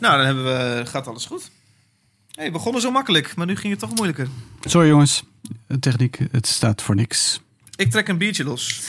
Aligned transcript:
Nou, 0.00 0.16
dan 0.16 0.26
hebben 0.26 0.44
we, 0.44 0.86
gaat 0.86 1.06
alles 1.06 1.24
goed. 1.24 1.50
Hey, 2.34 2.46
we 2.46 2.52
begonnen 2.52 2.80
zo 2.80 2.90
makkelijk, 2.90 3.36
maar 3.36 3.46
nu 3.46 3.56
ging 3.56 3.70
het 3.70 3.80
toch 3.80 3.94
moeilijker. 3.94 4.28
Sorry 4.60 4.88
jongens, 4.88 5.22
techniek, 5.80 6.18
het 6.30 6.46
staat 6.46 6.82
voor 6.82 6.94
niks. 6.94 7.40
Ik 7.76 7.90
trek 7.90 8.08
een 8.08 8.18
biertje 8.18 8.44
los. 8.44 8.80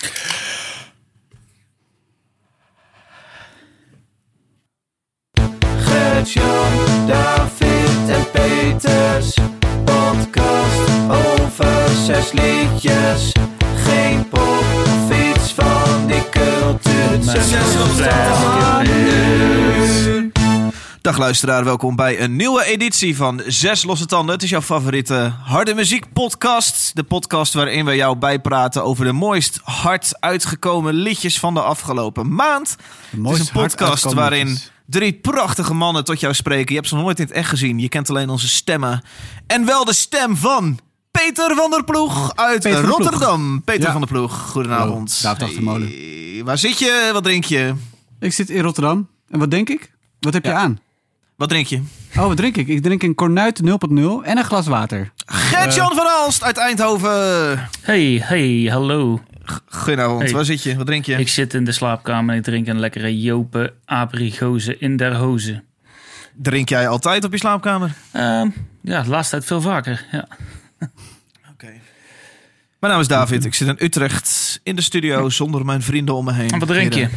Gert-Jan, 5.77 7.07
David 7.07 8.09
en 8.09 8.31
Peters. 8.31 9.37
Podcast 9.85 10.89
over 11.09 11.89
zes 12.05 12.31
liedjes. 12.31 13.31
Geen 13.75 14.29
pop 14.29 14.63
of 14.85 15.35
iets 15.35 15.53
van 15.53 16.07
die 16.07 16.29
cultuur. 16.29 17.21
Zes 17.21 17.51
Dag 21.01 21.17
luisteraar, 21.17 21.63
welkom 21.63 21.95
bij 21.95 22.21
een 22.21 22.35
nieuwe 22.35 22.63
editie 22.65 23.15
van 23.15 23.41
Zes 23.47 23.83
Losse 23.83 24.05
Tanden. 24.05 24.33
Het 24.35 24.43
is 24.43 24.49
jouw 24.49 24.61
favoriete 24.61 25.33
harde 25.43 25.73
muziek 25.73 26.13
podcast. 26.13 26.91
De 26.95 27.03
podcast 27.03 27.53
waarin 27.53 27.85
we 27.85 27.95
jou 27.95 28.17
bijpraten 28.17 28.83
over 28.83 29.05
de 29.05 29.11
mooist 29.11 29.59
hard 29.63 30.13
uitgekomen 30.19 30.93
liedjes 30.93 31.39
van 31.39 31.53
de 31.53 31.61
afgelopen 31.61 32.33
maand. 32.35 32.75
Het 33.23 33.31
is 33.31 33.39
een 33.39 33.51
podcast 33.51 34.13
waarin 34.13 34.57
drie 34.85 35.13
prachtige 35.13 35.73
mannen 35.73 36.03
tot 36.03 36.19
jou 36.19 36.33
spreken. 36.33 36.67
Je 36.69 36.75
hebt 36.75 36.87
ze 36.87 36.95
nog 36.95 37.03
nooit 37.03 37.19
in 37.19 37.25
het 37.25 37.33
echt 37.33 37.49
gezien. 37.49 37.79
Je 37.79 37.89
kent 37.89 38.09
alleen 38.09 38.29
onze 38.29 38.47
stemmen. 38.47 39.01
En 39.47 39.65
wel 39.65 39.85
de 39.85 39.93
stem 39.93 40.35
van 40.37 40.79
Peter 41.11 41.55
van 41.55 41.69
der 41.71 41.83
Ploeg 41.83 42.35
uit 42.35 42.63
Peter 42.63 42.81
Ploeg. 42.81 42.97
Rotterdam. 42.97 43.61
Peter 43.63 43.83
Ja. 43.85 43.91
van 43.91 44.01
der 44.01 44.09
Ploeg, 44.09 44.49
goedenavond. 44.49 45.19
Hallo, 45.21 45.37
David 45.37 45.43
Achtermolen. 45.43 45.87
Hey, 45.87 46.41
waar 46.43 46.57
zit 46.57 46.79
je? 46.79 47.09
Wat 47.13 47.23
drink 47.23 47.43
je? 47.43 47.73
Ik 48.19 48.33
zit 48.33 48.49
in 48.49 48.61
Rotterdam. 48.61 49.07
En 49.29 49.39
wat 49.39 49.51
denk 49.51 49.69
ik? 49.69 49.91
Wat 50.19 50.33
heb 50.33 50.45
je 50.45 50.53
aan? 50.53 50.79
Wat 51.39 51.49
drink 51.49 51.67
je? 51.67 51.81
Oh, 52.17 52.25
wat 52.27 52.37
drink 52.37 52.55
ik? 52.57 52.67
Ik 52.67 52.81
drink 52.81 53.03
een 53.03 53.15
Cornuit 53.15 53.61
0.0 53.63 53.69
en 54.23 54.37
een 54.37 54.43
glas 54.43 54.67
water. 54.67 55.11
Gert-Jan 55.25 55.95
van 55.95 56.05
Alst 56.07 56.43
uit 56.43 56.57
Eindhoven. 56.57 57.69
Hey, 57.81 58.21
hey, 58.23 58.67
hallo. 58.71 59.21
Goedenavond, 59.65 60.21
Hey. 60.21 60.31
waar 60.31 60.45
zit 60.45 60.63
je? 60.63 60.75
Wat 60.75 60.85
drink 60.85 61.05
je? 61.05 61.15
Ik 61.15 61.27
zit 61.29 61.53
in 61.53 61.63
de 61.63 61.71
slaapkamer 61.71 62.31
en 62.33 62.37
ik 62.39 62.43
drink 62.45 62.67
een 62.67 62.79
lekkere 62.79 63.21
Jopen 63.21 63.73
abrigozen 63.85 64.79
in 64.81 64.97
der 64.97 65.15
hozen. 65.15 65.63
Drink 66.35 66.69
jij 66.69 66.87
altijd 66.87 67.23
op 67.23 67.31
je 67.31 67.37
slaapkamer? 67.37 67.93
Ehm, 68.11 68.49
ja, 68.81 69.01
de 69.01 69.09
laatste 69.09 69.35
tijd 69.35 69.45
veel 69.47 69.61
vaker. 69.61 70.05
Ja. 70.11 70.27
Oké. 71.53 71.71
Mijn 72.79 72.91
naam 72.93 72.99
is 72.99 73.07
David. 73.07 73.45
Ik 73.45 73.53
zit 73.53 73.67
in 73.67 73.75
Utrecht 73.85 74.59
in 74.63 74.75
de 74.75 74.81
studio 74.81 75.29
zonder 75.29 75.65
mijn 75.65 75.81
vrienden 75.81 76.15
om 76.15 76.25
me 76.25 76.33
heen. 76.33 76.49
En 76.49 76.59
wat 76.59 76.67
drink 76.67 76.93
je? 76.93 77.07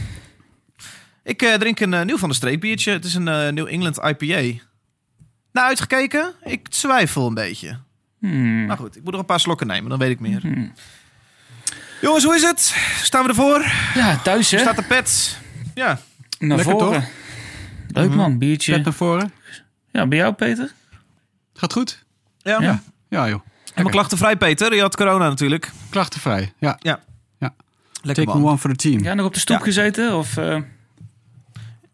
Ik 1.24 1.42
eh, 1.42 1.54
drink 1.54 1.80
een 1.80 1.94
eh, 1.94 2.04
nieuw 2.04 2.18
van 2.18 2.28
de 2.28 2.34
streep 2.34 2.60
biertje. 2.60 2.92
Het 2.92 3.04
is 3.04 3.14
een 3.14 3.28
eh, 3.28 3.48
New 3.52 3.66
England 3.66 3.96
IPA. 3.96 4.60
Nou, 5.52 5.66
uitgekeken? 5.68 6.32
Ik 6.44 6.68
twijfel 6.68 7.26
een 7.26 7.34
beetje. 7.34 7.78
Hmm. 8.18 8.66
Maar 8.66 8.76
goed, 8.76 8.96
ik 8.96 9.02
moet 9.02 9.10
nog 9.10 9.20
een 9.20 9.26
paar 9.26 9.40
slokken 9.40 9.66
nemen, 9.66 9.90
dan 9.90 9.98
weet 9.98 10.10
ik 10.10 10.20
meer. 10.20 10.70
Jongens, 12.00 12.24
hoe 12.24 12.34
is 12.34 12.42
het? 12.42 12.60
Staan 13.02 13.22
we 13.22 13.28
ervoor? 13.28 13.64
Ja, 13.94 14.16
thuis 14.18 14.50
hè? 14.50 14.56
Hoe 14.56 14.66
staat 14.66 14.76
de 14.76 14.94
pet? 14.94 15.38
Ja. 15.74 15.98
Naar 16.38 16.56
Lekker, 16.56 16.78
voren. 16.78 17.08
Leuk 17.88 18.14
man, 18.14 18.38
biertje. 18.38 18.72
Zet 18.72 18.84
naar 18.84 18.92
voren. 18.92 19.32
Ja, 19.90 20.06
bij 20.06 20.18
jou 20.18 20.32
Peter? 20.32 20.72
Gaat 21.54 21.72
goed? 21.72 22.04
Ja. 22.38 22.60
Ja. 22.60 22.82
Ja 23.08 23.28
joh. 23.28 23.40
Helemaal 23.70 23.92
klachtenvrij, 23.92 24.36
Peter. 24.36 24.74
Je 24.74 24.80
had 24.80 24.96
corona 24.96 25.28
natuurlijk. 25.28 25.70
Klachtenvrij. 25.90 26.52
Ja. 26.58 26.76
Ja. 26.80 27.00
Ja. 27.38 27.54
Lekker 28.02 28.24
Take 28.24 28.38
man. 28.38 28.48
one 28.48 28.58
for 28.58 28.70
the 28.70 28.76
team. 28.76 29.02
Ja, 29.02 29.14
nog 29.14 29.26
op 29.26 29.34
de 29.34 29.40
stoep 29.40 29.58
Ja. 29.58 29.64
gezeten? 29.64 30.16
Of, 30.16 30.36
eh, 30.36 30.60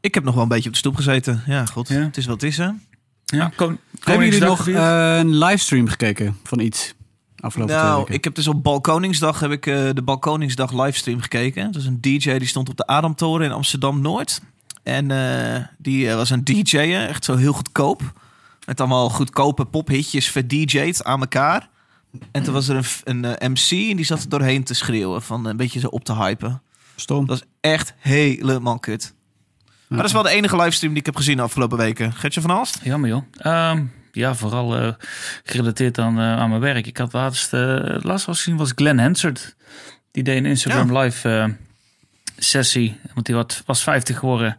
Ik 0.00 0.14
heb 0.14 0.24
nog 0.24 0.34
wel 0.34 0.42
een 0.42 0.48
beetje 0.48 0.66
op 0.66 0.72
de 0.72 0.78
stoep 0.78 0.96
gezeten. 0.96 1.42
Ja, 1.46 1.64
god. 1.64 1.88
Ja. 1.88 1.94
Het 1.94 2.16
is 2.16 2.26
wat 2.26 2.40
het 2.40 2.50
is, 2.50 2.56
hè? 2.56 2.68
ja, 3.24 3.52
kon, 3.56 3.78
Hebben 4.00 4.24
jullie 4.24 4.40
nog 4.40 4.68
eh, 4.68 5.16
een 5.18 5.38
livestream 5.38 5.88
gekeken 5.88 6.36
van 6.44 6.60
iets? 6.60 6.94
Afgelopen 7.40 7.74
twee 7.74 7.86
Nou, 7.86 7.98
weken? 7.98 8.14
ik 8.14 8.24
heb 8.24 8.34
dus 8.34 8.46
op 8.48 8.62
Balkoningsdag 8.62 9.40
heb 9.40 9.50
ik 9.50 9.66
eh, 9.66 9.88
de 9.92 10.02
Balkoningsdag 10.02 10.72
livestream 10.72 11.20
gekeken. 11.20 11.72
Dat 11.72 11.80
is 11.80 11.86
een 11.86 12.00
DJ 12.00 12.38
die 12.38 12.46
stond 12.46 12.68
op 12.68 12.76
de 12.76 12.86
Adamtoren 12.86 13.46
in 13.46 13.52
Amsterdam 13.52 14.00
Noord. 14.00 14.40
En 14.82 15.10
eh, 15.10 15.64
die 15.78 16.10
was 16.10 16.30
een 16.30 16.44
DJ, 16.44 16.76
echt 16.78 17.24
zo 17.24 17.36
heel 17.36 17.52
goedkoop. 17.52 18.02
Met 18.66 18.80
allemaal 18.80 19.10
goedkope 19.10 19.64
pophitjes 19.64 20.28
verdj'd 20.30 21.04
aan 21.04 21.20
elkaar. 21.20 21.68
En 22.30 22.42
toen 22.42 22.52
was 22.52 22.68
er 22.68 23.00
een, 23.04 23.24
een 23.24 23.52
MC 23.52 23.70
en 23.70 23.96
die 23.96 24.04
zat 24.04 24.22
er 24.22 24.28
doorheen 24.28 24.64
te 24.64 24.74
schreeuwen. 24.74 25.22
Van 25.22 25.46
een 25.46 25.56
beetje 25.56 25.80
zo 25.80 25.86
op 25.86 26.04
te 26.04 26.14
hypen. 26.14 26.62
Stom. 26.96 27.26
Dat 27.26 27.36
is 27.36 27.46
echt 27.60 27.94
helemaal 27.98 28.78
kut. 28.78 29.14
Maar 29.88 29.98
dat 29.98 30.06
is 30.06 30.12
wel 30.12 30.22
de 30.22 30.30
enige 30.30 30.56
livestream 30.56 30.92
die 30.92 31.00
ik 31.00 31.06
heb 31.06 31.16
gezien 31.16 31.36
de 31.36 31.42
afgelopen 31.42 31.78
weken. 31.78 32.12
Gertje 32.12 32.40
van 32.40 32.50
Alst? 32.50 32.78
Jammer 32.82 33.08
joh. 33.10 33.22
Ehm, 33.38 33.82
ja, 34.12 34.34
vooral 34.34 34.76
eh, 34.76 34.92
gerelateerd 35.44 35.98
aan, 35.98 36.18
eh, 36.18 36.36
aan 36.38 36.48
mijn 36.48 36.60
werk. 36.60 36.86
Ik 36.86 36.96
had 36.96 37.12
laatst, 37.12 37.52
eh 37.52 37.74
het 37.84 38.04
laatst 38.04 38.26
was 38.26 38.36
gezien 38.36 38.56
was 38.56 38.72
Glenn 38.74 38.98
Hansard. 38.98 39.56
Die 40.10 40.22
deed 40.22 40.36
een 40.36 40.46
Instagram 40.46 40.98
live 40.98 41.28
eh, 41.28 41.44
sessie. 42.36 42.96
Want 43.14 43.26
die 43.26 43.34
wat, 43.34 43.62
was 43.66 43.82
50 43.82 44.18
geworden. 44.18 44.56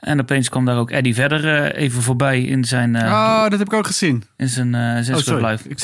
En 0.00 0.20
opeens 0.20 0.48
kwam 0.48 0.64
daar 0.64 0.78
ook 0.78 0.90
Eddie 0.90 1.14
Verder 1.14 1.74
even 1.74 2.02
voorbij 2.02 2.42
in 2.42 2.64
zijn, 2.64 2.96
eh, 2.96 3.04
Oh, 3.12 3.42
dat 3.42 3.58
heb 3.58 3.66
ik 3.68 3.72
ook 3.72 3.86
gezien. 3.86 4.24
in 4.36 4.48
zijn, 4.48 4.74
Oh, 4.74 5.16
sorry. 5.16 5.44
live. 5.44 5.68
Ik- 5.68 5.82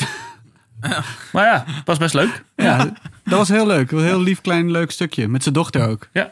Maar 1.33 1.45
ja, 1.45 1.65
was 1.85 1.97
best 1.97 2.13
leuk. 2.13 2.43
ja, 2.55 2.77
dat 3.23 3.37
was 3.37 3.49
heel 3.49 3.67
leuk. 3.67 3.91
Een 3.91 4.03
heel 4.03 4.21
lief 4.21 4.41
klein 4.41 4.71
leuk 4.71 4.91
stukje. 4.91 5.27
Met 5.27 5.43
zijn 5.43 5.55
dochter 5.55 5.87
ook. 5.87 6.07
Ja. 6.13 6.31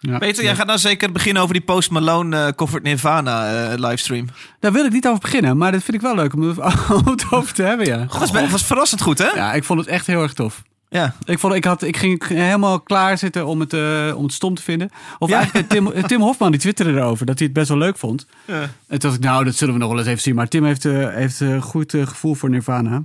Ja. 0.00 0.18
Peter, 0.18 0.44
jij 0.44 0.54
gaat 0.54 0.66
nou 0.66 0.78
zeker 0.78 1.12
beginnen 1.12 1.42
over 1.42 1.54
die 1.54 1.64
Post 1.64 1.90
Malone 1.90 2.44
eh 2.46 2.52
Comfort 2.52 2.82
Nirvana 2.82 3.68
eh, 3.70 3.78
livestream. 3.78 4.26
Daar 4.60 4.72
wil 4.72 4.84
ik 4.84 4.92
niet 4.92 5.06
over 5.06 5.20
beginnen, 5.20 5.56
maar 5.56 5.72
dat 5.72 5.82
vind 5.82 5.96
ik 5.96 6.02
wel 6.02 6.14
leuk 6.14 6.34
om 6.34 6.42
het 6.42 7.24
over 7.30 7.54
te 7.54 7.62
hebben, 7.62 7.86
ja. 7.86 7.96
Dat 7.96 8.30
was, 8.30 8.50
was 8.50 8.64
verrassend 8.64 9.00
goed, 9.00 9.18
hè? 9.18 9.28
Ja, 9.34 9.52
ik 9.52 9.64
vond 9.64 9.78
het 9.80 9.88
echt 9.88 10.06
heel 10.06 10.22
erg 10.22 10.32
tof. 10.32 10.62
Ja. 10.88 11.14
Ik, 11.24 11.38
vond, 11.38 11.54
ik, 11.54 11.64
had, 11.64 11.82
ik 11.82 11.96
ging 11.96 12.26
helemaal 12.26 12.80
klaar 12.80 13.18
zitten 13.18 13.46
om 13.46 13.60
het, 13.60 13.72
eh, 13.72 14.12
om 14.16 14.22
het 14.24 14.32
stom 14.32 14.54
te 14.54 14.62
vinden. 14.62 14.90
Of 15.18 15.28
Ja. 15.28 15.36
eigenlijk 15.36 15.68
Tim, 15.68 15.92
Tim 16.06 16.20
Hofman, 16.20 16.50
die 16.50 16.60
twitterde 16.60 16.92
erover, 16.92 17.26
dat 17.26 17.38
hij 17.38 17.46
het 17.46 17.56
best 17.56 17.68
wel 17.68 17.78
leuk 17.78 17.98
vond. 17.98 18.26
Ja. 18.44 18.60
En 18.60 18.68
toen 18.86 18.98
dacht 18.98 19.14
ik, 19.14 19.20
nou, 19.20 19.44
dat 19.44 19.54
zullen 19.54 19.74
we 19.74 19.80
nog 19.80 19.88
wel 19.88 19.98
eens 19.98 20.08
even 20.08 20.22
zien. 20.22 20.34
Maar 20.34 20.48
Tim 20.48 20.64
heeft, 20.64 20.82
heeft 20.82 21.40
een 21.40 21.62
goed 21.62 21.90
gevoel 21.90 22.34
voor 22.34 22.50
Nirvana. 22.50 23.02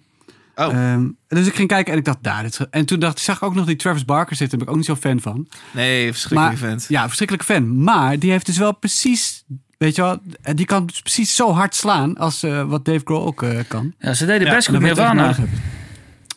Oh. 0.55 0.73
Ehm, 0.73 1.07
dus 1.27 1.47
ik 1.47 1.55
ging 1.55 1.67
kijken 1.67 1.91
en 1.91 1.99
ik 1.99 2.05
dacht, 2.05 2.21
nou, 2.21 2.43
dit 2.43 2.67
en 2.69 2.85
toen 2.85 2.99
dacht, 2.99 3.19
zag 3.19 3.35
ik 3.35 3.43
ook 3.43 3.55
nog 3.55 3.65
die 3.65 3.75
Travis 3.75 4.05
Barker 4.05 4.35
zitten. 4.35 4.57
Daar 4.57 4.67
ben 4.67 4.75
ik 4.75 4.81
ook 4.81 4.87
niet 4.89 5.01
zo 5.01 5.09
fan 5.09 5.19
van. 5.19 5.47
Nee, 5.71 6.11
verschrikkelijk 6.11 6.57
vent. 6.57 6.85
Ja, 6.87 7.05
verschrikkelijk 7.05 7.45
fan. 7.47 7.83
Maar 7.83 8.19
die 8.19 8.31
heeft 8.31 8.45
dus 8.45 8.57
wel 8.57 8.75
precies, 8.75 9.43
weet 9.77 9.95
je 9.95 10.01
wel, 10.01 10.19
eh, 10.41 10.55
die 10.55 10.65
kan 10.65 10.85
dus 10.85 11.01
precies 11.01 11.35
zo 11.35 11.51
hard 11.51 11.75
slaan 11.75 12.17
als 12.17 12.43
eh, 12.43 12.63
wat 12.63 12.85
Dave 12.85 13.01
Grohl 13.03 13.25
ook 13.25 13.43
eh, 13.43 13.59
kan. 13.67 13.93
Ja, 13.99 14.13
ze 14.13 14.25
deden 14.25 14.47
Ja, 14.47 14.53
best 14.53 14.67
goed 14.67 14.75
echt 14.75 14.83
Nirvana. 14.83 15.35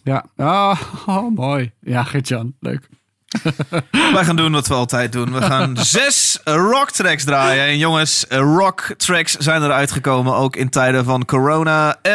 Ja, 0.05 0.25
ah, 0.37 0.81
oh, 1.07 1.35
mooi. 1.35 1.73
Ja, 1.81 2.05
Gert-Jan, 2.05 2.55
leuk. 2.61 2.89
Wij 4.15 4.25
gaan 4.25 4.37
doen 4.37 4.53
wat 4.53 4.67
we 4.67 4.75
altijd 4.75 5.13
doen. 5.13 5.33
We 5.33 5.43
gaan 5.43 5.77
zes 5.97 6.39
rock 6.45 6.91
tracks 6.91 7.25
draaien. 7.25 7.65
En 7.65 7.79
jongens, 7.79 8.25
rock 8.29 8.95
tracks 8.97 9.37
zijn 9.37 9.63
er 9.63 9.73
uitgekomen, 9.73 10.35
ook 10.35 10.57
in 10.57 10.69
tijden 10.69 11.05
van 11.05 11.25
corona. 11.25 11.97
Eh, 12.03 12.13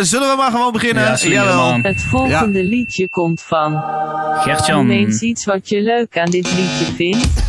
zullen 0.00 0.28
we 0.30 0.34
maar 0.36 0.50
gewoon 0.50 0.72
beginnen? 0.72 1.02
Ja, 1.04 1.28
Jawel. 1.28 1.70
man. 1.70 1.82
Het 1.82 2.02
volgende 2.02 2.64
liedje 2.64 3.08
komt 3.08 3.42
van. 3.42 3.82
Gertjan. 4.38 4.86
Noem 4.86 4.96
eens 4.96 5.20
iets 5.20 5.44
wat 5.44 5.68
je 5.68 5.82
leuk 5.82 6.18
aan 6.18 6.30
dit 6.30 6.52
liedje 6.54 6.94
vindt. 6.94 7.42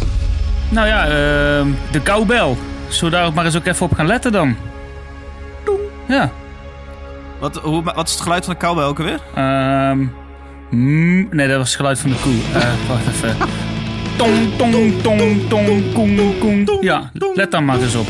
Nou 0.69 0.88
ja, 0.88 1.03
ehm, 1.06 1.68
de 1.92 2.03
cowbell. 2.03 2.56
Zullen 2.88 3.12
we 3.12 3.18
daar 3.18 3.25
ook 3.25 3.34
maar 3.34 3.46
eens 3.46 3.56
ook 3.58 3.66
even 3.66 3.86
op 3.86 3.94
gaan 3.94 4.08
letten 4.08 4.31
dan? 4.31 4.56
Ja. 6.08 6.31
Wat, 7.40 7.56
hoe, 7.56 7.84
wat 7.84 8.08
is 8.08 8.14
het 8.14 8.22
geluid 8.22 8.46
van 8.46 8.53
de 8.53 8.66
cowbell 8.66 8.84
ook 8.84 9.00
alweer? 9.00 9.19
Ehm, 9.36 10.06
mm, 10.69 11.28
nee, 11.31 11.47
dat 11.47 11.57
was 11.57 11.68
het 11.68 11.78
geluid 11.78 12.00
van 12.00 12.09
de 12.09 12.16
koe. 12.22 12.34
Eh, 12.53 12.69
wacht 12.88 13.07
even. 13.07 13.35
Tong, 14.16 14.56
tong, 14.57 15.02
tong, 15.02 15.47
tong, 15.47 15.94
koeng, 15.94 16.40
koeng. 16.40 16.78
Ja, 16.81 17.12
let 17.34 17.52
dan 17.52 17.66
maar 17.66 17.81
eens 17.81 17.96
op. 17.96 18.07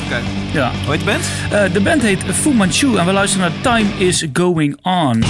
Ja. 0.51 0.71
Hoe 0.85 0.91
heet 0.91 0.99
de 0.99 1.05
band? 1.05 1.23
Eh, 1.51 1.73
de 1.73 1.81
band 1.81 2.01
heet 2.01 2.23
Fu 2.23 2.53
Manchu 2.53 2.97
en 2.97 3.05
we 3.05 3.11
luisteren 3.11 3.51
naar 3.51 3.75
Time 3.77 3.89
is 3.97 4.25
Going 4.33 4.77
On. 4.81 5.23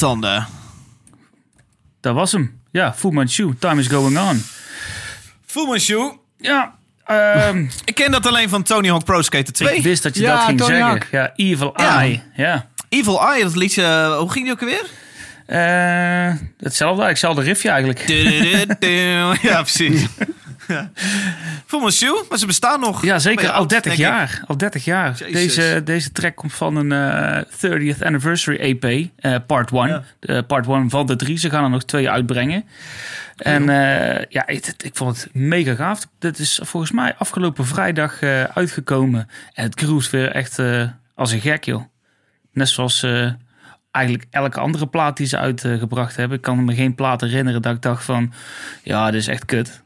Tanden. 0.00 0.46
Dat 2.00 2.14
was 2.14 2.32
hem. 2.32 2.60
Ja, 2.70 2.94
Fu 2.94 3.10
Manchu, 3.10 3.54
Time 3.58 3.80
is 3.80 3.86
Going 3.86 4.18
On. 4.18 4.44
Fu 5.46 5.66
Manchu. 5.66 6.12
Ja, 6.38 6.74
ehm, 7.04 7.66
Ik 7.84 7.94
ken 7.94 8.10
dat 8.10 8.26
alleen 8.26 8.48
van 8.48 8.62
Tony 8.62 8.88
Hawk 8.88 9.04
Pro 9.04 9.22
Skater 9.22 9.52
2. 9.52 9.76
ik 9.76 9.82
wist 9.82 10.02
dat 10.02 10.14
je 10.16 10.22
Ja, 10.22 10.36
dat 10.36 10.44
ging 10.44 10.58
Tony 10.58 10.70
zeggen. 10.72 10.88
Hawk. 10.90 11.06
Ja, 11.10 11.32
Evil 11.36 11.72
Ja. 11.76 11.98
Eye. 12.00 12.22
Ja. 12.34 12.68
Evil 12.88 13.28
Eye, 13.32 13.42
dat 13.42 13.56
liedje, 13.56 13.82
eh, 13.82 14.18
hoe 14.18 14.30
ging 14.30 14.44
die 14.44 14.52
ook 14.52 14.60
alweer? 14.60 14.86
Eh, 15.46 16.34
hetzelfde, 16.58 17.04
hetzelfde 17.04 17.42
riffje 17.42 17.68
eigenlijk. 17.68 18.08
ja, 19.42 19.62
precies. 19.62 20.06
Ja. 20.70 20.90
Fu 21.66 21.78
Manchu, 21.78 22.22
maar 22.28 22.38
ze 22.38 22.46
bestaan 22.46 22.80
nog. 22.80 23.04
Ja, 23.04 23.18
zeker. 23.18 23.48
Al 23.48 23.54
oud, 23.54 23.68
30 23.68 23.96
denk 23.96 24.08
ik. 24.08 24.14
jaar. 24.14 24.42
Al 24.46 24.56
30 24.56 24.84
jaar. 24.84 25.16
Jezus. 25.18 25.32
Deze, 25.32 25.82
deze 25.84 26.12
track 26.12 26.36
komt 26.36 26.52
van 26.52 26.76
een 26.76 26.92
eh 26.92 27.94
30th 27.94 28.02
Anniversary 28.04 28.56
EP, 28.58 29.08
eh, 29.16 29.36
part 29.46 29.70
1. 29.70 29.88
Ja. 29.88 30.02
De 30.18 30.42
part 30.42 30.66
1 30.66 30.90
van 30.90 31.06
de 31.06 31.16
drie. 31.16 31.38
Ze 31.38 31.50
gaan 31.50 31.64
er 31.64 31.70
nog 31.70 31.84
twee 31.84 32.10
uitbrengen. 32.10 32.64
En 33.36 33.68
eh, 33.68 34.24
ja, 34.28 34.46
ik, 34.46 34.72
ik 34.84 34.96
vond 34.96 35.22
het 35.22 35.34
mega 35.34 35.74
gaaf. 35.74 36.06
Dit 36.18 36.38
is 36.38 36.60
volgens 36.62 36.92
mij 36.92 37.14
afgelopen 37.18 37.66
vrijdag 37.66 38.22
eh, 38.22 38.42
uitgekomen. 38.44 39.28
En 39.52 39.64
het 39.64 39.80
groeft 39.80 40.10
weer 40.10 40.30
echt 40.30 40.58
eh, 40.58 40.88
als 41.14 41.32
een 41.32 41.40
gek, 41.40 41.64
joh. 41.64 41.82
Net 42.52 42.68
zoals 42.68 43.02
eh, 43.02 43.30
eigenlijk 43.90 44.26
elke 44.30 44.60
andere 44.60 44.86
plaat 44.86 45.16
die 45.16 45.26
ze 45.26 45.38
uitgebracht 45.38 46.16
hebben. 46.16 46.36
Ik 46.36 46.42
kan 46.42 46.64
me 46.64 46.74
geen 46.74 46.94
plaat 46.94 47.20
herinneren 47.20 47.62
dat 47.62 47.74
ik 47.74 47.82
dacht 47.82 48.04
van... 48.04 48.32
Ja, 48.82 49.10
dit 49.10 49.20
is 49.20 49.28
echt 49.28 49.44
kut. 49.44 49.82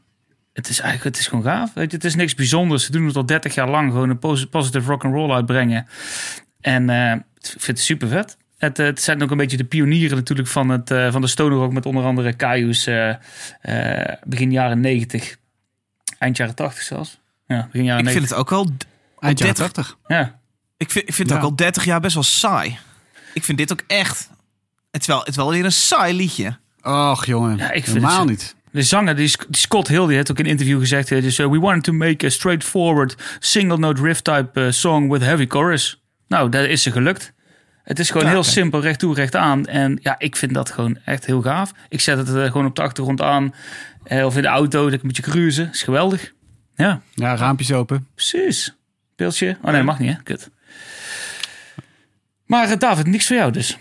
Het 0.55 0.69
is 0.69 0.79
eigenlijk 0.79 1.15
het 1.15 1.23
is 1.23 1.27
gewoon 1.29 1.43
gaaf. 1.43 1.73
Weet 1.73 1.91
je, 1.91 1.97
het 1.97 2.05
is 2.05 2.15
niks 2.15 2.35
bijzonders. 2.35 2.85
Ze 2.85 2.91
doen 2.91 3.05
het 3.07 3.15
al 3.15 3.25
30 3.25 3.53
jaar 3.55 3.69
lang. 3.69 3.91
Gewoon 3.91 4.09
een 4.09 4.19
posi- 4.19 4.47
positive 4.47 4.89
rock 4.89 5.03
and 5.03 5.13
roll 5.13 5.31
uitbrengen. 5.31 5.87
En 6.61 6.89
eh, 6.89 7.11
ik 7.11 7.21
vind 7.41 7.65
het 7.65 7.79
super 7.79 8.07
vet. 8.07 8.37
Het, 8.57 8.79
eh, 8.79 8.85
het 8.85 9.01
zijn 9.01 9.23
ook 9.23 9.31
een 9.31 9.37
beetje 9.37 9.57
de 9.57 9.63
pionieren 9.63 10.17
natuurlijk 10.17 10.47
van, 10.47 10.69
het, 10.69 10.91
eh, 10.91 11.11
van 11.11 11.21
de 11.21 11.27
stoner 11.27 11.57
rock. 11.57 11.73
Met 11.73 11.85
onder 11.85 12.03
andere 12.03 12.35
Caius 12.35 12.87
eh, 12.87 13.09
eh, 13.61 14.13
begin 14.23 14.51
jaren 14.51 14.79
90. 14.79 15.35
Eind 16.19 16.37
jaren 16.37 16.55
80 16.55 16.83
zelfs. 16.83 17.19
Ja, 17.47 17.65
begin 17.71 17.83
jaren 17.83 17.99
Ik 17.99 18.05
90. 18.05 18.11
vind 18.13 18.29
het 18.29 18.39
ook 18.39 18.51
al, 18.51 18.71
Eind 19.19 19.39
jaren 19.39 19.55
30. 19.55 19.73
80. 19.73 19.97
Ja. 20.07 20.39
ik 20.77 20.91
vind, 20.91 21.07
ik 21.07 21.13
vind 21.13 21.29
het 21.29 21.37
Ja. 21.37 21.43
ook 21.43 21.49
al 21.49 21.55
30 21.55 21.85
jaar 21.85 21.99
best 21.99 22.13
wel 22.13 22.23
saai. 22.23 22.77
Ik 23.33 23.43
vind 23.43 23.57
dit 23.57 23.71
ook 23.71 23.83
echt, 23.87 24.29
het 24.91 25.01
is 25.01 25.07
wel, 25.07 25.19
het 25.19 25.27
is 25.27 25.35
wel 25.35 25.49
weer 25.49 25.65
een 25.65 25.71
saai 25.71 26.13
liedje. 26.13 26.57
Och 26.81 27.25
jongen, 27.25 27.57
Ja, 27.57 27.71
ik 27.71 27.83
vind 27.83 27.95
helemaal 27.95 28.19
het 28.19 28.29
niet. 28.29 28.55
De 28.75 28.83
zanger, 28.83 29.15
die, 29.15 29.27
Sc- 29.27 29.45
die 29.47 29.57
Scott 29.57 29.87
Hill, 29.87 30.05
die 30.07 30.15
heeft 30.15 30.31
ook 30.31 30.39
in 30.39 30.45
een 30.45 30.51
interview 30.51 30.79
gezegd... 30.79 31.11
eh, 31.11 31.21
Dus, 31.21 31.39
uh, 31.39 31.47
we 31.49 31.59
wanted 31.59 31.83
to 31.83 31.93
make 31.93 32.25
a 32.25 32.29
straightforward 32.29 33.15
single 33.39 33.77
note 33.77 34.01
riff 34.01 34.21
type 34.21 34.49
uh, 34.61 34.71
song 34.71 35.09
with 35.11 35.21
heavy 35.21 35.45
chorus. 35.47 36.01
Nou, 36.27 36.49
dat 36.49 36.65
is 36.65 36.81
ze 36.83 36.91
gelukt. 36.91 37.33
Het 37.83 37.99
is 37.99 38.09
gewoon 38.09 38.25
Ja, 38.25 38.31
heel 38.31 38.43
simpel, 38.43 38.81
recht 38.81 38.99
toe, 38.99 39.15
recht 39.15 39.35
aan. 39.35 39.65
En 39.65 39.99
ja, 40.01 40.15
ik 40.19 40.35
vind 40.35 40.53
dat 40.53 40.71
gewoon 40.71 40.97
echt 41.05 41.25
heel 41.25 41.41
gaaf. 41.41 41.71
Ik 41.89 42.01
zet 42.01 42.17
het 42.17 42.35
eh, 42.35 42.43
gewoon 42.51 42.65
op 42.65 42.75
de 42.75 42.81
achtergrond 42.81 43.21
aan. 43.21 43.53
eh, 44.03 44.25
of 44.25 44.35
in 44.35 44.41
de 44.41 44.47
auto, 44.47 44.83
dat 44.83 44.93
ik 44.93 45.01
een 45.01 45.07
beetje 45.07 45.23
cruisen. 45.23 45.69
is 45.71 45.83
geweldig. 45.83 46.33
Ja, 46.75 47.01
Ja, 47.13 47.35
raampjes 47.35 47.71
open. 47.71 48.07
precies. 48.15 48.75
Beeldje. 49.15 49.57
Oh 49.61 49.71
nee, 49.71 49.83
mag 49.83 49.99
niet 49.99 50.13
hè? 50.15 50.23
Kut. 50.23 50.49
Maar 52.45 52.69
eh, 52.69 52.77
David, 52.79 53.05
niks 53.07 53.27
voor 53.27 53.35
jou 53.35 53.51
dus. 53.51 53.77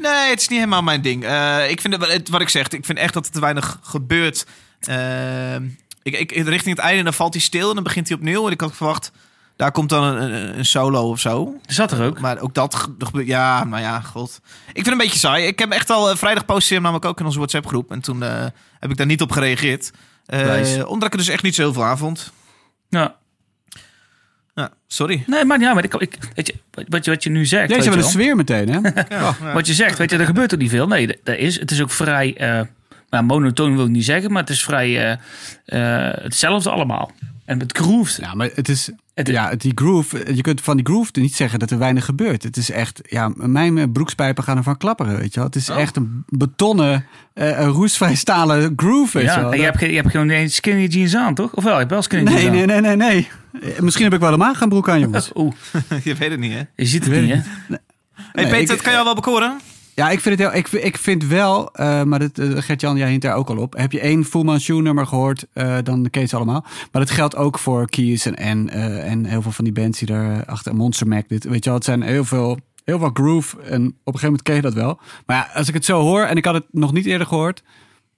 Nee, 0.00 0.30
het 0.30 0.40
is 0.40 0.48
niet 0.48 0.58
helemaal 0.58 0.82
mijn 0.82 1.02
ding. 1.02 1.24
Eh, 1.24 1.70
ik 1.70 1.80
vind 1.80 1.96
het, 2.06 2.28
wat 2.28 2.40
ik 2.40 2.48
zeg, 2.48 2.68
ik 2.68 2.84
vind 2.84 2.98
echt 2.98 3.14
dat 3.14 3.26
er 3.26 3.32
te 3.32 3.40
weinig 3.40 3.78
gebeurt. 3.82 4.46
Eh, 4.80 5.54
ik, 6.02 6.14
ik, 6.16 6.30
richting 6.30 6.76
het 6.76 6.84
einde, 6.84 7.02
dan 7.02 7.14
valt 7.14 7.32
hij 7.34 7.42
stil 7.42 7.68
en 7.68 7.74
dan 7.74 7.84
begint 7.84 8.08
hij 8.08 8.16
opnieuw. 8.16 8.46
En 8.46 8.52
ik 8.52 8.60
had 8.60 8.76
verwacht, 8.76 9.12
daar 9.56 9.72
komt 9.72 9.88
dan 9.88 10.04
een, 10.04 10.58
een, 10.58 10.64
solo 10.64 11.08
of 11.10 11.20
zo. 11.20 11.54
Er 11.66 11.74
zat 11.74 11.92
er 11.92 12.04
ook. 12.04 12.20
Maar 12.20 12.38
ook 12.40 12.54
dat 12.54 12.74
ge- 12.74 12.94
gebeurt. 12.98 13.26
Ja, 13.26 13.64
maar 13.64 13.80
ja, 13.80 14.00
god. 14.00 14.40
Ik 14.44 14.72
vind 14.72 14.84
het 14.86 14.94
een 14.94 14.98
beetje 14.98 15.18
saai. 15.18 15.46
Ik 15.46 15.58
heb 15.58 15.70
echt 15.70 15.90
al 15.90 16.10
eh, 16.10 16.16
vrijdag 16.16 16.44
postte 16.44 16.74
hem 16.74 16.82
namelijk 16.82 17.06
ook 17.06 17.18
in 17.20 17.26
onze 17.26 17.38
WhatsApp 17.38 17.66
groep. 17.66 17.90
En 17.90 18.00
toen 18.00 18.20
heb 18.20 18.90
ik 18.90 18.96
daar 18.96 19.06
niet 19.06 19.22
op 19.22 19.32
gereageerd. 19.32 19.90
Omdat 20.86 21.06
ik 21.06 21.12
er 21.12 21.18
dus 21.18 21.28
echt 21.28 21.42
niet 21.42 21.54
zoveel 21.54 21.84
aan 21.84 21.98
vond. 21.98 22.32
Ja. 22.88 23.16
Ja, 24.60 24.70
sorry. 24.86 25.22
Nee, 25.26 25.44
maar 25.44 25.60
ja, 25.60 25.74
maar 25.74 25.84
ik, 25.84 25.94
ik, 25.94 26.16
weet 26.34 26.46
je, 26.46 26.54
wat, 26.88 27.04
je, 27.04 27.10
wat 27.10 27.22
je 27.22 27.30
nu 27.30 27.46
zegt. 27.46 27.68
Deze 27.68 27.74
weet 27.74 27.84
je 27.84 27.90
hebben 27.90 28.06
de 28.06 28.18
sfeer 28.18 28.36
meteen, 28.36 28.68
hè? 28.68 28.80
Ja. 29.16 29.52
Wat 29.54 29.66
je 29.66 29.74
zegt, 29.74 29.98
weet 29.98 30.10
je, 30.10 30.16
er 30.18 30.24
gebeurt 30.24 30.52
er 30.52 30.58
niet 30.58 30.70
veel. 30.70 30.86
Nee, 30.86 31.06
dat- 31.22 31.36
is. 31.36 31.60
Het 31.60 31.70
is 31.70 31.82
ook 31.82 31.90
vrij 31.90 32.36
eh, 32.36 32.60
nou, 33.10 33.24
monotoon 33.24 33.76
wil 33.76 33.84
ik 33.84 33.90
niet 33.90 34.04
zeggen, 34.04 34.32
maar 34.32 34.40
het 34.42 34.50
is 34.50 34.64
vrij 34.64 35.18
eh, 35.66 36.08
eh, 36.08 36.14
hetzelfde 36.22 36.70
allemaal. 36.70 37.12
En 37.50 37.58
het 37.58 37.76
groeft. 37.76 38.16
Ja, 38.16 38.34
maar 38.34 38.50
het 38.54 38.68
is... 38.68 38.90
Het- 39.14 39.28
ja, 39.28 39.54
die 39.54 39.72
groove, 39.74 40.34
je 40.34 40.40
kunt 40.42 40.60
van 40.60 40.76
die 40.76 40.84
groove 40.86 41.10
niet 41.12 41.34
zeggen 41.34 41.58
dat 41.58 41.70
er 41.70 41.78
weinig 41.78 42.04
gebeurt. 42.04 42.42
Het 42.42 42.56
is 42.56 42.70
echt, 42.70 43.00
ja, 43.08 43.32
mijn 43.34 43.78
eh, 43.78 43.84
broekspijpen 43.92 44.44
gaan 44.44 44.56
ervan 44.56 44.76
klapperen, 44.76 45.16
weet 45.16 45.28
je 45.34 45.40
wel. 45.40 45.44
Het 45.48 45.56
is 45.56 45.68
echt 45.68 45.96
een 45.96 46.24
betonnen, 46.28 47.06
eh, 47.34 47.58
een 47.60 47.68
roestvrij 47.68 48.14
stalen 48.14 48.72
groove, 48.76 49.18
weet 49.18 49.26
je 49.26 49.34
ja, 49.34 49.40
wel. 49.40 49.52
en 49.52 49.58
je 49.58 49.64
hebt, 49.64 49.80
je 49.80 49.86
hebt 49.86 50.10
gewoon 50.10 50.28
geen 50.28 50.50
skinny 50.50 50.86
jeans 50.86 51.16
aan, 51.16 51.34
toch? 51.34 51.52
Of 51.54 51.62
wel, 51.64 51.72
je 51.72 51.78
hebt 51.78 51.90
wel 51.90 52.02
skinny 52.02 52.24
Nee, 52.32 52.42
jeans 52.44 52.56
nee, 52.56 52.66
nee, 52.66 52.80
nee, 52.80 52.96
nee. 52.96 53.28
Eh, 53.74 53.80
Misschien 53.80 54.04
heb 54.04 54.14
ik 54.14 54.20
wel 54.20 54.32
een 54.32 54.38
maagaanbroek 54.38 54.88
aan, 54.88 55.00
jongens. 55.00 55.32
aan. 55.34 55.42
Oeh, 55.42 55.54
Je 56.04 56.14
weet 56.14 56.30
het 56.30 56.40
niet, 56.40 56.52
hè? 56.52 56.62
je 56.76 56.86
ziet 56.86 57.04
het 57.04 57.20
niet, 57.20 57.30
hè? 57.30 57.36
Hey, 57.36 57.78
Nee, 58.32 58.44
Peter, 58.44 58.60
ik- 58.60 58.66
dat 58.68 58.80
kan 58.80 58.92
jou 58.92 59.04
wel 59.04 59.14
bekoren. 59.14 59.60
Ja, 60.00 60.10
ik 60.10 60.20
vind 60.20 60.38
het 60.38 60.48
heel, 60.52 60.58
ik, 60.58 60.68
ik 60.68 60.96
vind 60.98 61.24
wel, 61.26 61.72
eh, 61.74 62.02
maar 62.02 62.18
dat, 62.18 62.38
eh, 62.38 62.50
Gert-Jan, 62.56 62.96
jij 62.96 63.10
hint 63.10 63.22
daar 63.22 63.34
ook 63.34 63.48
al 63.48 63.56
op. 63.56 63.76
Heb 63.76 63.92
je 63.92 64.00
één 64.00 64.24
Fu 64.24 64.42
Manchu 64.42 64.80
nummer 64.82 65.06
gehoord, 65.06 65.46
eh, 65.52 65.78
dan 65.82 66.10
ken 66.10 66.20
je 66.20 66.26
ze 66.28 66.36
allemaal. 66.36 66.64
Maar 66.92 67.02
dat 67.02 67.10
geldt 67.10 67.36
ook 67.36 67.58
voor 67.58 67.88
Keys 67.88 68.26
en, 68.26 68.36
en, 68.36 68.68
eh, 68.70 69.10
en 69.10 69.24
heel 69.24 69.42
veel 69.42 69.52
van 69.52 69.64
die 69.64 69.72
bands 69.72 69.98
die 69.98 70.08
daar 70.08 70.44
achter 70.44 70.74
Monster 70.74 71.08
Mac. 71.08 71.28
Dit, 71.28 71.44
weet 71.44 71.64
je 71.64 71.70
wel, 71.70 71.74
het 71.78 71.84
zijn 71.84 72.02
heel 72.02 72.24
veel, 72.24 72.58
heel 72.84 72.98
veel 72.98 73.10
groove. 73.12 73.56
En 73.56 73.62
op 73.64 73.66
een 73.72 73.92
gegeven 74.04 74.22
moment 74.22 74.42
ken 74.42 74.54
je 74.54 74.60
dat 74.60 74.74
wel. 74.74 74.98
Maar 75.26 75.36
ja, 75.36 75.48
als 75.54 75.68
ik 75.68 75.74
het 75.74 75.84
zo 75.84 76.00
hoor, 76.00 76.22
en 76.22 76.36
ik 76.36 76.44
had 76.44 76.54
het 76.54 76.66
nog 76.70 76.92
niet 76.92 77.06
eerder 77.06 77.26
gehoord. 77.26 77.62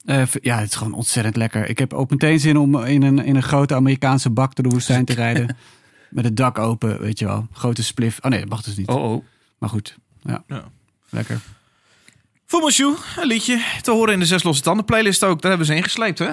eh, 0.04 0.22
ja, 0.40 0.58
het 0.58 0.68
is 0.68 0.74
gewoon 0.74 0.92
ontzettend 0.94 1.36
lekker. 1.36 1.68
Ik 1.68 1.78
heb 1.78 1.92
ook 1.92 2.10
meteen 2.10 2.40
zin 2.40 2.56
om 2.56 2.84
in 2.84 3.02
een, 3.02 3.18
in 3.24 3.36
een 3.36 3.42
grote 3.42 3.74
Amerikaanse 3.74 4.30
bak 4.30 4.54
door 4.54 4.64
de 4.64 4.70
woestijn 4.70 5.04
te 5.04 5.14
rijden. 5.14 5.56
Met 6.10 6.24
het 6.24 6.36
dak 6.36 6.58
open, 6.58 7.00
weet 7.00 7.18
je 7.18 7.24
wel. 7.24 7.46
Grote 7.52 7.82
spliff. 7.82 8.18
Oh 8.20 8.30
nee, 8.30 8.40
dat 8.40 8.48
mag 8.48 8.62
dus 8.62 8.76
niet. 8.76 8.88
Oh, 8.88 9.12
oh. 9.12 9.24
Maar 9.58 9.68
goed, 9.68 9.98
ja. 10.22 10.44
Ja. 10.46 10.64
Lekker. 11.10 11.40
Fu 12.52 12.60
Manchu, 12.60 12.94
een 13.16 13.26
liedje 13.26 13.62
te 13.82 13.90
horen 13.90 14.12
in 14.14 14.18
de 14.18 14.26
Zes 14.26 14.42
Losse 14.42 14.62
Tanden 14.62 14.84
playlist 14.84 15.24
ook. 15.24 15.40
Daar 15.40 15.50
hebben 15.50 15.66
ze 15.68 15.74
ingesleept, 15.74 16.18
hè? 16.18 16.30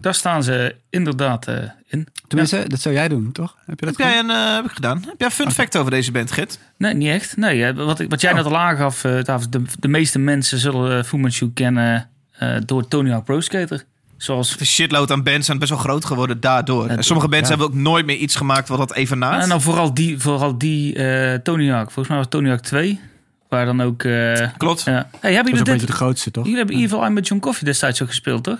Daar 0.00 0.14
staan 0.14 0.42
ze 0.42 0.76
inderdaad 0.90 1.48
eh, 1.48 1.56
in. 1.86 2.08
Tenminste, 2.28 2.64
dat 2.68 2.80
zou 2.80 2.94
jij 2.94 3.08
doen, 3.08 3.32
toch? 3.32 3.56
Heb 3.66 3.80
je 3.80 3.86
dat 3.86 3.96
Heb 3.96 4.06
jij 4.06 4.18
een, 4.18 4.30
eh, 4.30 4.54
heb 4.54 4.64
ik 4.64 4.70
gedaan. 4.70 4.96
Heb 4.96 5.14
jij 5.18 5.26
een 5.26 5.32
fun 5.34 5.50
fact 5.50 5.76
over 5.76 5.90
deze 5.90 6.12
band, 6.12 6.32
Git? 6.32 6.58
Nee, 6.78 6.94
niet 6.94 7.08
echt. 7.08 7.36
Nee, 7.36 7.64
eh, 7.64 7.76
wat, 7.76 8.04
wat 8.08 8.20
jij 8.20 8.30
Oh. 8.30 8.36
net 8.36 8.46
al 8.46 8.58
aangaf, 8.58 9.04
eh, 9.04 9.22
David, 9.22 9.52
de, 9.52 9.62
de 9.78 9.88
meeste 9.88 10.18
mensen 10.18 10.58
zullen 10.58 10.98
uh, 10.98 11.04
Fu 11.04 11.16
Manchu 11.16 11.50
kennen 11.52 12.08
eh, 12.32 12.56
door 12.64 12.88
Tony 12.88 13.10
Hawk 13.10 13.24
Pro 13.24 13.40
Skater. 13.40 13.84
Zoals 14.16 14.56
De 14.56 14.64
shitload 14.64 15.10
aan 15.10 15.22
bands 15.22 15.46
zijn 15.46 15.58
best 15.58 15.70
wel 15.70 15.80
groot 15.80 16.04
geworden 16.04 16.40
daardoor. 16.40 16.86
En 16.86 17.02
sommige 17.04 17.28
bands 17.28 17.48
ja. 17.48 17.56
hebben 17.56 17.66
ook 17.66 17.82
nooit 17.82 18.06
meer 18.06 18.16
iets 18.16 18.36
gemaakt 18.36 18.68
wat 18.68 18.78
dat 18.78 18.94
even 18.94 19.18
naast. 19.18 19.42
En 19.42 19.48
dan 19.48 19.62
vooral 19.62 19.94
die, 19.94 20.18
vooral 20.18 20.58
die 20.58 20.94
eh, 20.94 21.34
Tony 21.38 21.68
Hawk. 21.70 21.84
Volgens 21.84 22.08
mij 22.08 22.16
was 22.16 22.26
Tony 22.28 22.48
Hawk 22.48 22.60
2. 22.60 23.00
Waar 23.54 23.66
dan 23.66 23.82
ook... 23.82 24.02
eh, 24.02 24.48
Klopt. 24.56 24.82
ja. 24.84 24.92
Hey, 24.92 25.00
hebben 25.00 25.20
Dat 25.20 25.34
is 25.34 25.44
jullie 25.44 25.58
een 25.58 25.64
beetje 25.64 25.86
de 25.86 25.92
grootste, 25.92 26.30
toch? 26.30 26.44
Jullie 26.44 26.58
hebben 26.58 26.76
Evil 26.76 27.00
Eye 27.00 27.10
met 27.10 27.26
John 27.28 27.40
Coffee 27.40 27.64
destijds 27.64 28.02
ook 28.02 28.08
gespeeld, 28.08 28.44
toch? 28.44 28.58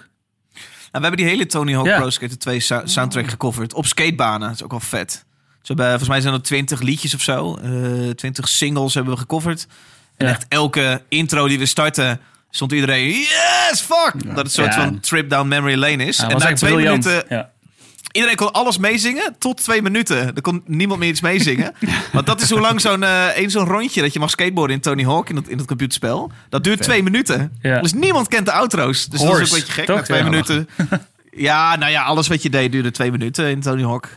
En 0.92 1.00
we 1.00 1.06
hebben 1.06 1.16
die 1.16 1.26
hele 1.26 1.46
Tony 1.46 1.72
Hawk 1.74 1.86
Ja. 1.86 1.98
Pro 1.98 2.10
Skater 2.10 2.38
2 2.38 2.60
sou- 2.60 2.88
soundtrack 2.88 3.28
gecoverd. 3.28 3.74
Op 3.74 3.86
skatebanen. 3.86 4.46
Dat 4.48 4.56
is 4.56 4.62
ook 4.62 4.70
wel 4.70 4.80
vet. 4.80 5.12
Ze 5.12 5.24
hebben, 5.72 5.86
volgens 5.86 6.08
mij 6.08 6.20
zijn 6.20 6.34
er 6.34 6.42
20 6.42 6.80
liedjes 6.80 7.14
of 7.14 7.20
zo. 7.20 7.54
eh 7.56 8.10
20 8.10 8.48
singles 8.48 8.94
hebben 8.94 9.12
we 9.12 9.18
gecoverd. 9.18 9.66
En 10.16 10.26
Ja. 10.26 10.32
echt 10.32 10.46
elke 10.48 11.02
intro 11.08 11.48
die 11.48 11.58
we 11.58 11.66
starten... 11.66 12.20
stond 12.50 12.72
iedereen... 12.72 13.08
Yes, 13.08 13.80
fuck! 13.80 14.12
Dat 14.12 14.36
het 14.36 14.38
een 14.38 14.50
soort 14.50 14.74
Ja. 14.74 14.84
van 14.84 15.00
trip 15.00 15.30
down 15.30 15.48
memory 15.48 15.74
lane 15.76 16.04
is. 16.04 16.16
Ja, 16.16 16.28
en 16.28 16.38
na 16.38 16.52
twee 16.52 16.72
briljant. 16.72 17.04
minuten... 17.04 17.50
Ja. 18.14 18.20
Iedereen 18.20 18.36
kon 18.36 18.52
alles 18.52 18.78
meezingen 18.78 19.36
tot 19.38 19.62
twee 19.62 19.82
minuten. 19.82 20.34
Er 20.34 20.40
kon 20.40 20.62
niemand 20.66 21.00
meer 21.00 21.08
iets 21.08 21.20
meezingen. 21.20 21.74
Want 22.12 22.26
dat 22.26 22.40
is 22.40 22.50
hoe 22.50 22.60
lang 22.60 22.80
zo'n 22.80 23.02
één 23.34 23.50
zo'n 23.50 23.66
rondje 23.66 24.00
dat 24.02 24.12
je 24.12 24.18
mag 24.18 24.30
skateboarden 24.30 24.76
in 24.76 24.82
Tony 24.82 25.04
Hawk 25.04 25.28
in 25.28 25.34
dat, 25.34 25.48
in 25.48 25.56
dat 25.56 25.66
computerspel. 25.66 26.32
Dat 26.48 26.64
duurt 26.64 26.82
twee 26.82 27.02
minuten. 27.02 27.52
Ja. 27.62 27.80
Dus 27.80 27.92
niemand 27.92 28.28
kent 28.28 28.46
de 28.46 28.52
outro's. 28.52 29.08
Dus 29.08 29.20
dat 29.20 29.20
is 29.20 29.26
Horse, 29.36 29.42
ook 29.42 29.48
een 29.48 29.54
beetje 29.54 29.72
gek. 29.72 29.84
toch? 29.86 29.96
Na 29.96 30.02
twee 30.02 30.18
Ja, 30.18 30.24
minuten. 30.24 30.68
Ja, 31.36 31.76
nou 31.76 31.90
ja, 31.90 32.02
alles 32.02 32.28
wat 32.28 32.42
je 32.42 32.50
deed 32.50 32.72
duurde 32.72 32.90
twee 32.90 33.10
minuten 33.10 33.50
in 33.50 33.60
Tony 33.60 33.82
Hawk. 33.82 34.08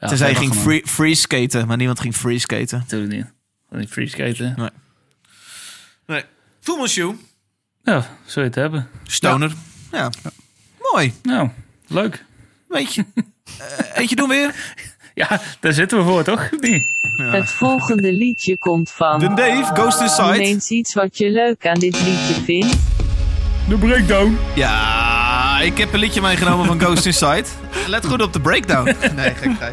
Ja, 0.00 0.08
Tenzij 0.08 0.28
je 0.30 0.34
ging 0.36 0.54
free, 0.54 0.82
free 0.86 1.14
skaten, 1.14 1.66
maar 1.66 1.76
niemand 1.76 2.00
ging 2.00 2.14
free 2.16 2.38
skaten. 2.38 2.78
Natuurlijk 2.78 3.12
niet. 3.12 3.26
Die 3.70 3.88
free 3.88 4.08
skaten. 4.08 4.70
Nee. 6.06 6.22
Fu 6.60 6.76
Manchu. 6.76 7.16
Ja, 7.82 8.00
zou 8.24 8.40
je 8.40 8.40
het 8.40 8.54
hebben. 8.54 8.88
Stoner. 9.06 9.52
Ja. 9.92 10.10
Mooi. 10.92 11.12
Nou, 11.22 11.48
leuk. 11.86 12.24
Weet 12.74 12.94
je. 12.94 13.04
Eh, 13.58 13.98
eentje 14.00 14.16
doen 14.16 14.28
weer. 14.28 14.54
Ja, 15.14 15.40
daar 15.60 15.72
zitten 15.72 15.98
we 15.98 16.04
voor, 16.04 16.24
toch? 16.24 16.50
Nee. 16.60 16.82
Het 17.16 17.50
volgende 17.50 18.12
liedje 18.12 18.58
komt 18.58 18.90
van. 18.90 19.18
De 19.18 19.34
Dave, 19.34 19.74
Ghost 19.74 19.98
Noem 20.00 20.08
Inside. 20.08 20.38
eens 20.38 20.70
iets 20.70 20.94
wat 20.94 21.18
je 21.18 21.30
leuk 21.30 21.66
aan 21.66 21.78
dit 21.78 22.00
liedje 22.02 22.34
vindt. 22.44 22.76
De 23.68 23.76
breakdown. 23.78 24.38
Ja, 24.54 25.03
Ja, 25.54 25.60
ik 25.60 25.78
heb 25.78 25.92
een 25.92 25.98
liedje 25.98 26.20
meegenomen 26.20 26.66
van 26.66 26.80
Ghost 26.80 27.06
Inside. 27.06 27.44
Let 27.86 28.06
goed 28.06 28.22
op 28.22 28.32
de 28.32 28.40
breakdown. 28.40 28.96
Nee, 29.14 29.34
gekheid. 29.34 29.72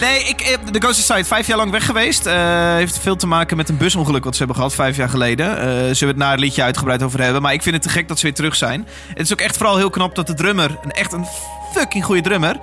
nee, 0.00 0.24
ik, 0.24 0.40
eh, 0.40 0.72
de 0.72 0.80
Ghost 0.80 0.98
Inside, 0.98 1.24
vijf 1.24 1.46
jaar 1.46 1.56
lang 1.56 1.70
weg 1.70 1.86
geweest. 1.86 2.26
Eh, 2.26 2.74
heeft 2.74 2.98
veel 2.98 3.16
te 3.16 3.26
maken 3.26 3.56
met 3.56 3.68
een 3.68 3.76
busongeluk 3.76 4.24
wat 4.24 4.32
ze 4.32 4.38
hebben 4.38 4.56
gehad 4.56 4.74
vijf 4.74 4.96
jaar 4.96 5.08
geleden. 5.08 5.58
Eh 5.58 5.64
zullen 5.66 5.98
we 5.98 6.06
het 6.06 6.16
na 6.16 6.30
het 6.30 6.40
liedje 6.40 6.62
uitgebreid 6.62 7.02
over 7.02 7.22
hebben. 7.22 7.42
Maar 7.42 7.52
ik 7.52 7.62
vind 7.62 7.74
het 7.74 7.84
te 7.84 7.88
gek 7.88 8.08
dat 8.08 8.18
ze 8.18 8.24
weer 8.24 8.34
terug 8.34 8.54
zijn. 8.54 8.86
Het 9.08 9.20
is 9.20 9.32
ook 9.32 9.40
echt 9.40 9.56
vooral 9.56 9.76
heel 9.76 9.90
knap 9.90 10.14
dat 10.14 10.26
de 10.26 10.34
drummer, 10.34 10.78
een, 10.82 10.90
echt 10.90 11.12
een 11.12 11.26
fucking 11.74 12.04
goede 12.04 12.22
drummer, 12.22 12.56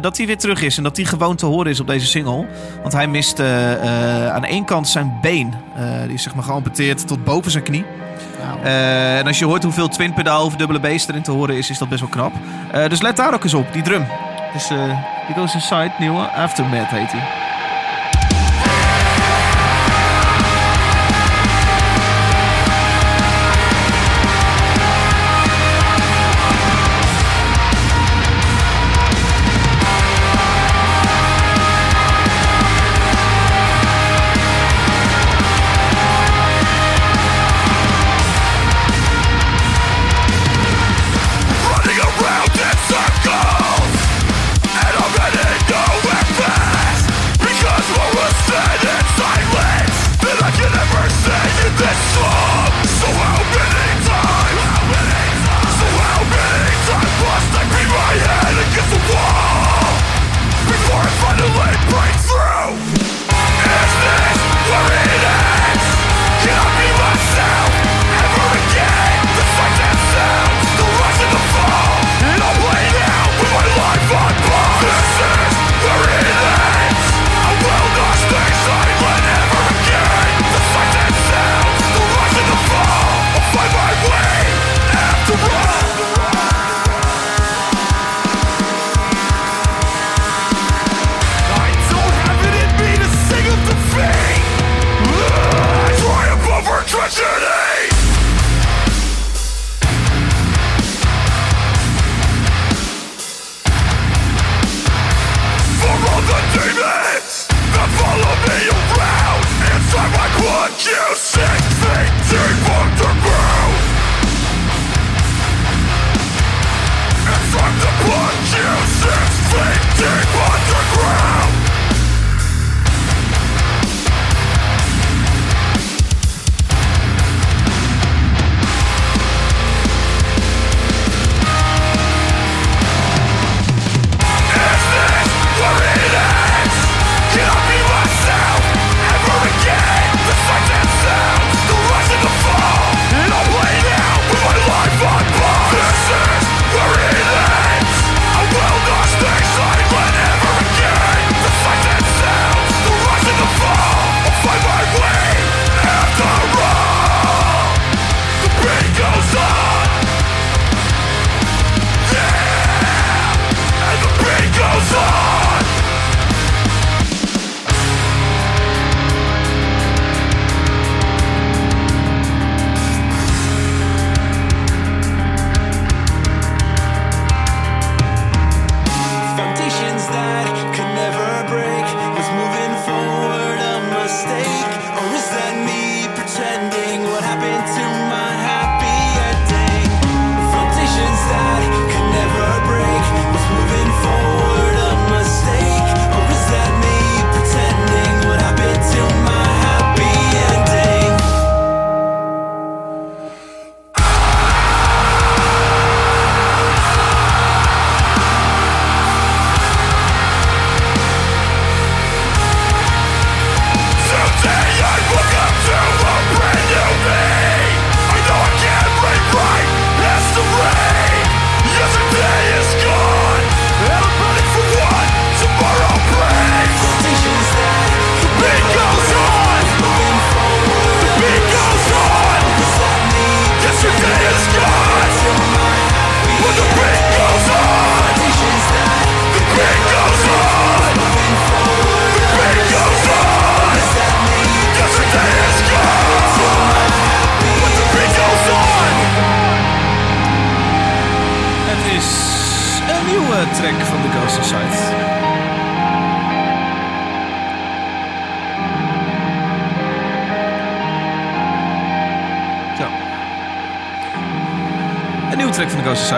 dat 0.00 0.16
hij 0.16 0.26
weer 0.26 0.38
terug 0.38 0.62
is. 0.62 0.76
En 0.76 0.82
dat 0.82 0.96
hij 0.96 1.06
gewoon 1.06 1.36
te 1.36 1.46
horen 1.46 1.70
is 1.70 1.80
op 1.80 1.86
deze 1.86 2.06
single. 2.06 2.46
Want 2.80 2.92
hij 2.92 3.08
mist 3.08 3.40
aan 4.30 4.44
één 4.44 4.64
kant 4.64 4.88
zijn 4.88 5.18
been. 5.22 5.54
Die 6.06 6.14
is 6.14 6.22
zeg 6.22 6.34
maar 6.34 6.44
geamputeerd 6.44 7.06
tot 7.06 7.24
boven 7.24 7.50
zijn 7.50 7.64
knie. 7.64 7.84
Eh, 8.62 9.18
en 9.18 9.26
als 9.26 9.38
je 9.38 9.44
hoort 9.44 9.62
hoeveel 9.62 9.88
twin 9.88 10.12
pedaal 10.12 10.44
of 10.44 10.56
dubbele 10.56 10.80
bass 10.80 11.08
erin 11.08 11.22
te 11.22 11.30
horen 11.30 11.56
is, 11.56 11.70
is 11.70 11.78
dat 11.78 11.88
best 11.88 12.00
wel 12.00 12.10
knap. 12.10 12.32
Eh, 12.72 12.88
dus 12.88 13.02
let 13.02 13.16
daar 13.16 13.34
ook 13.34 13.44
eens 13.44 13.54
op, 13.54 13.72
die 13.72 13.82
drum. 13.82 14.06
Dus 14.52 14.70
eh 14.70 14.98
die 15.26 15.34
goes 15.36 15.54
inside, 15.54 15.92
nieuwe 15.98 16.30
Aftermath 16.30 16.90
heet 16.90 17.12
hij. 17.12 17.43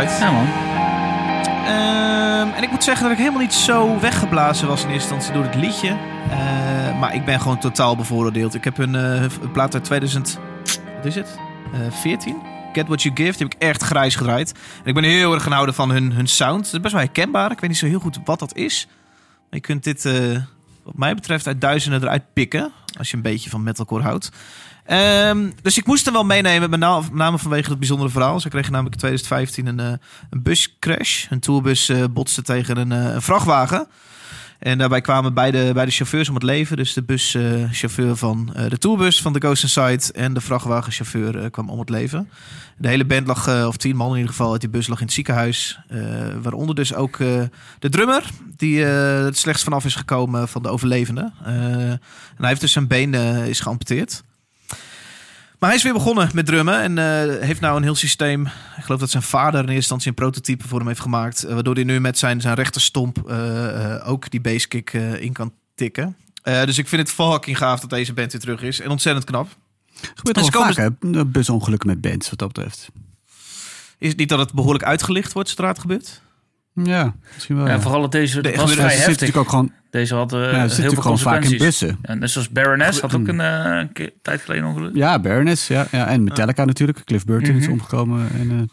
Ja 0.04 0.30
man. 0.30 0.46
Ehm, 1.66 2.56
en 2.56 2.62
ik 2.62 2.70
moet 2.70 2.84
zeggen 2.84 3.02
dat 3.02 3.12
ik 3.12 3.18
helemaal 3.18 3.40
niet 3.40 3.54
zo 3.54 4.00
weggeblazen 4.00 4.68
was 4.68 4.84
in 4.84 4.90
eerste 4.90 5.14
instantie 5.14 5.42
door 5.42 5.52
het 5.52 5.62
liedje. 5.62 5.88
Eh, 6.30 6.98
maar 6.98 7.14
ik 7.14 7.24
ben 7.24 7.40
gewoon 7.40 7.58
totaal 7.58 7.96
bevooroordeeld. 7.96 8.54
Ik 8.54 8.64
heb 8.64 8.78
een, 8.78 8.94
eh, 8.94 9.22
een 9.22 9.52
plaat 9.52 9.74
uit 9.74 9.84
2000... 9.84 10.38
Wat 10.96 11.04
is 11.04 11.14
het? 11.14 11.38
Eh 11.72 11.92
14? 11.92 12.36
Get 12.72 12.86
What 12.86 13.02
You 13.02 13.16
Give. 13.16 13.30
Die 13.30 13.46
heb 13.46 13.54
ik 13.54 13.62
echt 13.62 13.82
grijs 13.82 14.16
gedraaid. 14.16 14.52
En 14.82 14.88
ik 14.88 14.94
ben 14.94 15.04
heel 15.04 15.34
erg 15.34 15.42
genouden 15.42 15.74
van 15.74 15.90
hun, 15.90 16.12
hun 16.12 16.26
sound. 16.26 16.64
Het 16.64 16.74
is 16.74 16.80
best 16.80 16.94
wel 16.94 17.02
herkenbaar. 17.02 17.50
Ik 17.50 17.60
weet 17.60 17.70
niet 17.70 17.78
zo 17.78 17.86
heel 17.86 18.00
goed 18.00 18.18
wat 18.24 18.38
dat 18.38 18.54
is. 18.54 18.86
Maar 19.36 19.44
je 19.50 19.60
kunt 19.60 19.84
dit, 19.84 20.04
eh, 20.04 20.12
wat 20.82 20.96
mij 20.96 21.14
betreft, 21.14 21.46
uit 21.46 21.60
duizenden 21.60 22.02
eruit 22.02 22.32
pikken. 22.32 22.72
Als 22.98 23.10
je 23.10 23.16
een 23.16 23.22
beetje 23.22 23.50
van 23.50 23.62
metalcore 23.62 24.02
houdt. 24.02 24.30
Ehm, 24.86 25.50
dus 25.62 25.78
ik 25.78 25.86
moest 25.86 26.04
hem 26.04 26.14
wel 26.14 26.24
meenemen, 26.24 26.70
met 26.70 26.80
na- 26.80 27.00
met 27.00 27.12
name 27.12 27.38
vanwege 27.38 27.70
het 27.70 27.78
bijzondere 27.78 28.10
verhaal. 28.10 28.40
Ze 28.40 28.48
kregen 28.48 28.72
namelijk 28.72 28.94
in 28.94 29.00
2015 29.00 29.66
een, 29.66 29.80
eh, 29.80 29.98
een 30.30 30.42
buscrash. 30.42 31.26
Een 31.30 31.40
tourbus 31.40 31.88
eh, 31.88 32.04
botste 32.10 32.42
tegen 32.42 32.76
een, 32.76 32.92
eh, 32.92 33.14
een 33.14 33.22
vrachtwagen. 33.22 33.86
En 34.58 34.78
daarbij 34.78 35.00
kwamen 35.00 35.34
beide, 35.34 35.72
beide 35.72 35.92
chauffeurs 35.92 36.28
om 36.28 36.34
het 36.34 36.42
leven. 36.42 36.76
Dus 36.76 36.92
de 36.92 37.02
buschauffeur 37.02 38.16
van 38.16 38.52
de 38.68 38.78
tourbus 38.78 39.22
van 39.22 39.32
de 39.32 39.38
Ghost 39.38 39.62
Inside 39.62 40.12
en 40.12 40.34
de 40.34 40.40
vrachtwagenchauffeur 40.40 41.50
kwam 41.50 41.70
om 41.70 41.78
het 41.78 41.88
leven. 41.88 42.28
De 42.78 42.88
hele 42.88 43.04
band 43.04 43.26
lag, 43.26 43.66
of 43.66 43.76
tien 43.76 43.96
man 43.96 44.10
in 44.10 44.14
ieder 44.16 44.30
geval, 44.30 44.52
uit 44.52 44.60
die 44.60 44.70
bus 44.70 44.86
lag 44.86 44.98
in 44.98 45.04
het 45.04 45.14
ziekenhuis. 45.14 45.78
Waaronder 46.42 46.74
dus 46.74 46.94
ook 46.94 47.18
de 47.78 47.88
drummer, 47.88 48.22
die 48.56 48.82
het 48.84 49.38
slechtst 49.38 49.64
vanaf 49.64 49.84
is 49.84 49.94
gekomen 49.94 50.48
van 50.48 50.62
de 50.62 50.68
overlevenden. 50.68 51.32
Eh, 51.44 51.54
en 51.90 52.00
hij 52.36 52.48
heeft 52.48 52.60
dus 52.60 52.72
zijn 52.72 52.86
been 52.86 53.14
is 53.44 53.60
geamputeerd. 53.60 54.22
Maar 55.66 55.74
hij 55.74 55.84
is 55.84 55.90
weer 55.90 56.00
begonnen 56.00 56.30
met 56.34 56.46
drummen 56.46 56.80
en 56.80 56.98
eh, 56.98 57.46
heeft 57.46 57.60
nou 57.60 57.76
een 57.76 57.82
heel 57.82 57.94
systeem. 57.94 58.46
Ik 58.76 58.84
geloof 58.84 59.00
dat 59.00 59.10
zijn 59.10 59.22
vader 59.22 59.52
in 59.52 59.60
eerste 59.60 59.74
instantie 59.74 60.08
een 60.08 60.14
prototype 60.14 60.68
voor 60.68 60.78
hem 60.78 60.88
heeft 60.88 61.00
gemaakt. 61.00 61.44
eh, 61.44 61.54
waardoor 61.54 61.74
hij 61.74 61.84
nu 61.84 62.00
met 62.00 62.18
zijn, 62.18 62.40
zijn 62.40 62.54
rechterstomp 62.54 63.28
eh, 63.28 63.94
eh, 63.94 64.08
ook 64.08 64.30
die 64.30 64.40
basskick 64.40 64.92
eh 64.92 65.20
in 65.20 65.32
kan 65.32 65.52
tikken. 65.74 66.16
Eh, 66.42 66.64
dus 66.64 66.78
ik 66.78 66.88
vind 66.88 67.02
het 67.02 67.10
fucking 67.10 67.58
gaaf 67.58 67.80
dat 67.80 67.90
deze 67.90 68.12
band 68.12 68.32
weer 68.32 68.40
terug 68.40 68.62
is. 68.62 68.80
En 68.80 68.90
ontzettend 68.90 69.24
knap. 69.26 69.48
Gebeurt 70.14 70.38
al 70.38 70.50
komen 70.50 70.74
vaak, 70.74 70.96
hè? 71.00 71.24
Busongelukken 71.26 71.88
met 71.88 72.00
bands, 72.00 72.30
wat 72.30 72.38
dat 72.38 72.52
betreft. 72.52 72.88
Is 73.98 74.08
het 74.08 74.18
niet 74.18 74.28
dat 74.28 74.38
het 74.38 74.52
behoorlijk 74.52 74.84
uitgelicht 74.84 75.32
wordt 75.32 75.48
zodra 75.48 75.68
het 75.68 75.78
gebeurt? 75.78 76.22
Ja, 76.84 77.14
misschien 77.34 77.56
wel. 77.56 77.66
Ja, 77.66 77.72
ja. 77.72 77.80
vooral 77.80 78.00
dat 78.00 78.12
deze 78.12 78.40
De- 78.42 78.50
was 78.54 78.70
Ja, 78.70 78.76
vrij 78.76 78.90
ze 78.90 78.96
zitten 78.96 78.96
heftig. 78.96 79.08
natuurlijk 79.20 79.38
ook 79.38 79.48
gewoon, 79.48 79.72
Deze 79.90 80.14
had 80.14 80.32
eh, 80.32 80.40
ja, 80.40 80.58
heel 80.58 80.68
veel 80.68 81.02
gewoon 81.02 81.18
vaak 81.18 81.34
in 81.34 81.40
consequenties. 81.40 81.58
bussen. 81.58 81.98
En 82.02 82.18
net 82.18 82.30
zoals 82.30 82.48
Baroness 82.50 83.00
had 83.00 83.14
ook 83.14 83.28
een 83.28 83.40
eh, 83.40 83.78
een 83.78 83.92
keer- 83.92 84.12
tijd 84.22 84.40
geleden 84.40 84.64
ongeluk. 84.64 84.94
Ja, 84.94 85.18
Baroness, 85.20 85.66
ja, 85.68 85.86
ja. 85.90 86.06
En 86.06 86.24
Metallica 86.24 86.64
natuurlijk. 86.64 87.04
Cliff 87.04 87.24
Burton 87.24 87.54
is 87.54 87.62
Mhm. 87.62 87.72
omgekomen 87.72 88.28
in 88.38 88.50
een 88.50 88.70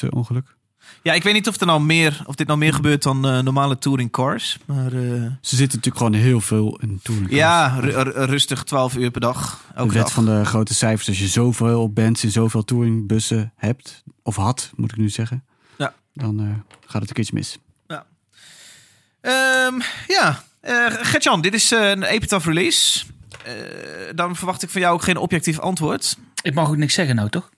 eh, 0.00 0.08
ongeluk. 0.10 0.54
Ja, 1.02 1.12
ik 1.12 1.22
weet 1.22 1.32
niet 1.34 1.48
of, 1.48 1.60
er 1.60 1.66
nou 1.66 1.80
meer, 1.82 2.22
of 2.26 2.34
dit 2.34 2.46
nou 2.46 2.58
meer 2.58 2.74
gebeurt 2.74 3.02
dan 3.02 3.20
normale 3.20 3.78
touring 3.78 4.10
cars. 4.10 4.58
Maar 4.64 4.86
eh, 4.92 4.92
Ze 5.40 5.56
zitten 5.56 5.78
natuurlijk 5.78 5.96
gewoon 5.96 6.12
heel 6.12 6.40
veel 6.40 6.78
in 6.82 7.00
touring. 7.02 7.30
ja, 7.30 7.76
ru- 7.80 7.90
ru- 8.02 8.10
rustig 8.24 8.62
12 8.64 8.96
uur 8.96 9.10
per 9.10 9.20
dag. 9.20 9.60
de 9.68 9.74
Elke 9.74 9.92
wet 9.92 10.02
dag. 10.02 10.12
van 10.12 10.24
de 10.24 10.44
grote 10.44 10.74
cijfers. 10.74 11.08
Als 11.08 11.18
je 11.18 11.26
zoveel 11.26 11.92
bands 11.92 12.24
in 12.24 12.30
zoveel 12.30 12.64
touringbussen 12.64 13.52
hebt, 13.56 14.02
of 14.22 14.36
had, 14.36 14.72
moet 14.76 14.90
ik 14.92 14.96
nu 14.98 15.08
zeggen. 15.08 15.44
Ja. 16.16 16.22
Dan 16.22 16.40
eh, 16.40 16.74
gaat 16.86 17.00
het 17.00 17.08
een 17.10 17.14
keertje 17.16 17.34
mis. 17.34 17.58
Ehm, 19.20 19.80
ja, 20.06 20.42
Eh 20.60 20.86
Gertjan, 20.88 21.40
dit 21.40 21.54
is 21.54 21.72
eh, 21.72 21.88
een 21.90 22.02
Epitaph 22.02 22.46
release. 22.46 23.04
Eh, 23.44 23.52
dan 24.14 24.36
verwacht 24.36 24.62
ik 24.62 24.70
van 24.70 24.80
jou 24.80 24.94
ook 24.94 25.02
geen 25.02 25.16
objectief 25.16 25.58
antwoord. 25.58 26.16
Ik 26.42 26.54
mag 26.54 26.68
ook 26.68 26.76
niks 26.76 26.94
zeggen 26.94 27.16
nou, 27.16 27.28
toch? 27.28 27.50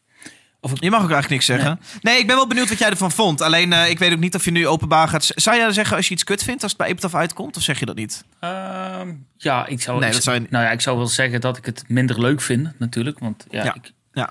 Je 0.60 0.90
mag 0.90 1.02
ook 1.02 1.10
eigenlijk 1.10 1.28
niks 1.28 1.46
zeggen. 1.46 1.80
Nee, 2.00 2.18
ik 2.18 2.26
ben 2.26 2.36
wel 2.36 2.46
benieuwd 2.46 2.68
wat 2.68 2.78
jij 2.78 2.90
ervan 2.90 3.10
vond. 3.12 3.40
Alleen, 3.40 3.72
eh, 3.72 3.90
ik 3.90 3.98
weet 3.98 4.12
ook 4.12 4.18
niet 4.18 4.34
of 4.34 4.44
je 4.44 4.50
nu 4.50 4.66
openbaar 4.66 5.08
gaat... 5.08 5.30
Zou 5.34 5.56
jij 5.56 5.72
zeggen 5.72 5.96
als 5.96 6.06
je 6.08 6.14
iets 6.14 6.24
kut 6.24 6.42
vindt 6.42 6.62
als 6.62 6.72
het 6.72 6.80
bij 6.80 6.90
Epitaph 6.90 7.14
uitkomt? 7.14 7.56
Of 7.56 7.62
zeg 7.62 7.78
je 7.78 7.86
dat 7.86 7.96
niet? 7.96 8.24
Ehm, 8.40 9.12
ja, 9.36 9.66
ik 9.66 9.82
zou, 9.82 9.98
Nee, 9.98 10.08
ik, 10.08 10.14
dat 10.14 10.22
zou 10.22 10.40
je- 10.40 10.46
nou 10.50 10.64
ja, 10.64 10.70
ik 10.70 10.80
zou 10.80 10.96
wel 10.96 11.06
zeggen 11.06 11.40
dat 11.40 11.56
ik 11.56 11.64
het 11.66 11.84
minder 11.88 12.20
leuk 12.20 12.40
vind, 12.40 12.78
natuurlijk. 12.78 13.18
Want 13.18 13.46
ja, 13.50 13.64
Ja. 13.64 13.74
Ik, 13.74 13.92
Ja. 14.12 14.30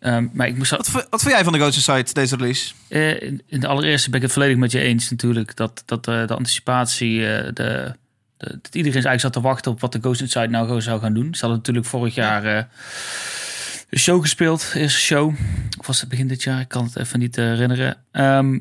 Ehm, 0.00 0.26
maar 0.32 0.46
ik 0.46 0.56
moest 0.56 0.70
Wat, 0.70 0.90
wat 1.10 1.20
vind 1.22 1.34
jij 1.34 1.44
van 1.44 1.52
de 1.52 1.58
Ghost 1.58 1.74
Society, 1.82 2.12
deze 2.12 2.36
release? 2.36 2.72
Eh, 2.88 3.22
in, 3.22 3.42
in 3.46 3.60
de 3.60 3.66
allereerste 3.66 4.08
ben 4.10 4.18
ik 4.18 4.24
het 4.24 4.34
volledig 4.34 4.56
met 4.56 4.72
je 4.72 4.80
eens 4.80 5.10
natuurlijk. 5.10 5.56
Dat, 5.56 5.82
dat 5.86 6.08
eh, 6.08 6.26
de 6.26 6.34
anticipatie, 6.34 7.26
eh, 7.26 7.44
de, 7.44 7.52
de, 7.52 8.58
dat 8.62 8.74
iedereen 8.74 8.92
eigenlijk 8.92 9.20
zat 9.20 9.32
te 9.32 9.40
wachten 9.40 9.70
op 9.72 9.80
wat 9.80 9.92
de 9.92 9.98
Ghost 10.00 10.20
Inside 10.20 10.46
nou 10.48 10.66
gewoon 10.66 10.82
zou 10.82 11.00
gaan 11.00 11.14
doen. 11.14 11.34
Ze 11.34 11.40
hadden 11.40 11.58
natuurlijk 11.58 11.86
vorig 11.86 12.14
jaar 12.14 12.68
een 13.90 13.98
show 13.98 14.20
gespeeld, 14.20 14.70
eerste 14.74 15.00
show. 15.00 15.34
Of 15.78 15.86
was 15.86 16.00
het 16.00 16.08
begin 16.08 16.26
dit 16.28 16.42
jaar? 16.42 16.60
Ik 16.60 16.68
kan 16.68 16.84
het 16.84 16.96
even 16.96 17.18
niet 17.18 17.36
herinneren. 17.36 17.96
Ehm, 18.12 18.58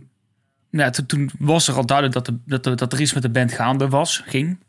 ja, 0.69 0.89
toen, 0.89 1.05
toen 1.05 1.31
was 1.39 1.67
er 1.67 1.75
al 1.75 1.85
duidelijk 1.85 2.15
dat, 2.15 2.25
de, 2.25 2.37
dat, 2.45 2.65
er- 2.65 2.75
dat 2.75 2.93
er 2.93 3.01
iets 3.01 3.13
met 3.13 3.23
de 3.23 3.29
band 3.29 3.51
gaande 3.53 3.87
was, 3.89 4.21
ging. 4.25 4.59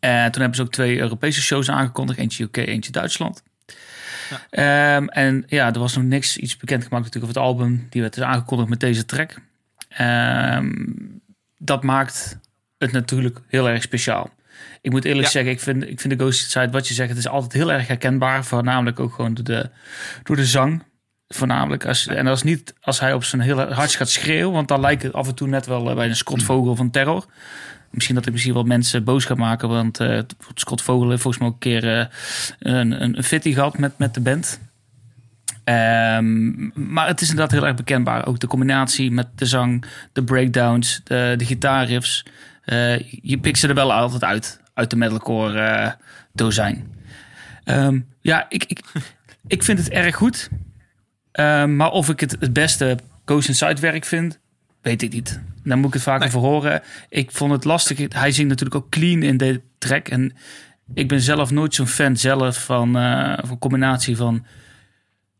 En 0.00 0.30
toen 0.32 0.40
hebben 0.40 0.54
ze 0.54 0.62
ook 0.62 0.72
twee 0.72 0.98
Europese 0.98 1.42
shows 1.42 1.70
aangekondigd. 1.70 2.18
Eentje 2.18 2.44
UK, 2.44 2.56
eentje 2.56 2.92
Duitsland. 2.92 3.42
Ehm, 4.50 5.06
en 5.06 5.44
ja, 5.46 5.72
er 5.72 5.78
was 5.78 5.94
nog 5.96 6.04
niks, 6.04 6.36
iets 6.36 6.56
bekendgemaakt 6.56 7.04
natuurlijk 7.04 7.32
over 7.32 7.42
het 7.42 7.50
album. 7.50 7.86
Die 7.90 8.00
werd 8.00 8.14
dus 8.14 8.24
aangekondigd 8.24 8.68
met 8.68 8.80
deze 8.80 9.04
track. 9.04 9.34
Ehm, 9.88 10.72
dat 11.58 11.82
maakt 11.82 12.38
het 12.78 12.92
natuurlijk 12.92 13.38
heel 13.48 13.68
erg 13.68 13.82
speciaal. 13.82 14.30
Ik 14.80 14.90
moet 14.90 15.04
eerlijk 15.04 15.24
Ja. 15.24 15.30
zeggen, 15.30 15.52
ik 15.52 15.60
vind, 15.60 15.82
ik 15.88 16.00
vind 16.00 16.12
de 16.18 16.24
Ghost 16.24 16.50
Side, 16.50 16.70
wat 16.70 16.88
je 16.88 16.94
zegt, 16.94 17.08
het 17.08 17.18
is 17.18 17.28
altijd 17.28 17.52
heel 17.52 17.72
erg 17.72 17.86
herkenbaar. 17.86 18.44
Voornamelijk 18.44 19.00
ook 19.00 19.14
gewoon 19.14 19.34
door 19.34 19.44
de, 19.44 19.70
door 20.22 20.36
de 20.36 20.44
zang. 20.46 20.82
Voornamelijk. 21.28 21.84
Als, 21.86 22.06
en 22.06 22.26
als 22.26 22.42
niet 22.42 22.74
als 22.80 23.00
hij 23.00 23.12
op 23.12 23.24
zijn 23.24 23.42
heel 23.42 23.72
hardst 23.72 23.96
gaat 23.96 24.08
schreeuwen. 24.10 24.52
Want 24.52 24.68
dan 24.68 24.80
lijkt 24.80 25.02
het 25.02 25.12
af 25.12 25.28
en 25.28 25.34
toe 25.34 25.48
net 25.48 25.66
wel 25.66 25.88
eh, 25.90 25.96
bij 25.96 26.06
een 26.08 26.16
Scott 26.16 26.42
Vogel 26.42 26.76
van 26.76 26.90
Terror. 26.90 27.26
Misschien 27.94 28.14
dat 28.14 28.26
ik 28.26 28.32
misschien 28.32 28.54
wel 28.54 28.62
mensen 28.62 29.04
boos 29.04 29.24
ga 29.24 29.34
maken. 29.34 29.68
Want 29.68 30.00
eh 30.00 30.20
Scott 30.54 30.82
Vogel 30.82 31.08
heeft 31.08 31.22
volgens 31.22 31.42
mij 31.42 31.52
ook 31.52 31.64
een 31.64 31.70
keer 31.70 31.98
eh, 31.98 32.06
een, 32.58 33.02
een, 33.02 33.22
fitty 33.22 33.52
gehad 33.52 33.78
met, 33.78 33.98
met 33.98 34.14
de 34.14 34.20
band. 34.20 34.60
Ehm, 35.64 36.70
maar 36.94 37.06
het 37.06 37.20
is 37.20 37.28
inderdaad 37.28 37.52
heel 37.52 37.66
erg 37.66 37.76
bekendbaar. 37.76 38.26
Ook 38.26 38.40
de 38.40 38.46
combinatie 38.46 39.10
met 39.10 39.26
de 39.34 39.46
zang, 39.46 39.84
de 40.12 40.24
breakdowns, 40.24 41.00
de, 41.04 41.34
de 41.36 41.44
gitaarriffs. 41.44 42.24
Eh, 42.64 42.98
je 43.10 43.38
pikt 43.38 43.58
ze 43.58 43.68
er 43.68 43.74
wel 43.74 43.92
altijd 43.92 44.24
uit. 44.24 44.60
Uit 44.74 44.90
de 44.90 44.96
metalcore 44.96 45.96
dozijn. 46.32 46.92
Ehm, 47.64 48.00
ja, 48.20 48.46
ik, 48.48 48.64
ik, 48.64 48.80
ik 49.46 49.62
vind 49.62 49.78
het 49.78 49.88
erg 49.88 50.16
goed. 50.16 50.48
Ehm, 51.32 51.76
maar 51.76 51.90
of 51.90 52.08
ik 52.08 52.20
het 52.20 52.36
het 52.40 52.52
beste 52.52 52.98
Ghost 53.24 53.48
Inside 53.48 53.80
werk 53.80 54.04
vind, 54.04 54.38
weet 54.84 55.02
ik 55.02 55.12
niet. 55.12 55.40
Dan 55.64 55.78
moet 55.78 55.86
ik 55.88 55.94
het 55.94 56.02
vaker 56.02 56.20
Nee. 56.20 56.30
voor 56.30 56.42
horen. 56.42 56.82
Ik 57.08 57.30
vond 57.30 57.52
het 57.52 57.64
lastig. 57.64 57.98
Hij 58.08 58.30
zingt 58.32 58.50
natuurlijk 58.50 58.74
ook 58.84 58.90
clean 58.90 59.22
in 59.22 59.36
de 59.36 59.60
track. 59.78 60.08
En 60.08 60.32
ik 60.94 61.08
ben 61.08 61.20
zelf 61.20 61.50
nooit 61.50 61.74
zo'n 61.74 61.86
fan 61.86 62.16
zelf 62.16 62.64
van, 62.64 62.96
eh, 62.96 63.38
van 63.42 63.58
combinatie 63.58 64.16
van 64.16 64.46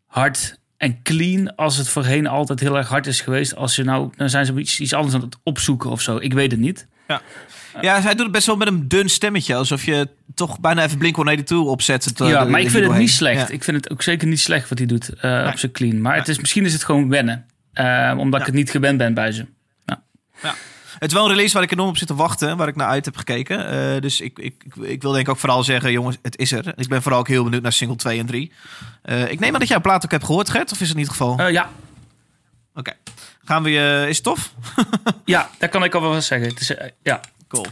hard 0.06 0.58
en 0.76 1.02
clean. 1.02 1.54
Als 1.56 1.76
het 1.76 1.88
voorheen 1.88 2.26
altijd 2.26 2.60
heel 2.60 2.76
erg 2.76 2.88
hard 2.88 3.06
is 3.06 3.20
geweest. 3.20 3.56
Als 3.56 3.76
je 3.76 3.84
nou, 3.84 4.10
dan 4.16 4.30
zijn 4.30 4.46
ze 4.46 4.58
iets, 4.58 4.80
iets 4.80 4.92
anders 4.92 5.14
aan 5.14 5.20
het 5.20 5.36
opzoeken 5.42 5.90
of 5.90 6.00
zo. 6.00 6.16
Ik 6.16 6.32
weet 6.32 6.50
het 6.50 6.60
niet. 6.60 6.86
Ja, 7.80 8.00
hij 8.00 8.14
doet 8.14 8.22
het 8.22 8.32
best 8.32 8.46
wel 8.46 8.56
met 8.56 8.68
een 8.68 8.88
dun 8.88 9.08
stemmetje. 9.08 9.54
Alsof 9.54 9.84
je 9.84 10.08
toch 10.34 10.60
bijna 10.60 10.82
even 10.84 10.98
Blink-182 10.98 11.56
opzet. 11.56 12.04
Het, 12.04 12.18
ja, 12.18 12.44
maar 12.44 12.60
ik 12.60 12.70
vind 12.70 12.86
het 12.86 12.96
niet 12.96 13.10
slecht. 13.10 13.48
Ja. 13.48 13.54
Ik 13.54 13.64
vind 13.64 13.76
het 13.76 13.90
ook 13.90 14.02
zeker 14.02 14.28
niet 14.28 14.40
slecht 14.40 14.68
wat 14.68 14.78
hij 14.78 14.86
doet 14.86 15.08
eh, 15.08 15.48
op 15.52 15.58
zijn 15.58 15.72
clean. 15.72 16.00
Maar 16.00 16.16
het 16.16 16.28
is, 16.28 16.38
misschien 16.38 16.64
is 16.64 16.72
het 16.72 16.84
gewoon 16.84 17.08
wennen. 17.08 17.46
Eh, 17.74 18.14
omdat 18.18 18.40
ik 18.40 18.46
het 18.46 18.54
niet 18.54 18.70
gewend 18.70 18.98
ben 18.98 19.14
bij 19.14 19.32
ze. 19.32 19.46
Het 20.98 21.12
is 21.12 21.12
wel 21.12 21.24
een 21.24 21.30
release 21.30 21.54
waar 21.54 21.62
ik 21.62 21.72
enorm 21.72 21.88
op 21.88 21.96
zit 21.96 22.06
te 22.06 22.14
wachten. 22.14 22.56
Waar 22.56 22.68
ik 22.68 22.76
naar 22.76 22.88
uit 22.88 23.04
heb 23.04 23.16
gekeken. 23.16 23.68
Eh, 23.68 24.00
dus 24.00 24.20
ik, 24.20 24.38
ik, 24.38 24.64
ik, 24.80 25.02
wil 25.02 25.12
denk 25.12 25.26
ik 25.26 25.32
ook 25.32 25.38
vooral 25.38 25.62
zeggen, 25.62 25.92
jongens, 25.92 26.16
het 26.22 26.38
is 26.38 26.52
er. 26.52 26.72
Ik 26.76 26.88
ben 26.88 27.02
vooral 27.02 27.20
ook 27.20 27.28
heel 27.28 27.44
benieuwd 27.44 27.62
naar 27.62 27.72
single 27.72 27.96
2 27.96 28.18
en 28.18 28.26
3. 28.26 28.52
Eh, 29.02 29.30
ik 29.30 29.40
neem 29.40 29.52
aan 29.52 29.60
dat 29.60 29.68
jij 29.68 29.80
plaat 29.80 30.04
ook 30.04 30.10
hebt 30.10 30.24
gehoord, 30.24 30.50
Gert. 30.50 30.72
Of 30.72 30.80
is 30.80 30.88
het 30.88 30.96
niet 30.96 31.06
het 31.06 31.16
geval? 31.16 31.38
Eh, 31.38 31.50
ja. 31.50 31.70
Oké. 32.74 32.92
Gaan 33.44 33.62
we 33.62 33.70
je... 33.70 34.06
is 34.08 34.16
het 34.16 34.24
tof? 34.24 34.52
ja, 35.24 35.50
dat 35.58 35.70
kan 35.70 35.84
ik 35.84 35.94
al 35.94 36.00
wel 36.00 36.22
zeggen. 36.22 36.48
Het 36.48 36.60
is, 36.60 36.74
ja. 37.02 37.20
Cool. 37.48 37.66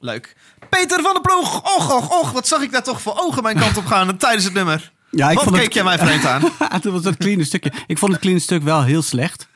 Leuk. 0.00 0.36
Peter 0.68 1.02
van 1.02 1.12
der 1.12 1.22
Ploeg. 1.22 1.62
Och, 1.62 1.96
och, 1.96 2.20
och. 2.20 2.30
Wat 2.32 2.48
zag 2.48 2.62
ik 2.62 2.72
daar 2.72 2.82
toch 2.82 3.00
voor 3.00 3.14
ogen 3.16 3.42
mijn 3.42 3.58
kant 3.58 3.76
op 3.76 3.86
gaan 3.86 4.16
tijdens 4.16 4.44
het 4.44 4.54
nummer. 4.54 4.92
Ja, 5.16 5.30
ik 5.30 5.34
Wat 5.34 5.44
vond 5.44 5.56
keek 5.56 5.64
het, 5.64 5.74
jij 5.74 5.84
mij 5.84 5.98
vreemd 5.98 6.26
aan? 6.26 6.42
dat 6.80 6.92
was 6.92 7.02
dat 7.02 7.16
clean 7.16 7.44
stukje. 7.44 7.72
Ik 7.86 7.98
vond 7.98 8.12
het 8.12 8.20
clean 8.20 8.40
stuk 8.40 8.62
wel 8.62 8.82
heel 8.82 9.02
slecht. 9.02 9.48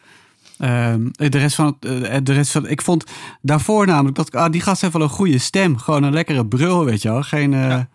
Ehm, 0.58 1.08
de 1.12 1.38
rest 1.38 1.54
van 1.54 1.76
het, 1.80 2.04
eh, 2.04 2.16
de 2.22 2.32
rest 2.32 2.50
van, 2.50 2.68
ik 2.68 2.82
vond 2.82 3.04
daarvoor 3.42 3.86
namelijk 3.86 4.16
dat 4.16 4.34
ah, 4.34 4.52
die 4.52 4.60
gast 4.60 4.80
heeft 4.80 4.92
wel 4.92 5.02
een 5.02 5.08
goede 5.08 5.38
stem, 5.38 5.78
gewoon 5.78 6.02
een 6.02 6.12
lekkere 6.12 6.46
brul, 6.46 6.84
weet 6.84 7.02
je 7.02 7.08
wel, 7.08 7.22
geen, 7.22 7.54
eh, 7.54 7.68
Ja. 7.68 7.88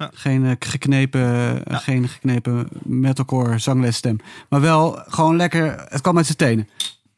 Ja. 0.00 0.10
geen 0.14 0.46
eh, 0.46 0.52
geknepen, 0.58 1.64
eh, 1.64 1.78
geen 1.78 2.08
geknepen 2.08 2.68
metalcore 2.82 3.58
zanglesstem, 3.58 4.18
maar 4.48 4.60
wel 4.60 5.02
gewoon 5.06 5.36
lekker. 5.36 5.84
Het 5.88 6.00
kwam 6.00 6.16
uit 6.16 6.26
zijn 6.26 6.38
tenen. 6.38 6.68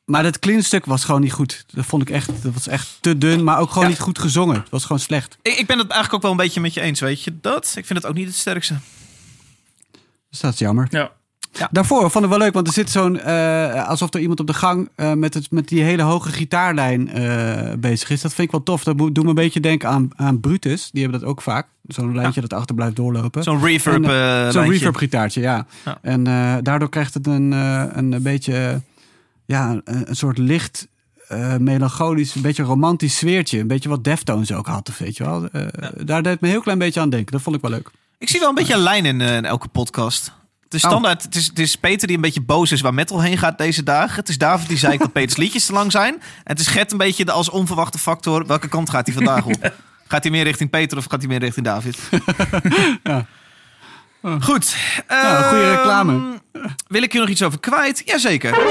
Maar 0.04 0.22
dat 0.22 0.38
clean 0.38 0.62
stuk 0.62 0.84
was 0.84 1.04
gewoon 1.04 1.20
niet 1.20 1.32
goed. 1.32 1.64
Dat 1.66 1.86
vond 1.86 2.02
ik 2.02 2.10
echt, 2.10 2.42
dat 2.42 2.52
was 2.52 2.66
echt 2.66 2.98
te 3.00 3.18
dun, 3.18 3.44
maar 3.44 3.58
ook 3.58 3.70
gewoon 3.70 3.88
niet 3.88 4.00
goed 4.00 4.18
gezongen. 4.18 4.56
Het 4.56 4.70
was 4.70 4.82
gewoon 4.82 5.00
slecht. 5.00 5.38
Ik, 5.42 5.58
ik 5.58 5.66
ben 5.66 5.78
het 5.78 5.90
eigenlijk 5.90 6.14
ook 6.14 6.22
wel 6.22 6.30
een 6.30 6.36
beetje 6.36 6.60
met 6.60 6.74
je 6.74 6.80
eens, 6.80 7.00
weet 7.00 7.22
je 7.22 7.38
dat? 7.40 7.72
Ik 7.76 7.86
vind 7.86 7.98
het 7.98 8.08
ook 8.08 8.14
niet 8.14 8.26
het 8.26 8.36
sterkste. 8.36 8.74
Dus 10.32 10.40
dat 10.40 10.52
is 10.52 10.58
jammer. 10.58 10.86
ja. 10.90 11.68
Daarvoor 11.70 12.10
vond 12.10 12.24
ik 12.24 12.30
wel 12.30 12.38
leuk, 12.38 12.52
want 12.52 12.66
er 12.66 12.72
zit 12.72 12.90
zo'n... 12.90 13.20
eh, 13.20 13.88
alsof 13.88 14.14
er 14.14 14.20
iemand 14.20 14.40
op 14.40 14.46
de 14.46 14.54
gang 14.54 14.88
eh, 14.94 15.12
met, 15.12 15.34
het, 15.34 15.50
met 15.50 15.68
die 15.68 15.82
hele 15.82 16.02
hoge 16.02 16.28
gitaarlijn 16.32 17.08
eh, 17.08 17.72
bezig 17.78 18.10
is. 18.10 18.20
Dat 18.20 18.34
vind 18.34 18.46
ik 18.46 18.52
wel 18.52 18.62
tof. 18.62 18.84
Dat 18.84 18.98
doet 18.98 19.22
me 19.22 19.28
een 19.28 19.34
beetje 19.34 19.60
denken 19.60 19.88
aan, 19.88 20.08
aan 20.16 20.40
Brutus. 20.40 20.90
Die 20.92 21.02
hebben 21.02 21.20
dat 21.20 21.28
ook 21.28 21.42
vaak. 21.42 21.66
Zo'n 21.86 22.14
lijntje 22.14 22.40
dat 22.40 22.52
achter 22.52 22.74
blijft 22.74 22.96
doorlopen. 22.96 23.42
Zo'n 23.42 23.64
reverb 23.64 23.94
En, 23.94 24.04
eh, 24.04 24.10
Zo'n 24.10 24.52
lijntje. 24.52 24.62
reverb 24.72 24.96
gitaartje, 24.96 25.40
ja. 25.40 25.66
Ja. 25.84 25.98
En 26.02 26.26
eh, 26.26 26.54
daardoor 26.62 26.88
krijgt 26.88 27.14
het 27.14 27.26
een, 27.26 27.52
eh, 27.52 27.84
een 27.92 28.22
beetje... 28.22 28.80
ja, 29.44 29.70
een, 29.70 29.82
een 29.84 30.16
soort 30.16 30.38
licht... 30.38 30.88
eh, 31.28 31.56
melancholisch, 31.56 32.34
een 32.34 32.42
beetje 32.42 32.62
romantisch 32.62 33.16
sfeertje. 33.16 33.58
Een 33.58 33.66
beetje 33.66 33.88
wat 33.88 34.04
Deftones 34.04 34.52
ook 34.52 34.66
had, 34.66 34.90
weet 34.98 35.16
je 35.16 35.24
wel. 35.24 35.48
Eh, 35.48 35.66
Daar 36.04 36.22
deed 36.22 36.32
het 36.32 36.40
me 36.40 36.46
een 36.46 36.52
heel 36.54 36.62
klein 36.62 36.78
beetje 36.78 37.00
aan 37.00 37.10
denken. 37.10 37.32
Dat 37.32 37.42
vond 37.42 37.56
ik 37.56 37.62
wel 37.62 37.70
leuk. 37.70 37.90
Ik 38.22 38.28
zie 38.28 38.40
wel 38.40 38.48
een 38.48 38.54
beetje 38.54 38.74
een 38.74 38.80
lijn 38.80 39.06
in, 39.06 39.20
eh, 39.20 39.36
in 39.36 39.44
elke 39.44 39.68
podcast. 39.68 40.32
Het 40.64 40.74
is 40.74 40.84
Oh. 40.84 40.90
standaard. 40.90 41.22
Het, 41.22 41.34
is, 41.34 41.46
het 41.46 41.58
is 41.58 41.76
Peter 41.76 42.06
die 42.06 42.16
een 42.16 42.22
beetje 42.22 42.40
boos 42.40 42.72
is 42.72 42.80
waar 42.80 42.94
metal 42.94 43.20
heen 43.20 43.38
gaat 43.38 43.58
deze 43.58 43.82
dagen. 43.82 44.16
Het 44.16 44.28
is 44.28 44.38
David 44.38 44.68
die 44.68 44.78
zei 44.78 44.96
dat 44.96 45.12
Peters 45.12 45.36
liedjes 45.36 45.66
te 45.66 45.72
lang 45.72 45.92
zijn. 45.92 46.14
En 46.14 46.20
het 46.44 46.60
is 46.60 46.66
Gert 46.66 46.92
een 46.92 46.98
beetje 46.98 47.24
de 47.24 47.32
als 47.32 47.50
onverwachte 47.50 47.98
factor. 47.98 48.46
Welke 48.46 48.68
kant 48.68 48.90
gaat 48.90 49.06
hij 49.06 49.14
vandaag 49.14 49.44
op? 49.44 49.72
Gaat 50.08 50.22
hij 50.22 50.32
meer 50.32 50.44
richting 50.44 50.70
Peter 50.70 50.98
of 50.98 51.04
gaat 51.08 51.20
hij 51.20 51.28
meer 51.28 51.38
richting 51.38 51.66
David? 51.66 51.98
Goed. 54.40 54.76
Ja, 55.08 55.42
goede 55.42 55.64
ehm, 55.64 55.76
reclame. 55.76 56.40
Wil 56.86 57.02
ik 57.02 57.12
je 57.12 57.18
nog 57.18 57.28
iets 57.28 57.42
over 57.42 57.60
kwijt? 57.60 58.02
Jazeker. 58.04 58.58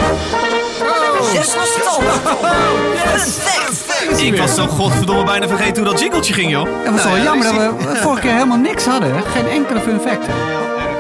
Ik 4.17 4.37
was 4.37 4.55
zo 4.55 4.67
godverdomme 4.67 5.23
bijna 5.23 5.47
vergeten 5.47 5.83
hoe 5.83 5.91
dat 5.91 6.01
jingletje 6.01 6.33
ging, 6.33 6.51
joh. 6.51 6.67
Het 6.83 6.91
was 6.91 7.03
Nou 7.03 7.07
wel 7.15 7.17
ja, 7.17 7.23
jammer 7.23 7.47
ik 7.47 7.53
dat 7.53 7.91
we 7.91 7.95
vorige 8.01 8.21
keer 8.21 8.31
helemaal 8.31 8.57
niks 8.57 8.85
hadden. 8.85 9.23
Geen 9.23 9.47
enkele 9.47 9.79
fun 9.79 9.99
fact. 9.99 10.25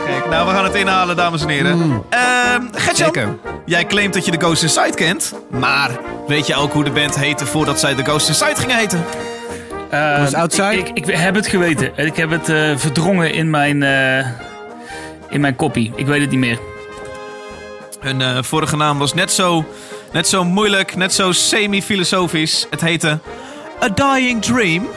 Kijk, 0.05 0.29
nou, 0.29 0.47
we 0.47 0.53
gaan 0.53 0.63
het 0.63 0.75
inhalen, 0.75 1.15
dames 1.15 1.41
en 1.41 1.49
heren. 1.49 2.03
Ehm 2.09 2.61
Gertjan, 2.71 3.13
Zeker. 3.13 3.37
jij 3.65 3.85
claimt 3.85 4.13
dat 4.13 4.25
je 4.25 4.31
de 4.31 4.37
Ghost 4.39 4.63
Inside 4.63 4.93
kent. 4.95 5.33
Maar 5.49 5.89
weet 6.27 6.47
je 6.47 6.55
ook 6.55 6.73
hoe 6.73 6.83
de 6.83 6.91
band 6.91 7.15
heette 7.15 7.45
voordat 7.45 7.79
zij 7.79 7.95
de 7.95 8.03
Ghost 8.03 8.27
Inside 8.27 8.55
gingen 8.55 8.77
heten? 8.77 9.05
Eh, 9.89 10.19
Was 10.19 10.33
outside? 10.33 10.77
Ik, 10.77 10.89
ik, 10.89 11.07
ik 11.07 11.15
heb 11.15 11.35
het 11.35 11.47
geweten. 11.47 11.91
Ik 11.95 12.15
heb 12.15 12.29
het 12.29 12.49
eh, 12.49 12.71
verdrongen 12.77 13.33
in 13.33 13.49
mijn, 13.49 13.83
eh, 13.83 14.25
in 15.29 15.41
mijn 15.41 15.55
kopie. 15.55 15.91
Ik 15.95 16.05
weet 16.05 16.21
het 16.21 16.29
niet 16.29 16.39
meer. 16.39 16.59
Hun 17.99 18.21
eh, 18.21 18.37
vorige 18.41 18.75
naam 18.75 18.97
was 18.97 19.13
net 19.13 19.31
zo, 19.31 19.65
net 20.11 20.27
zo 20.27 20.43
moeilijk, 20.43 20.95
net 20.95 21.13
zo 21.13 21.31
semi-filosofisch. 21.31 22.67
Het 22.69 22.81
heette 22.81 23.19
A 23.83 23.89
Dying 23.89 24.41
Dream. 24.41 24.87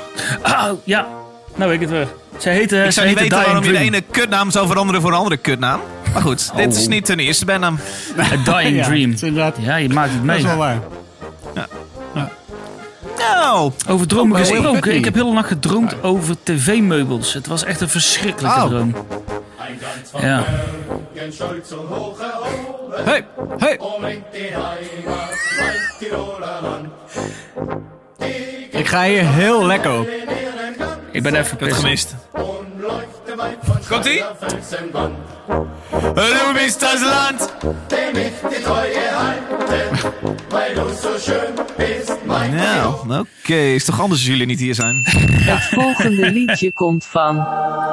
Ah, 0.42 0.70
ja. 0.85 1.07
Nou 1.55 1.70
weet 1.70 1.81
ik 1.81 1.88
het 1.88 1.90
weer. 1.90 2.09
Zij 2.37 2.55
heette, 2.55 2.83
Ik 2.85 2.90
zou 2.90 3.07
niet 3.09 3.18
weten 3.18 3.37
waarom 3.37 3.55
je 3.55 3.61
de 3.61 3.68
Dream. 3.68 3.85
ene 3.87 4.00
kutnaam 4.11 4.50
zou 4.50 4.66
veranderen 4.66 5.00
voor 5.00 5.11
een 5.11 5.16
andere 5.16 5.37
kutnaam. 5.37 5.81
Maar 6.12 6.22
goed, 6.22 6.57
dit 6.57 6.77
is 6.77 6.87
niet 6.88 7.09
hun 7.09 7.18
eerste 7.18 7.44
bandnaam. 7.44 7.79
A 8.18 8.37
Dying 8.59 8.77
Ja, 8.81 8.85
Dream. 8.85 9.11
dat 9.11 9.22
inderdaad- 9.22 9.57
Ja, 9.61 9.77
je 9.77 9.88
maakt 9.88 10.09
het 10.09 10.16
Dat 10.18 10.27
mee. 10.27 10.37
is 10.38 10.42
wel 10.44 10.57
waar. 10.57 10.79
Nou, 13.18 13.72
Over 13.88 14.07
dromen 14.07 14.40
Oh, 14.40 14.46
Will 14.46 14.55
gesproken. 14.57 14.94
Ik 14.94 15.05
heb 15.05 15.14
heel 15.14 15.33
lang 15.33 15.46
gedroomd 15.46 16.03
over 16.03 16.35
tv-meubels. 16.42 17.33
Het 17.33 17.46
was 17.46 17.64
echt 17.64 17.81
een 17.81 17.88
verschrikkelijke 17.88 18.61
Oh. 18.61 18.66
droom. 18.66 18.94
Ja. 20.20 20.44
Hey, 23.05 23.24
hey. 23.61 23.79
Ik 28.70 28.87
ga 28.87 29.05
hier 29.05 29.27
heel 29.29 29.66
lekker 29.66 29.98
op. 29.98 30.09
Ik 31.12 31.22
ben 31.22 31.35
even 31.35 31.57
pissen. 31.57 31.77
gemist. 31.83 32.14
Komt-ie? 33.88 34.22
Du 36.14 36.53
bist 36.55 36.81
das 36.81 37.00
Land. 37.00 37.53
Nou, 42.50 42.94
oké. 43.42 43.55
Is 43.55 43.85
toch 43.85 44.00
anders 44.00 44.20
als 44.20 44.29
jullie 44.31 44.46
niet 44.46 44.61
hier 44.61 44.74
zijn? 44.74 44.96
Het 45.05 45.62
volgende 45.62 46.31
liedje 46.31 46.72
komt 46.72 47.05
van. 47.05 47.46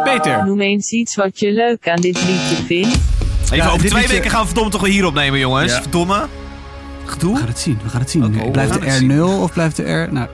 Peter. 0.04 0.46
Noem 0.46 0.62
eens 0.62 0.92
iets 0.92 1.16
wat 1.16 1.40
je 1.40 1.52
leuk 1.52 1.90
aan 1.90 2.02
dit 2.02 2.24
liedje 2.26 2.56
vindt. 2.66 2.98
Even 3.44 3.58
Ja, 3.58 3.66
over 3.68 3.80
twee 3.88 3.94
liedje- 4.02 4.08
weken 4.16 4.30
gaan 4.30 4.40
we 4.40 4.46
verdomme 4.46 4.72
toch 4.72 4.82
weer 4.82 4.92
hier 4.92 5.06
opnemen, 5.06 5.40
jongens. 5.40 5.72
Ja. 5.72 5.82
Verdomme. 5.82 6.28
Gedoe. 7.06 7.34
We 7.34 7.40
gaan 7.40 7.48
het 7.48 7.60
zien, 7.60 7.80
we 7.84 7.90
gaan 7.90 8.00
het 8.02 8.10
zien. 8.10 8.52
Blijft 8.52 8.74
de 8.82 8.88
R 8.88 8.92
zien. 8.92 9.08
0 9.08 9.42
of 9.42 9.54
blijft 9.54 9.76
de 9.76 9.84
R... 9.94 10.14
Nou, 10.14 10.28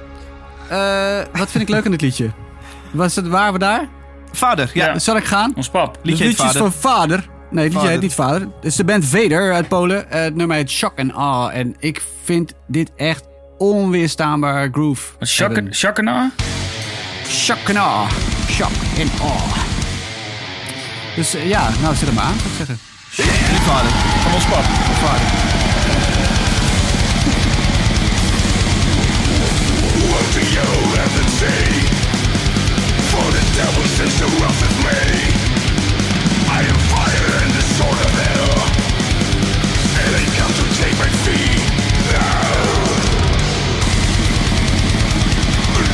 eh, 0.69 1.39
wat 1.39 1.49
vind 1.51 1.63
ik 1.63 1.69
leuk 1.69 1.85
aan 1.85 1.91
dit 1.91 2.01
liedje? 2.01 2.31
Was 2.91 3.15
het, 3.15 3.27
waren 3.27 3.53
we 3.53 3.59
daar? 3.59 3.87
Vader, 4.31 4.69
ja. 4.73 4.85
Ja. 4.85 4.99
Zal 4.99 5.15
ik 5.15 5.23
gaan? 5.25 5.51
Ons 5.55 5.69
pap. 5.69 5.97
Liedje 6.01 6.09
het 6.11 6.19
heet 6.19 6.27
liedje 6.27 6.43
is 6.43 6.51
Vader. 6.51 6.71
van 6.71 6.91
Vader. 6.91 7.27
Nee, 7.51 7.63
het 7.63 7.73
liedje 7.73 7.73
Vader. 7.73 7.89
heet 7.91 8.01
niet 8.01 8.13
Vader. 8.13 8.41
Het 8.41 8.65
is 8.65 8.75
de 8.75 8.83
band 8.83 9.05
Vader 9.05 9.53
uit 9.53 9.67
Polen. 9.67 10.11
Eh, 10.11 10.21
Het 10.21 10.35
nummer 10.35 10.55
heet 10.55 10.69
Shock 10.71 10.99
and 10.99 11.13
Awe. 11.13 11.51
En 11.51 11.75
ik 11.79 12.01
vind 12.23 12.53
dit 12.67 12.91
echt 12.95 13.23
onweerstaanbaar 13.57 14.69
groove. 14.71 15.11
hebben. 15.19 15.73
Shakana? 15.75 16.31
Shock 17.27 17.67
and 17.69 17.77
Awe. 17.77 18.07
Shock 18.49 18.71
and 18.99 19.21
Awe. 19.21 19.59
Dus 21.15 21.35
eh, 21.35 21.47
ja, 21.49 21.69
nou 21.81 21.95
zet 21.95 22.07
hem 22.07 22.19
aan, 22.19 22.33
zou 22.37 22.49
ik 22.49 22.55
zeggen. 22.57 22.77
Niet 23.51 23.61
vader. 23.61 23.91
Van 23.91 24.33
ons 24.33 24.45
pap. 24.45 24.63
Vader. 24.63 25.66
Do 30.33 30.41
you 30.41 30.69
to 31.17 31.23
say? 31.39 31.63
For 33.11 33.27
the 33.31 33.43
devil 33.55 33.83
says 33.95 34.13
the 34.19 34.27
wrath 34.37 34.61
is 34.67 34.75
me. 34.85 35.01
I 36.49 36.59
am 36.67 36.79
fire 36.91 37.31
and 37.43 37.51
the 37.53 37.63
sword 37.75 37.99
of 38.05 38.11
hell. 38.23 38.59
And 40.01 40.09
they 40.15 40.27
come 40.37 40.53
to 40.59 40.65
take 40.81 40.95
my 40.99 41.09
fee. 41.23 41.55
Now. 42.11 42.97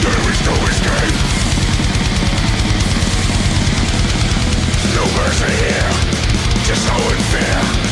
There 0.02 0.26
is 0.34 0.42
no 0.50 0.56
escape. 0.72 1.18
No 4.96 5.04
mercy 5.18 5.52
here. 5.62 5.94
Just 6.66 6.82
so 6.88 6.94
unfair. 6.94 7.83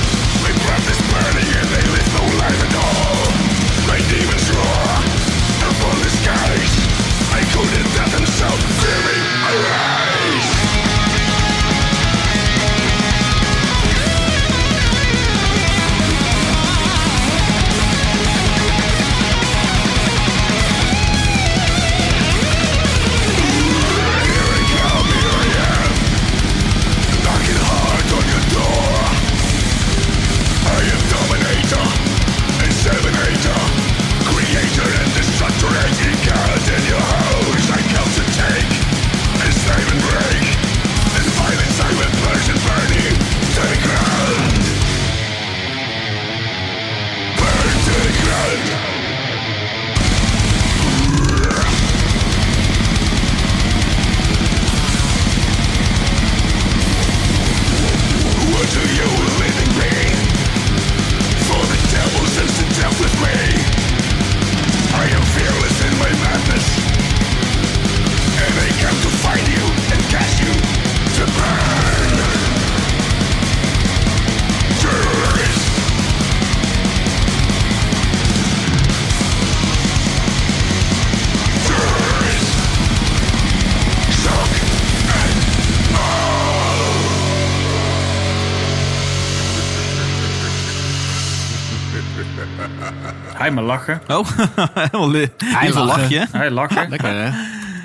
Hij 93.41 93.51
maar 93.51 93.63
lachen. 93.63 94.01
Oh, 94.08 94.27
helemaal 94.73 95.10
li- 95.10 95.19
lieve 95.38 95.80
lachen. 95.80 95.86
lachje. 95.86 96.27
Hij 96.32 96.51
lachen. 96.51 96.89
Lekker 96.89 97.10
hè? 97.23 97.32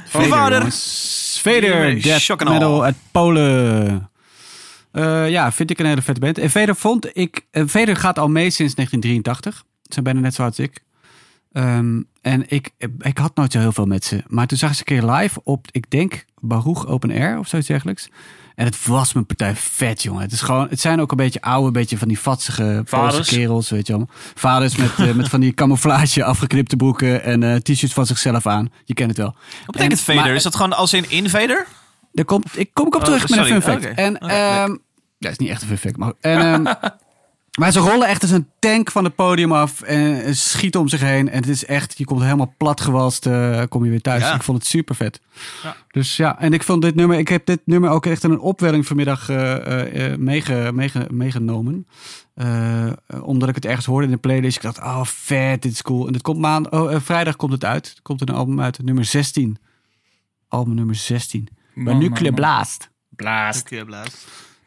Vader. 0.06 0.72
Vader, 0.72 2.00
Shock 2.20 2.38
death 2.38 2.48
metal 2.52 2.84
uit 2.84 2.94
Polen. 3.10 4.10
Eh, 4.92 5.30
ja, 5.30 5.52
vind 5.52 5.70
ik 5.70 5.78
een 5.78 5.86
hele 5.86 6.02
vette 6.02 6.20
band. 6.20 6.38
En 6.38 6.50
Vader 6.50 6.76
vond 6.76 7.16
ik... 7.16 7.46
eh, 7.50 7.62
Vader 7.66 7.96
gaat 7.96 8.18
al 8.18 8.28
mee 8.28 8.50
sinds 8.50 8.74
1983. 8.74 9.54
Ze 9.82 9.92
zijn 9.92 10.04
bijna 10.04 10.20
net 10.20 10.34
zo 10.34 10.42
oud 10.42 10.50
als 10.58 10.66
ik. 10.66 10.82
Ehm, 11.52 12.00
en 12.20 12.44
ik, 12.48 12.70
ik 12.98 13.18
had 13.18 13.36
nooit 13.36 13.52
zo 13.52 13.58
heel 13.58 13.72
veel 13.72 13.86
met 13.86 14.04
ze. 14.04 14.22
Maar 14.26 14.46
toen 14.46 14.58
zag 14.58 14.70
ik 14.70 14.76
ze 14.76 14.82
een 14.86 15.00
keer 15.00 15.10
live 15.10 15.40
op, 15.44 15.66
ik 15.70 15.90
denk, 15.90 16.24
Baruch 16.40 16.86
Open 16.86 17.10
Air 17.10 17.38
of 17.38 17.48
zoiets 17.48 17.68
dergelijks. 17.68 18.08
En 18.56 18.64
het 18.64 18.86
was 18.86 19.12
mijn 19.12 19.26
partij 19.26 19.54
vet, 19.56 20.02
jongen. 20.02 20.22
Het, 20.22 20.32
is 20.32 20.40
gewoon, 20.40 20.66
het 20.68 20.80
zijn 20.80 21.00
ook 21.00 21.10
een 21.10 21.16
beetje 21.16 21.40
oude, 21.40 21.70
beetje 21.70 21.98
van 21.98 22.08
die 22.08 22.18
vatsige 22.20 22.84
Poolse 22.90 23.22
kerels, 23.22 23.70
weet 23.70 23.86
je 23.86 23.92
wel. 23.96 24.08
Vaders 24.34 24.76
met, 24.76 24.90
eh, 24.98 25.12
met 25.12 25.28
van 25.28 25.40
die 25.40 25.54
camouflage 25.54 26.24
afgeknipte 26.24 26.76
broeken 26.76 27.22
en 27.22 27.42
eh, 27.42 27.54
t-shirts 27.56 27.94
van 27.94 28.06
zichzelf 28.06 28.46
aan. 28.46 28.72
Je 28.84 28.94
kent 28.94 29.08
het 29.08 29.18
wel. 29.18 29.34
Wat 29.66 29.66
betekent 29.66 29.98
En- 29.98 30.04
Vader? 30.04 30.22
maar- 30.22 30.34
Is 30.34 30.42
dat 30.42 30.54
gewoon 30.56 30.72
als 30.72 30.92
in 30.92 31.10
Invader? 31.10 31.66
daar 32.12 32.24
komt, 32.24 32.58
ik 32.58 32.70
kom 32.72 32.86
ik 32.86 32.94
op 32.94 33.00
Oh, 33.00 33.06
terug 33.06 33.28
met 33.28 33.38
een 33.38 33.44
fun 33.46 33.62
fact. 33.62 33.84
En, 33.84 34.18
ehm 34.18 34.76
ja, 35.18 35.30
is 35.30 35.38
niet 35.38 35.48
echt 35.48 35.62
een 35.62 35.68
fun 35.68 35.78
fact. 35.78 35.96
Maar, 35.96 36.12
en, 36.20 36.66
ehm, 36.66 36.74
maar 37.56 37.72
ze 37.72 37.78
rollen 37.78 38.08
echt 38.08 38.22
als 38.22 38.30
een 38.30 38.48
tank 38.58 38.90
van 38.90 39.04
het 39.04 39.14
podium 39.14 39.52
af 39.52 39.80
en 39.80 40.24
eh, 40.24 40.32
schieten 40.32 40.80
om 40.80 40.88
zich 40.88 41.00
heen. 41.00 41.28
En 41.28 41.40
het 41.40 41.48
is 41.48 41.64
echt, 41.64 41.98
je 41.98 42.04
komt 42.04 42.22
helemaal 42.22 42.54
platgewalst, 42.56 43.26
eh 43.26 43.62
kom 43.68 43.84
je 43.84 43.90
weer 43.90 44.00
thuis. 44.00 44.22
Ja. 44.22 44.34
Ik 44.34 44.42
vond 44.42 44.58
het 44.58 44.66
super 44.66 44.94
vet. 44.94 45.20
Ja. 45.62 45.76
Dus 45.96 46.16
ja, 46.16 46.38
en 46.38 46.52
ik 46.52 46.62
vond 46.62 46.82
dit 46.82 46.94
nummer, 46.94 47.18
ik 47.18 47.28
heb 47.28 47.46
dit 47.46 47.60
nummer 47.64 47.90
ook 47.90 48.06
echt 48.06 48.24
in 48.24 48.30
een 48.30 48.40
opwelling 48.40 48.86
vanmiddag 48.86 49.28
eh, 49.28 49.54
eh, 49.56 50.12
eh, 50.12 50.18
meege, 50.18 50.70
meege, 50.74 51.06
meegenomen. 51.10 51.86
Omdat 53.22 53.48
ik 53.48 53.54
het 53.54 53.64
ergens 53.64 53.86
hoorde 53.86 54.06
in 54.06 54.12
de 54.12 54.18
playlist. 54.18 54.56
Ik 54.56 54.62
dacht, 54.62 54.78
oh 54.78 55.04
vet, 55.04 55.62
dit 55.62 55.72
is 55.72 55.82
cool. 55.82 56.06
En 56.06 56.12
het 56.12 56.22
komt 56.22 56.38
maand, 56.38 56.70
oh, 56.70 56.94
vrijdag 57.00 57.36
komt 57.36 57.52
het 57.52 57.64
uit. 57.64 57.86
Er 57.86 58.02
komt 58.02 58.20
een 58.20 58.34
album 58.34 58.60
uit, 58.60 58.82
nummer 58.82 59.04
16. 59.04 59.58
Album 60.48 60.74
nummer 60.74 60.94
16. 60.94 61.44
Bij 61.44 61.84
Man, 61.84 61.84
man, 61.92 62.02
Nuclear 62.02 62.32
man. 62.32 62.34
Blast. 62.34 62.90
Blaast. 63.10 63.70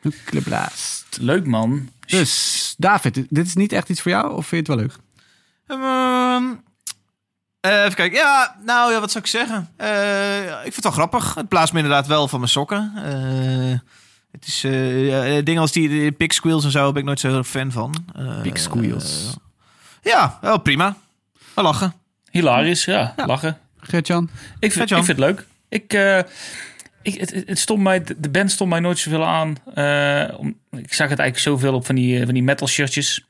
Nuclear 0.01 0.43
Blast. 0.43 1.17
Leuk 1.21 1.45
man. 1.45 1.89
Dus, 2.05 2.73
David, 2.77 3.25
dit 3.29 3.45
is 3.45 3.55
niet 3.55 3.71
echt 3.71 3.89
iets 3.89 4.01
voor 4.01 4.11
jou? 4.11 4.31
Of 4.33 4.47
vind 4.47 4.67
je 4.67 4.73
het 4.73 4.81
wel 4.81 4.87
leuk? 4.87 4.95
Ehm, 5.67 6.43
eh, 7.59 7.83
even 7.83 7.95
kijken. 7.95 8.17
Ja, 8.17 8.55
nou 8.65 8.91
ja, 8.93 8.99
wat 8.99 9.11
zou 9.11 9.23
ik 9.23 9.29
zeggen? 9.29 9.69
Eh, 9.75 10.47
ik 10.47 10.61
vind 10.61 10.75
het 10.75 10.83
wel 10.83 10.91
grappig. 10.93 11.35
Het 11.35 11.47
blaast 11.47 11.73
me 11.73 11.79
inderdaad 11.79 12.07
wel 12.07 12.27
van 12.27 12.39
mijn 12.39 12.51
sokken. 12.51 12.91
Eh, 12.95 13.79
het 14.31 14.47
is 14.47 14.63
eh, 14.63 15.07
ja, 15.35 15.41
dingen 15.41 15.61
als 15.61 15.71
die, 15.71 15.89
die 15.89 16.11
pig 16.11 16.33
squeals 16.33 16.63
en 16.65 16.71
zo 16.71 16.91
ben 16.91 17.01
ik 17.01 17.07
nooit 17.07 17.19
zo 17.19 17.27
heel 17.27 17.37
erg 17.37 17.47
fan 17.47 17.71
van. 17.71 18.05
Eh, 18.15 18.41
Pig 18.41 18.57
squeals. 18.59 19.37
ja, 20.01 20.37
wel 20.41 20.57
prima. 20.59 20.97
Wel 21.53 21.63
lachen. 21.63 21.93
Hilarisch, 22.31 22.85
ja. 22.85 23.13
Ja. 23.17 23.25
Lachen. 23.25 23.57
Gert-Jan? 23.79 24.29
Ik 24.59 24.71
vind, 24.71 24.91
ik 24.91 24.95
vind 24.95 25.07
het 25.07 25.17
leuk. 25.19 25.45
Ik, 25.69 25.93
eh, 25.93 26.19
ik, 27.01 27.43
het, 27.45 27.59
stond 27.59 27.81
mij, 27.81 28.03
de 28.17 28.29
band 28.29 28.51
stond 28.51 28.69
mij 28.69 28.79
nooit 28.79 28.97
zoveel 28.97 29.25
aan. 29.25 29.55
Eh, 29.73 30.39
om, 30.39 30.47
ik 30.71 30.93
zag 30.93 31.09
het 31.09 31.19
eigenlijk 31.19 31.37
zoveel 31.37 31.73
op 31.73 31.85
van 31.85 31.95
die, 31.95 32.19
eh, 32.19 32.25
van 32.25 32.33
die 32.33 32.43
metal 32.43 32.67
shirtjes. 32.67 33.27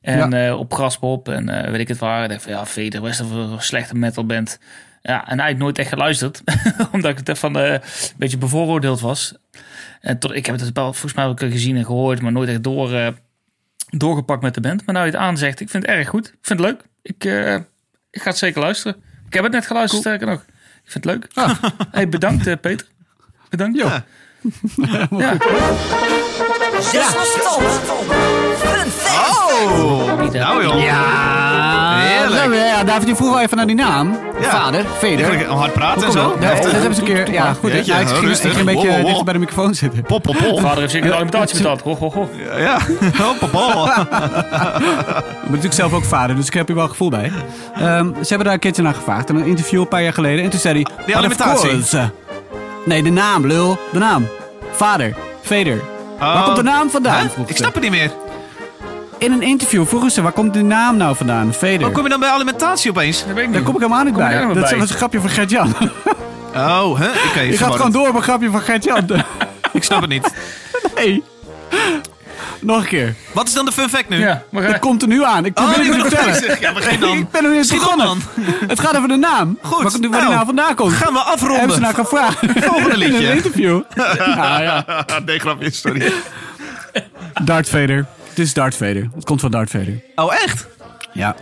En 0.00 0.32
eh, 0.32 0.58
op 0.58 0.74
Graspop 0.74 1.28
en 1.28 1.70
weet 1.70 1.80
ik 1.80 1.88
het 1.88 1.98
waar. 1.98 2.22
Ik 2.22 2.30
dacht 2.30 2.42
van 2.42 2.52
ja, 2.52 2.90
dat 2.90 3.16
voor 3.16 3.38
een 3.38 3.62
slechte 3.62 3.94
metalband? 3.94 4.58
Ja, 5.02 5.20
en 5.20 5.26
eigenlijk 5.26 5.58
nooit 5.58 5.78
echt 5.78 5.88
geluisterd. 5.88 6.42
omdat 6.92 7.10
ik 7.10 7.18
het 7.18 7.28
echt 7.28 7.38
van 7.38 7.58
eh, 7.58 7.72
een 7.72 7.80
beetje 8.16 8.38
bevooroordeeld 8.38 9.00
was. 9.00 9.34
En 10.00 10.18
tot, 10.18 10.34
ik 10.34 10.46
heb 10.46 10.58
het 10.58 10.72
wel 10.72 10.92
volgens 10.92 11.14
mij 11.14 11.24
ook 11.24 11.40
gezien 11.40 11.76
en 11.76 11.84
gehoord, 11.84 12.20
maar 12.20 12.32
nooit 12.32 12.48
echt 12.48 12.62
door, 12.62 13.14
doorgepakt 13.90 14.42
met 14.42 14.54
de 14.54 14.60
band. 14.60 14.86
Maar 14.86 14.94
nou 14.94 15.06
je 15.06 15.12
het 15.12 15.20
aanzegt, 15.20 15.60
ik 15.60 15.68
vind 15.68 15.86
het 15.86 15.94
erg 15.94 16.08
goed. 16.08 16.26
Ik 16.26 16.38
vind 16.42 16.60
het 16.60 16.68
leuk. 16.68 16.82
Ik, 17.02 17.24
ik 18.10 18.22
ga 18.22 18.28
het 18.28 18.38
zeker 18.38 18.60
luisteren. 18.60 19.02
Ik 19.26 19.34
heb 19.34 19.42
het 19.42 19.52
net 19.52 19.66
geluisterd, 19.66 20.00
sterker 20.00 20.26
nog. 20.26 20.44
Ik 20.88 20.94
vind 20.94 21.04
het 21.04 21.04
leuk. 21.04 21.28
Hey, 21.90 22.08
bedankt 22.08 22.46
eh, 22.46 22.54
Peter. 22.60 22.86
Bedankt. 23.48 23.78
Ja. 23.78 24.04
Ja. 25.10 25.36
Tanden. 26.78 27.70
Fun 28.58 28.90
fact. 28.90 29.38
Oh! 29.60 30.32
Nou 30.32 30.62
joh. 30.62 30.82
Ja, 30.82 31.96
Heerlijk. 31.98 32.54
Ja, 32.54 32.84
David, 32.84 33.06
die 33.06 33.14
vroeg 33.14 33.32
al 33.32 33.40
even 33.40 33.56
naar 33.56 33.66
die 33.66 33.76
naam. 33.76 34.18
Ja. 34.40 34.50
Vader, 34.50 34.84
Vader. 34.98 35.32
Ik 35.32 35.46
hard 35.46 35.72
praten 35.72 36.06
en 36.06 36.12
zo. 36.12 36.26
op, 36.28 36.40
dat, 36.40 36.70
hebben 36.72 36.94
ze 36.94 37.00
een 37.00 37.06
keer. 37.06 37.32
Ja, 37.32 37.52
goed. 37.52 37.72
Jeetje, 37.72 37.92
nou, 37.92 38.02
ik 38.04 38.08
ging, 38.08 38.20
ik 38.22 38.28
rustig. 38.28 38.54
ging 38.54 38.68
een 38.68 38.74
beetje 38.74 38.88
Wow, 38.90 39.04
dichter 39.04 39.24
bij 39.24 39.32
de 39.32 39.38
microfoon 39.38 39.74
zitten. 39.74 40.02
Pop, 40.02 40.22
pop, 40.22 40.36
pop. 40.36 40.60
Vader 40.60 40.78
heeft 40.78 40.92
zeker 40.92 41.08
de 41.08 41.14
alimentatie 41.14 41.56
betaald. 41.56 41.82
Ho, 41.82 41.96
ho, 41.96 42.10
ho. 42.12 42.28
Ja. 42.58 42.76
Oh, 43.20 43.38
pop, 43.38 43.50
pop. 43.50 43.86
Ik 43.86 44.08
ben 45.44 45.50
natuurlijk 45.50 45.74
zelf 45.74 45.92
ook 45.92 46.04
vader, 46.04 46.36
dus 46.36 46.46
ik 46.46 46.54
heb 46.54 46.66
hier 46.66 46.76
wel 46.76 46.88
gevoel 46.88 47.10
bij. 47.10 47.32
Ehm, 47.74 48.06
ze 48.14 48.28
hebben 48.28 48.44
daar 48.44 48.54
een 48.54 48.58
keertje 48.60 48.82
naar 48.82 48.94
gevraagd. 48.94 49.28
In 49.28 49.36
een 49.36 49.46
interview 49.46 49.80
een 49.80 49.88
paar 49.88 50.02
jaar 50.02 50.12
geleden. 50.12 50.44
En 50.44 50.50
toen 50.50 50.60
zei 50.60 50.74
hij... 50.74 50.82
Die 50.84 50.94
"But 51.06 51.14
of 51.14 51.14
alimentatie." 51.14 51.68
course." 51.68 52.10
Nee, 52.84 53.02
de 53.02 53.10
naam, 53.10 53.46
lul. 53.46 53.78
De 53.92 53.98
naam. 53.98 54.26
Vader. 54.72 55.14
Vader. 56.18 56.34
Waar 56.34 56.44
komt 56.44 56.56
de 56.56 56.62
naam 56.62 56.90
vandaan? 56.90 57.26
Huh? 57.36 57.48
Ik 57.48 57.56
snap 57.56 57.74
het 57.74 57.82
niet 57.82 57.92
meer. 57.92 58.10
In 59.18 59.32
een 59.32 59.42
interview 59.42 59.86
vroegen 59.86 60.10
ze, 60.10 60.22
waar 60.22 60.32
komt 60.32 60.52
die 60.52 60.62
naam 60.62 60.96
nou 60.96 61.16
vandaan? 61.16 61.52
Vader. 61.52 61.82
Hoe 61.82 61.90
kom 61.92 62.02
je 62.02 62.08
dan 62.08 62.20
bij 62.20 62.28
alimentatie 62.28 62.90
opeens? 62.90 63.24
Dat 63.26 63.34
weet 63.34 63.44
ik 63.44 63.52
Daar 63.52 63.62
kom 63.62 63.74
ik 63.74 63.80
helemaal 63.80 64.04
niet 64.04 64.14
Kom 64.14 64.22
bij. 64.22 64.40
Dat 64.40 64.54
bij? 64.54 64.78
was 64.78 64.90
een 64.90 64.96
grapje 64.96 65.20
van 65.20 65.30
Gert-Jan. 65.30 65.74
Oh, 66.56 66.98
hè? 66.98 67.08
Oké. 67.28 67.40
Je 67.40 67.56
gaat 67.56 67.74
gewoon 67.74 67.92
door 67.92 68.08
op 68.08 68.14
een 68.14 68.22
grapje 68.22 68.50
van 68.50 68.60
Gert-Jan. 68.60 69.06
Ik 69.72 69.84
snap 69.84 70.00
het 70.00 70.10
niet. 70.10 70.34
Nee. 70.94 71.22
Nog 72.60 72.80
een 72.80 72.86
keer. 72.88 73.14
Wat 73.32 73.46
is 73.48 73.52
dan 73.54 73.64
de 73.64 73.72
fun 73.72 73.88
fact 73.88 74.08
nu? 74.08 74.18
Ja, 74.18 74.42
maar 74.50 74.66
Dat 74.66 74.78
komt 74.78 75.02
er 75.02 75.08
nu 75.08 75.24
aan. 75.24 75.44
Ik 75.44 75.54
probeer 75.54 75.74
Oh, 75.74 75.84
het 75.84 76.10
te 76.10 76.16
vertellen. 76.16 76.60
Ja, 76.60 76.72
begin 76.72 77.00
dan. 77.00 77.16
Ik 77.16 77.30
ben 77.30 77.42
er 77.44 77.48
niet 77.48 77.58
eens 77.58 77.68
Schiet 77.68 77.80
op, 77.80 77.84
begonnen. 77.96 78.18
Het 78.68 78.80
gaat 78.80 78.96
over 78.96 79.08
de 79.08 79.16
naam. 79.16 79.58
Goed, 79.62 79.82
Waar, 79.82 79.90
waar 79.92 80.00
nou, 80.10 80.22
die 80.26 80.30
naam 80.34 80.46
vandaan 80.46 80.74
komt. 80.74 80.92
Gaan 80.92 81.12
we 81.12 81.18
afronden. 81.18 81.56
Hebben 81.58 81.74
ze 81.76 81.80
nou 81.82 81.94
gevraagd. 81.94 82.38
Volgende 82.72 82.96
liedje. 82.96 83.16
In 83.18 83.24
een 83.28 83.34
interview. 83.36 83.80
nou 83.94 84.62
ja. 84.68 84.84
nee, 85.24 85.38
grapje, 85.38 85.70
sorry. 85.70 86.12
Darth 87.44 87.68
Vader. 87.68 88.06
Het 88.28 88.38
is 88.38 88.54
Darth 88.54 88.74
Vader. 88.76 89.08
Het 89.14 89.24
komt 89.24 89.40
van 89.40 89.50
Darth 89.50 89.70
Vader. 89.70 90.00
Oh, 90.14 90.34
echt? 90.42 90.66
Ja. 91.12 91.36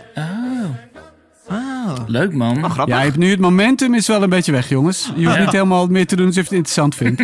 leuk 2.07 2.33
man. 2.33 2.63
Oh, 2.65 2.71
grappig. 2.71 2.93
Ja, 2.95 2.99
je 3.01 3.05
hebt 3.07 3.17
nu 3.17 3.29
het 3.31 3.39
momentum 3.39 3.93
is 3.93 4.07
wel 4.07 4.23
een 4.23 4.29
beetje 4.29 4.51
weg, 4.51 4.69
jongens. 4.69 5.11
Je 5.15 5.25
hoeft 5.25 5.37
Ja. 5.37 5.43
niet 5.43 5.51
helemaal 5.51 5.87
meer 5.87 6.07
te 6.07 6.15
doen 6.15 6.25
alsof 6.25 6.43
je 6.49 6.49
het 6.49 6.57
interessant 6.57 6.95
vindt. 6.95 7.23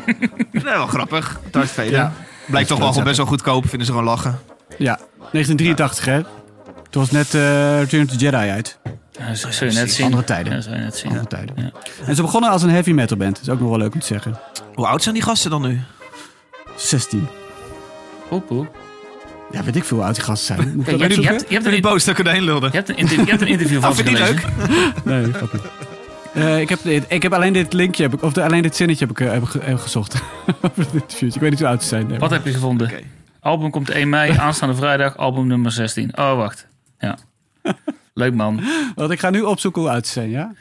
Nee, 0.52 0.64
wel 0.64 0.88
grappig. 0.88 1.40
Darth 1.52 1.72
Vader. 1.72 1.92
Ja. 1.92 2.14
Blijkt 2.46 2.70
toch 2.70 2.80
wel 2.80 3.04
best 3.04 3.18
wel 3.18 3.26
goedkoop. 3.26 3.68
Vinden 3.70 3.86
ze 3.88 3.94
gewoon 3.94 4.08
lachen. 4.08 4.40
Ja. 4.78 5.00
1983, 5.32 6.06
hè? 6.06 6.22
Toen 6.90 7.02
was 7.02 7.12
net 7.12 7.34
eh 7.34 7.80
Return 7.80 8.04
of 8.04 8.10
the 8.10 8.16
Jedi 8.18 8.36
uit. 8.50 8.78
Ja, 9.12 9.28
dat 9.28 9.38
zul 9.54 9.68
je 9.68 9.74
net 9.74 9.92
zien. 9.92 10.06
Andere 10.06 10.24
tijden. 10.24 10.50
Ja, 10.52 10.56
dat 10.58 10.64
zul 10.66 10.74
je 10.74 10.80
net 10.80 10.96
zien. 10.98 11.10
Andere 11.10 11.28
tijden. 11.28 11.56
Ja. 11.58 11.72
En 12.06 12.16
ze 12.16 12.22
begonnen 12.22 12.50
als 12.50 12.64
een 12.64 12.70
heavy 12.70 12.92
metal 12.92 13.18
band. 13.18 13.36
Dat 13.36 13.44
is 13.44 13.50
ook 13.50 13.60
nog 13.60 13.70
wel 13.70 13.78
leuk 13.78 13.94
om 13.94 14.00
te 14.00 14.06
zeggen. 14.06 14.40
Hoe 14.74 14.88
oud 14.88 15.04
zijn 15.04 15.14
die 15.16 15.24
gasten 15.24 15.50
dan 15.52 15.62
nu? 15.62 15.82
16. 16.76 17.28
Poep, 18.30 18.48
poep. 18.48 18.76
Ja, 19.52 19.64
weet 19.64 19.76
ik 19.76 19.84
veel 19.84 19.98
hoe 19.98 20.06
oud 20.06 20.16
die 20.16 20.24
gasten 20.24 20.56
zijn. 20.56 20.76
Moet 20.76 20.88
ik 20.88 20.92
Ja, 20.92 21.08
dat 21.08 21.16
je, 21.16 21.22
hebt, 21.22 21.22
je, 21.24 21.28
hebt, 21.30 21.42
je, 21.42 21.48
hebt 21.54 21.64
Toen 21.64 21.74
die 21.74 21.84
een, 21.84 21.90
boos 21.92 22.04
dat 22.04 22.18
ik 22.20 22.26
erheen 22.26 22.44
lulde. 22.44 22.66
je, 22.66 22.72
hebt 22.76 22.90
een, 22.90 22.98
inter- 22.98 23.20
je 23.20 23.26
hebt 23.30 23.42
een 23.42 23.48
interview 23.48 23.82
van 23.82 23.94
ze 23.96 24.04
vind 24.04 24.18
je 24.18 24.24
die 24.24 24.34
gelezen. 24.36 24.52
leuk? 24.58 25.04
Nee, 25.24 25.34
grapje. 25.34 25.60
Eh, 26.34 26.60
ik, 26.60 26.70
heb, 26.70 26.80
ik 27.08 27.24
heb 27.24 27.34
alleen 27.34 27.54
dit 27.54 27.74
linkje, 27.74 28.04
heb 28.04 28.14
ik, 28.14 28.22
of 28.22 28.34
de, 28.34 28.44
alleen 28.44 28.62
dit 28.62 28.76
zinnetje 28.76 29.06
heb 29.06 29.20
ik, 29.20 29.26
eh, 29.28 29.34
heb 29.34 29.54
heb 29.54 29.76
ik 29.76 29.80
gezocht. 29.80 30.14
Over 30.62 30.92
de 30.92 31.00
interviews. 31.00 31.36
Ik 31.36 31.42
weet 31.42 31.50
niet 31.50 31.60
hoe 31.60 31.68
oud 31.68 31.82
ze 31.82 31.88
zijn. 31.88 32.08
nee. 32.08 32.20
Wat 32.20 32.32
heb 32.32 32.46
je 32.46 32.54
gevonden? 32.54 32.88
Oké. 32.88 33.00
Album 33.40 33.72
komt 33.72 33.90
1 33.90 34.10
mei, 34.10 34.38
aanstaande 34.38 34.76
vrijdag, 34.76 35.18
album 35.18 35.48
nummer 35.48 35.72
16. 35.72 36.18
Oh, 36.18 36.36
wacht. 36.36 36.68
Ja. 37.00 37.18
Leuk 38.14 38.34
man. 38.34 38.64
Want 38.96 39.12
ik 39.12 39.20
ga 39.20 39.30
nu 39.30 39.42
opzoeken 39.42 39.82
hoe 39.82 39.92
oud 39.92 40.08
ze 40.08 40.14
zijn, 40.14 40.30
ja? 40.30 40.54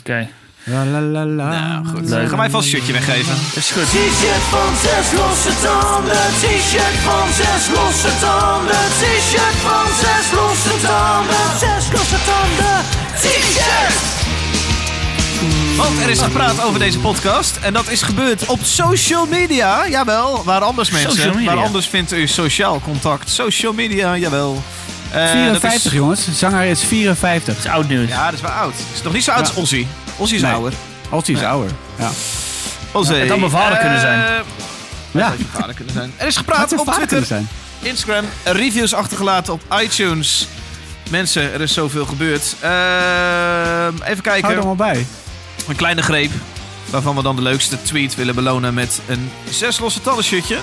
Oké. 0.00 0.28
La, 0.66 0.84
la, 0.84 1.00
la, 1.00 1.24
la. 1.24 1.48
Nou, 1.48 1.86
goed. 1.86 2.08
Leuk. 2.08 2.28
Gaan 2.28 2.38
wij 2.38 2.50
vast 2.50 2.64
een 2.64 2.70
shirtje 2.70 2.92
weggeven. 2.92 3.34
Is 3.54 3.70
goed. 3.70 3.82
T-shirt 3.82 4.44
van 4.50 4.70
zes 4.82 5.18
losse 5.20 5.52
tanden. 5.62 6.16
T-shirt 6.40 6.96
van 7.08 7.26
zes 7.40 7.62
losse 7.76 8.08
tanden. 8.20 8.84
T-shirt 9.00 9.56
van 9.66 9.86
zes 10.02 10.26
losse 10.38 10.86
tanden. 10.86 11.58
Zes 11.58 11.92
losse 11.92 12.16
tanden. 12.24 12.76
T-shirt. 13.20 13.94
Want 15.76 16.00
er 16.02 16.08
is 16.10 16.20
gepraat 16.20 16.62
over 16.62 16.78
deze 16.78 16.98
podcast. 16.98 17.56
En 17.62 17.72
dat 17.72 17.88
is 17.88 18.02
gebeurd 18.02 18.46
op 18.46 18.58
social 18.62 19.26
media. 19.26 19.88
Jawel, 19.88 20.42
waar 20.44 20.60
anders 20.60 20.90
mensen. 20.90 21.44
Waar 21.44 21.56
anders 21.62 21.86
vindt 21.88 22.12
u 22.12 22.26
sociaal 22.26 22.80
contact. 22.80 23.30
Social 23.30 23.72
media, 23.72 24.16
jawel. 24.16 24.62
Eh, 25.10 25.20
dat 25.20 25.30
54, 25.30 25.84
is- 25.92 25.98
jongens. 25.98 26.24
De 26.24 26.32
zanger 26.32 26.64
is 26.64 26.82
54. 26.84 27.54
Het 27.56 27.64
is 27.64 27.70
oud 27.70 27.88
nieuws. 27.88 28.08
Ja, 28.08 28.24
dat 28.24 28.34
is 28.34 28.40
wel 28.40 28.50
oud. 28.50 28.74
Is 28.94 29.02
nog 29.02 29.12
niet 29.12 29.24
zo 29.24 29.30
oud 29.30 29.40
als. 29.48 29.54
Ozzy. 29.56 29.86
Ozzy 30.16 30.34
is 30.34 30.40
Nee. 30.42 30.52
ouder. 30.52 30.72
Als 31.10 31.26
hij 31.26 31.34
is 31.36 31.42
ouder. 31.42 31.70
Ja. 31.98 32.10
Ozzy. 32.92 33.12
het 33.14 33.28
had 33.28 33.38
mijn 33.38 33.50
vader 33.50 33.78
kunnen 33.78 34.00
zijn. 34.00 34.18
Eh, 34.20 34.34
Ja. 35.10 35.34
je 35.38 35.44
vader 35.52 35.74
kunnen 35.74 35.94
zijn. 35.94 36.12
Er 36.16 36.26
is 36.26 36.36
gepraat 36.36 36.78
op 36.78 36.92
Twitter, 36.92 37.24
zijn. 37.24 37.48
Instagram, 37.82 38.24
reviews 38.44 38.94
achtergelaten 38.94 39.52
op 39.52 39.60
iTunes. 39.82 40.46
Mensen, 41.10 41.52
er 41.52 41.60
is 41.60 41.72
zoveel 41.72 42.06
gebeurd. 42.06 42.54
Ehm, 42.60 42.70
even 42.70 44.02
Hou 44.04 44.14
er 44.14 44.20
kijken. 44.22 44.56
allemaal 44.56 44.74
bij. 44.76 45.06
Een 45.68 45.76
kleine 45.76 46.02
greep. 46.02 46.30
Waarvan 46.90 47.16
we 47.16 47.22
dan 47.22 47.36
de 47.36 47.42
leukste 47.42 47.82
tweet 47.82 48.14
willen 48.14 48.34
belonen 48.34 48.74
met 48.74 49.00
een 49.08 49.30
zes 49.50 49.78
losse 49.78 50.00
tanden 50.00 50.24
shirtje. 50.24 50.58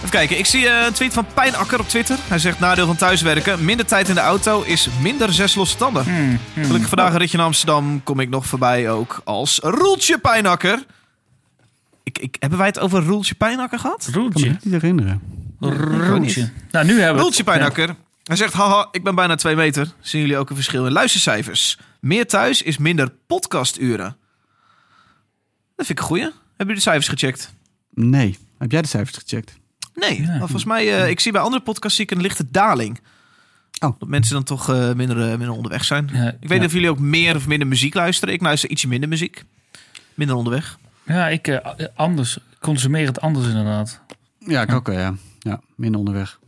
Even 0.00 0.10
kijken. 0.10 0.38
Ik 0.38 0.46
zie 0.46 0.68
eh, 0.68 0.86
een 0.86 0.92
tweet 0.92 1.12
van 1.12 1.26
Pijnakker 1.34 1.80
op 1.80 1.88
Twitter. 1.88 2.18
Hij 2.28 2.38
zegt 2.38 2.58
nadeel 2.58 2.86
van 2.86 2.96
thuiswerken. 2.96 3.64
Minder 3.64 3.86
tijd 3.86 4.08
in 4.08 4.14
de 4.14 4.20
auto 4.20 4.62
is 4.62 4.88
minder 5.02 5.32
zes 5.32 5.54
losse 5.54 5.76
tanden. 5.76 6.04
Hmm, 6.04 6.38
hmm. 6.54 6.64
Gelukkig 6.64 6.88
vandaag 6.88 7.12
een 7.12 7.18
ritje 7.18 7.36
naar 7.36 7.46
Amsterdam 7.46 8.02
kom 8.02 8.20
ik 8.20 8.28
nog 8.28 8.46
voorbij 8.46 8.90
ook 8.90 9.20
als 9.24 9.58
Roeltje 9.62 10.18
Pijnakker. 10.18 10.84
Ik, 12.02 12.18
ik, 12.18 12.36
hebben 12.38 12.58
wij 12.58 12.66
het 12.66 12.78
over 12.78 13.02
Roeltje 13.02 13.34
Pijnakker 13.34 13.78
gehad? 13.78 14.06
Ik 14.06 14.12
kan 14.12 14.22
me 14.22 14.28
Roeltje. 14.28 14.48
niet 14.48 14.72
herinneren. 14.72 15.22
Roeltje. 15.60 16.50
Nou, 16.70 16.86
nu 16.86 16.98
hebben 16.98 17.14
we 17.14 17.20
Roeltje. 17.20 17.44
Pijnakker. 17.44 17.94
Hij 18.24 18.36
zegt, 18.36 18.52
haha, 18.52 18.88
ik 18.90 19.04
ben 19.04 19.14
bijna 19.14 19.34
twee 19.34 19.56
meter. 19.56 19.92
Zien 20.00 20.20
jullie 20.20 20.36
ook 20.36 20.50
een 20.50 20.56
verschil 20.56 20.86
in 20.86 20.92
luistercijfers? 20.92 21.78
Meer 22.00 22.26
thuis 22.26 22.62
is 22.62 22.78
minder 22.78 23.12
podcasturen. 23.26 24.16
Dat 25.76 25.86
vind 25.86 25.90
ik 25.90 25.98
een 25.98 26.04
goeie. 26.04 26.22
Hebben 26.22 26.40
jullie 26.56 26.74
de 26.74 26.80
cijfers 26.80 27.08
gecheckt? 27.08 27.54
Nee. 27.94 28.38
Heb 28.58 28.72
jij 28.72 28.82
de 28.82 28.88
cijfers 28.88 29.16
gecheckt? 29.16 29.59
Nee, 29.94 30.20
maar 30.22 30.38
volgens 30.38 30.64
mij, 30.64 31.02
eh, 31.02 31.08
ik 31.08 31.20
zie 31.20 31.32
bij 31.32 31.40
andere 31.40 31.62
podcasts 31.62 31.96
zie 31.96 32.04
ik 32.04 32.10
een 32.10 32.20
lichte 32.20 32.50
daling. 32.50 33.00
Oh. 33.80 33.98
Dat 33.98 34.08
mensen 34.08 34.34
dan 34.34 34.44
toch 34.44 34.70
eh, 34.70 34.92
minder, 34.92 35.20
eh, 35.20 35.28
minder 35.28 35.50
onderweg 35.50 35.84
zijn. 35.84 36.10
Ja, 36.12 36.36
Ik 36.40 36.48
weet 36.48 36.58
niet 36.58 36.68
of 36.68 36.72
jullie 36.72 36.90
ook 36.90 36.98
meer 36.98 37.36
of 37.36 37.46
minder 37.46 37.68
muziek 37.68 37.94
luisteren. 37.94 38.34
Ik 38.34 38.40
luister 38.40 38.70
ietsje 38.70 38.88
minder 38.88 39.08
muziek. 39.08 39.44
Minder 40.14 40.36
onderweg. 40.36 40.78
Ja, 41.06 41.28
ik 41.28 41.48
eh, 41.48 41.86
anders. 41.94 42.38
Consumeer 42.58 43.06
het 43.06 43.20
anders 43.20 43.46
inderdaad. 43.46 44.00
Ja, 44.38 44.62
ik 44.62 44.72
ook 44.72 44.86
ja. 44.86 45.14
Ja, 45.38 45.60
minder 45.74 45.98
onderweg. 45.98 46.38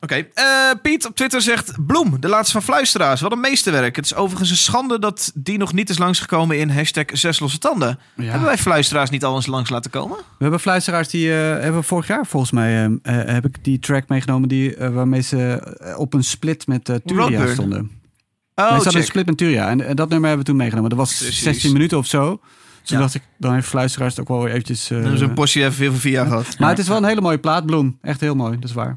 Oké, 0.00 0.14
eh, 0.14 0.44
Piet 0.82 1.06
op 1.06 1.16
Twitter 1.16 1.42
zegt... 1.42 1.72
Bloem, 1.86 2.20
de 2.20 2.28
laatste 2.28 2.52
van 2.52 2.62
Fluisteraars. 2.62 3.20
Wat 3.20 3.32
een 3.32 3.40
meesterwerk. 3.40 3.96
Het 3.96 4.04
is 4.04 4.14
overigens 4.14 4.50
een 4.50 4.56
schande 4.56 4.98
dat 4.98 5.30
die 5.34 5.58
nog 5.58 5.72
niet 5.72 5.90
is 5.90 5.98
langsgekomen 5.98 6.58
in 6.58 6.70
hashtag 6.70 7.04
zes 7.12 7.38
losse 7.40 7.58
tanden. 7.58 7.98
Ja. 8.16 8.24
Hebben 8.24 8.44
wij 8.48 8.58
Fluisteraars 8.58 9.10
niet 9.10 9.24
al 9.24 9.36
eens 9.36 9.46
langs 9.46 9.70
laten 9.70 9.90
komen? 9.90 10.16
We 10.16 10.22
hebben 10.38 10.60
fluisteraars 10.60 11.08
die 11.08 11.30
eh, 11.32 11.36
hebben 11.38 11.84
vorig 11.84 12.06
jaar 12.06 12.26
volgens 12.26 12.52
mij 12.52 12.98
eh, 13.02 13.14
heb 13.24 13.44
ik 13.46 13.64
die 13.64 13.78
track 13.78 14.08
meegenomen 14.08 14.48
die 14.48 14.74
waarmee 14.78 15.20
ze 15.22 15.76
op 15.96 16.14
een 16.14 16.24
split 16.24 16.66
met 16.66 16.84
Turia 17.04 17.46
stonden. 17.52 17.80
Oh, 17.80 18.64
nee, 18.64 18.78
ze 18.78 18.84
hadden 18.84 18.96
een 19.00 19.06
split 19.06 19.26
met 19.26 19.36
Turia 19.36 19.68
en, 19.68 19.80
en 19.86 19.96
dat 19.96 20.08
nummer 20.08 20.28
hebben 20.28 20.44
we 20.46 20.50
toen 20.52 20.60
meegenomen. 20.60 20.90
Dat 20.90 20.98
was 20.98 21.16
Precies. 21.18 21.42
16 21.42 21.72
minuten 21.72 21.98
of 21.98 22.06
zo. 22.06 22.40
Dus 22.80 22.88
toen 22.88 22.96
Ja. 22.96 23.02
dacht 23.02 23.14
ik, 23.14 23.22
dan 23.38 23.54
heeft 23.54 23.66
fluisteraars 23.68 24.16
het 24.16 24.20
ook 24.30 24.36
wel 24.38 24.46
eventjes. 24.48 24.82
eh, 24.84 24.88
Dan 24.90 25.00
hebben 25.00 25.18
ze 25.18 25.24
een 25.24 25.34
postje 25.34 25.64
even 25.64 25.94
via 25.94 26.24
gehad. 26.24 26.58
maar 26.58 26.68
het 26.68 26.78
is 26.78 26.88
wel 26.88 26.96
een 26.96 27.04
hele 27.04 27.20
mooie 27.20 27.38
plaat, 27.38 27.66
Bloem. 27.66 27.98
Echt 28.02 28.20
heel 28.20 28.34
mooi, 28.34 28.54
dat 28.58 28.68
is 28.68 28.74
waar. 28.74 28.96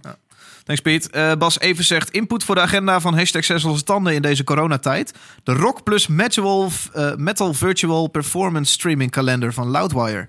Thanks 0.69 0.83
Piet. 0.83 1.09
Eh, 1.09 1.35
Bas 1.35 1.59
even 1.59 1.83
zegt 1.83 2.09
input 2.09 2.43
voor 2.43 2.55
de 2.55 2.61
agenda 2.61 2.99
van 2.99 3.17
hashtag 3.17 3.45
zes 3.45 3.63
losse 3.63 3.83
tanden 3.83 4.13
in 4.13 4.21
deze 4.21 4.43
coronatijd. 4.43 5.13
De 5.43 5.53
Rock 5.53 5.83
plus 5.83 6.07
Metal, 6.07 6.71
eh, 6.93 7.15
Metal 7.15 7.53
Virtual 7.53 8.07
Performance 8.07 8.71
Streaming 8.71 9.11
Calendar 9.11 9.53
van 9.53 9.67
Loudwire. 9.67 10.27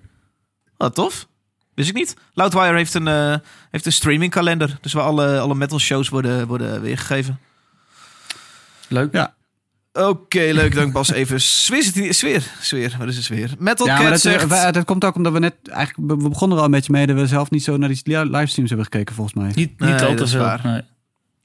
Wat 0.76 0.94
tof. 0.94 1.26
Wist 1.74 1.88
ik 1.88 1.94
niet. 1.94 2.16
Loudwire 2.32 2.76
heeft 2.76 2.94
een, 2.94 3.08
eh, 3.08 3.34
heeft 3.70 3.86
een 3.86 3.92
streaming 3.92 4.30
kalender. 4.30 4.78
Dus 4.80 4.92
waar 4.92 5.04
alle, 5.04 5.38
alle 5.38 5.54
metal 5.54 5.78
shows 5.78 6.08
worden, 6.08 6.46
worden 6.46 6.80
weergegeven. 6.80 7.40
Leuk. 8.88 9.12
Ja. 9.12 9.34
Oké, 9.92 10.50
leuk. 10.52 10.74
Dank 10.74 10.92
Bas 10.92 11.10
even. 11.12 11.40
Sfeer. 11.40 11.82
Sfeer. 12.14 12.42
Sfeer. 12.60 12.94
Wat 12.98 13.08
is 13.08 13.16
het 13.16 13.24
sfeer? 13.24 13.50
Metal 13.58 13.86
Ja, 13.86 13.92
Cat 13.94 14.02
maar 14.02 14.10
dat, 14.12 14.20
zegt... 14.20 14.46
wij- 14.46 14.72
dat 14.72 14.84
komt 14.84 15.04
ook 15.04 15.14
omdat 15.14 15.32
we 15.32 15.38
net 15.38 15.54
eigenlijk 15.70 16.10
we 16.22 16.28
begonnen 16.28 16.56
er 16.56 16.62
al 16.62 16.68
een 16.68 16.74
beetje 16.74 16.92
mee 16.92 17.06
dat 17.06 17.16
we 17.16 17.26
zelf 17.26 17.50
niet 17.50 17.64
zo 17.64 17.76
naar 17.76 17.88
die 17.88 18.00
li- 18.04 18.16
livestreams 18.30 18.70
hebben 18.70 18.84
gekeken 18.90 19.14
volgens 19.14 19.36
mij. 19.36 19.46
Niet, 19.46 19.56
niet 19.56 19.78
Nee, 19.78 19.92
al 19.92 19.98
dat 20.08 20.16
te 20.16 20.22
is 20.22 20.30
veel. 20.30 20.40
waar. 20.40 20.60
Nee. 20.64 20.82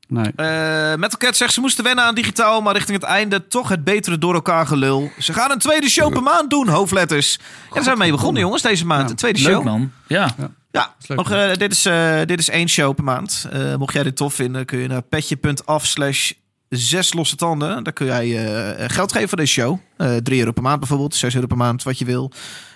Nee. 0.07 0.25
Eh, 0.35 0.95
Metal 0.97 1.17
Cat 1.19 1.35
zegt 1.35 1.53
ze 1.53 1.59
moesten 1.61 1.83
wennen 1.83 2.03
aan 2.03 2.15
digitaal, 2.15 2.61
maar 2.61 2.73
richting 2.73 2.97
het 2.99 3.07
einde 3.09 3.47
toch 3.47 3.69
het 3.69 3.83
betere 3.83 4.17
door 4.17 4.33
elkaar 4.33 4.67
gelul. 4.67 5.11
Ze 5.19 5.33
gaan 5.33 5.51
een 5.51 5.59
tweede 5.59 5.89
show 5.89 6.13
per 6.13 6.23
maand 6.23 6.49
doen, 6.49 6.67
hoofdletters. 6.67 7.39
Ja, 7.67 7.73
daar 7.73 7.83
zijn 7.83 7.95
we 7.95 8.01
mee 8.01 8.11
begonnen, 8.11 8.41
jongens, 8.41 8.61
deze 8.61 8.85
maand. 8.85 9.03
Ja. 9.03 9.09
Een 9.09 9.15
tweede 9.15 9.41
Leuk 9.41 9.51
show. 9.53 9.63
man. 9.63 9.91
Ja. 10.07 10.35
Ja, 10.71 10.93
leuk, 11.07 11.17
nog, 11.17 11.31
eh, 11.31 11.53
dit, 11.53 11.71
is, 11.71 11.85
eh, 11.85 12.17
dit 12.25 12.39
is 12.39 12.49
één 12.49 12.69
show 12.69 12.95
per 12.95 13.03
maand. 13.03 13.47
Eh, 13.51 13.75
mocht 13.75 13.93
jij 13.93 14.03
dit 14.03 14.15
tof 14.15 14.33
vinden, 14.33 14.65
kun 14.65 14.79
je 14.79 14.87
naar 14.87 15.01
petje.af 15.01 15.85
slash 15.85 16.31
zes 16.77 17.13
losse 17.13 17.35
tanden. 17.35 17.83
Daar 17.83 17.93
kun 17.93 18.05
jij 18.05 18.45
eh, 18.75 18.89
geld 18.89 19.11
geven 19.11 19.29
voor 19.29 19.37
deze 19.37 19.51
show. 19.51 19.79
Eh 19.97 20.15
3 20.15 20.39
euro 20.39 20.51
per 20.51 20.63
maand 20.63 20.79
bijvoorbeeld, 20.79 21.15
6 21.15 21.35
euro 21.35 21.47
per 21.47 21.57
maand, 21.57 21.83
wat 21.83 21.99
je 21.99 22.05
wil. 22.05 22.31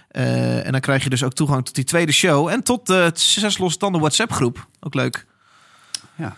Eh, 0.10 0.66
en 0.66 0.72
dan 0.72 0.82
krijg 0.82 1.04
je 1.04 1.10
dus 1.10 1.24
ook 1.24 1.34
toegang 1.34 1.66
tot 1.66 1.76
die 1.76 1.84
tweede 1.84 2.12
show. 2.12 2.48
En 2.48 2.64
tot 2.64 2.88
de 2.88 3.12
zes 3.14 3.58
losse 3.58 3.78
tanden 3.78 4.02
WhatsApp 4.02 4.32
groep. 4.32 4.68
Ook 4.80 4.94
leuk. 4.94 5.26
Ja. 6.16 6.36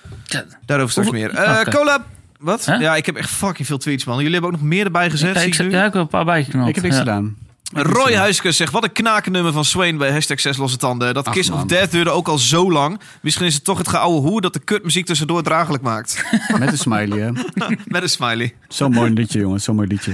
Daarover 0.65 0.91
straks 0.91 1.11
meer. 1.11 1.29
Eh 1.29 1.59
Oké. 1.59 1.71
Cola. 1.71 2.05
Wat? 2.39 2.65
Ja, 2.65 2.95
ik 2.95 3.05
heb 3.05 3.15
echt 3.15 3.29
fucking 3.29 3.67
veel 3.67 3.77
tweets, 3.77 4.05
man. 4.05 4.17
Jullie 4.17 4.31
hebben 4.31 4.51
ook 4.51 4.57
nog 4.57 4.65
meer 4.65 4.85
erbij 4.85 5.09
gezet. 5.09 5.33
Ja, 5.33 5.39
zie 5.39 5.53
ik, 5.53 5.59
ik 5.59 5.65
nu. 5.65 5.71
ja, 5.71 5.85
ik 5.85 5.93
heb 5.93 6.01
een 6.01 6.07
paar 6.07 6.25
bijgeknapt. 6.25 6.69
Ik 6.69 6.75
heb 6.75 6.83
niks 6.83 6.95
ja. 6.95 7.01
gedaan. 7.01 7.37
Roy 7.73 8.13
Huiskes 8.15 8.57
zegt, 8.57 8.71
wat 8.71 8.83
een 8.83 8.91
knakennummer 8.91 9.53
van 9.53 9.65
Swain 9.65 9.97
bij 9.97 10.11
hashtag 10.11 10.39
6 10.39 10.57
losse 10.57 10.77
tanden. 10.77 11.13
Dat 11.13 11.27
Ach, 11.27 11.33
Kiss 11.33 11.49
of. 11.49 11.63
Death 11.63 11.91
duurde 11.91 12.09
ook 12.09 12.27
al 12.27 12.37
zo 12.37 12.71
lang. 12.71 12.99
Misschien 13.21 13.45
is 13.45 13.53
het 13.53 13.63
toch 13.63 13.77
het 13.77 13.87
geouwe 13.87 14.19
hoe 14.19 14.41
dat 14.41 14.53
de 14.53 14.59
kutmuziek 14.59 15.05
tussendoor 15.05 15.43
draaglijk 15.43 15.83
maakt. 15.83 16.23
Met 16.59 16.71
een 16.71 16.77
smiley, 16.77 17.19
hè. 17.19 17.31
Met 17.85 18.01
een 18.01 18.09
smiley. 18.09 18.55
Zo'n 18.67 18.91
mooi 18.91 19.13
liedje, 19.13 19.39
jongens. 19.39 19.63
Zo'n 19.63 19.75
mooi 19.75 19.87
liedje. 19.87 20.13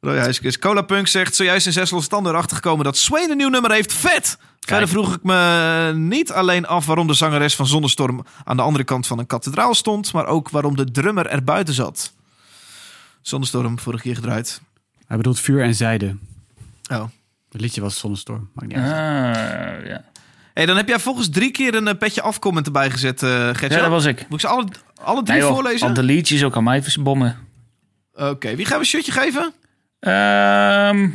Roy 0.00 0.18
Huiskes. 0.18 0.58
Cola 0.58 0.82
Punk 0.82 1.06
zegt, 1.06 1.34
zojuist 1.34 1.66
in 1.66 1.72
6 1.72 1.90
losse 1.90 2.08
tanden 2.08 2.32
erachter 2.32 2.56
gekomen 2.56 2.84
dat 2.84 2.96
Swain 2.96 3.30
een 3.30 3.36
nieuw 3.36 3.48
nummer 3.48 3.72
heeft. 3.72 3.92
Vet! 3.92 4.38
Verder 4.60 4.88
vroeg 4.88 5.14
ik 5.14 5.22
me 5.22 5.92
niet 5.94 6.32
alleen 6.32 6.66
af 6.66 6.86
waarom 6.86 7.06
de 7.06 7.14
zangeres 7.14 7.56
van 7.56 7.66
Zonnestorm 7.66 8.24
aan 8.44 8.56
de 8.56 8.62
andere 8.62 8.84
kant 8.84 9.06
van 9.06 9.18
een 9.18 9.26
kathedraal 9.26 9.74
stond, 9.74 10.12
maar 10.12 10.26
ook 10.26 10.50
waarom 10.50 10.76
de 10.76 10.90
drummer 10.90 11.26
er 11.26 11.44
buiten 11.44 11.74
zat. 11.74 12.12
Zonnestorm, 13.22 13.78
vorige 13.78 14.02
keer 14.02 14.14
gedraaid. 14.14 14.60
Hij 15.06 15.16
bedoelt 15.16 15.40
vuur 15.40 15.62
en 15.62 15.74
zijde. 15.74 16.16
Oh. 16.92 17.04
Het 17.50 17.60
liedje 17.60 17.80
was 17.80 17.98
Zonnestorm. 17.98 18.50
Maakt 18.54 18.68
niet 18.68 18.78
uit. 18.78 18.92
Ah, 18.92 19.86
ja. 19.86 20.04
Hey, 20.54 20.66
dan 20.66 20.76
heb 20.76 20.88
jij 20.88 20.98
volgens 20.98 21.28
drie 21.28 21.50
keer 21.50 21.74
een 21.74 21.88
eh, 21.88 21.98
petje 21.98 22.22
afcomment 22.22 22.66
erbij 22.66 22.90
gezet, 22.90 23.22
eh 23.22 23.30
Gertje. 23.30 23.68
ja, 23.68 23.80
dat 23.80 23.90
was 23.90 24.04
ik. 24.04 24.18
Moet 24.28 24.42
ik 24.42 24.48
ze 24.48 24.54
alle, 24.54 24.66
alle 25.02 25.22
drie 25.22 25.38
Nee, 25.38 25.46
joh, 25.46 25.54
voorlezen? 25.54 25.88
Al 25.88 25.94
de 25.94 26.02
liedjes 26.02 26.44
ook 26.44 26.56
aan 26.56 26.64
mij 26.64 26.82
bommen. 27.00 27.36
Oké, 28.12 28.56
wie 28.56 28.64
gaan 28.64 28.74
we 28.74 28.80
een 28.80 28.90
shirtje 28.90 29.12
geven? 29.12 29.52
Ehm 30.00 31.08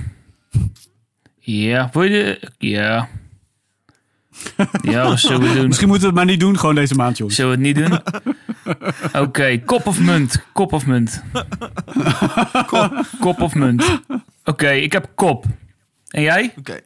ja, 1.39 1.89
wil 1.93 2.03
je. 2.03 2.51
Ja. 2.57 3.09
Ja, 4.81 5.03
wat 5.07 5.19
zullen 5.19 5.41
we 5.41 5.53
doen? 5.53 5.67
Misschien 5.67 5.87
moeten 5.87 6.07
we 6.07 6.13
het 6.13 6.25
maar 6.25 6.33
niet 6.33 6.39
doen, 6.39 6.59
gewoon 6.59 6.75
deze 6.75 6.95
maand, 6.95 7.17
jongens. 7.17 7.37
Zullen 7.37 7.59
we 7.59 7.67
het 7.67 7.77
niet 7.77 7.87
doen? 7.87 7.99
Oké, 9.23 9.61
kop 9.65 9.87
of 9.87 9.99
munt? 9.99 10.43
Kop 10.53 10.73
of 10.73 10.85
munt? 10.85 11.23
kop. 12.67 13.05
kop 13.19 13.41
of 13.41 13.55
munt? 13.55 14.01
Oké, 14.43 14.69
ik 14.69 14.91
heb 14.91 15.09
kop. 15.15 15.45
En 16.09 16.21
jij? 16.21 16.53
Oké. 16.57 16.79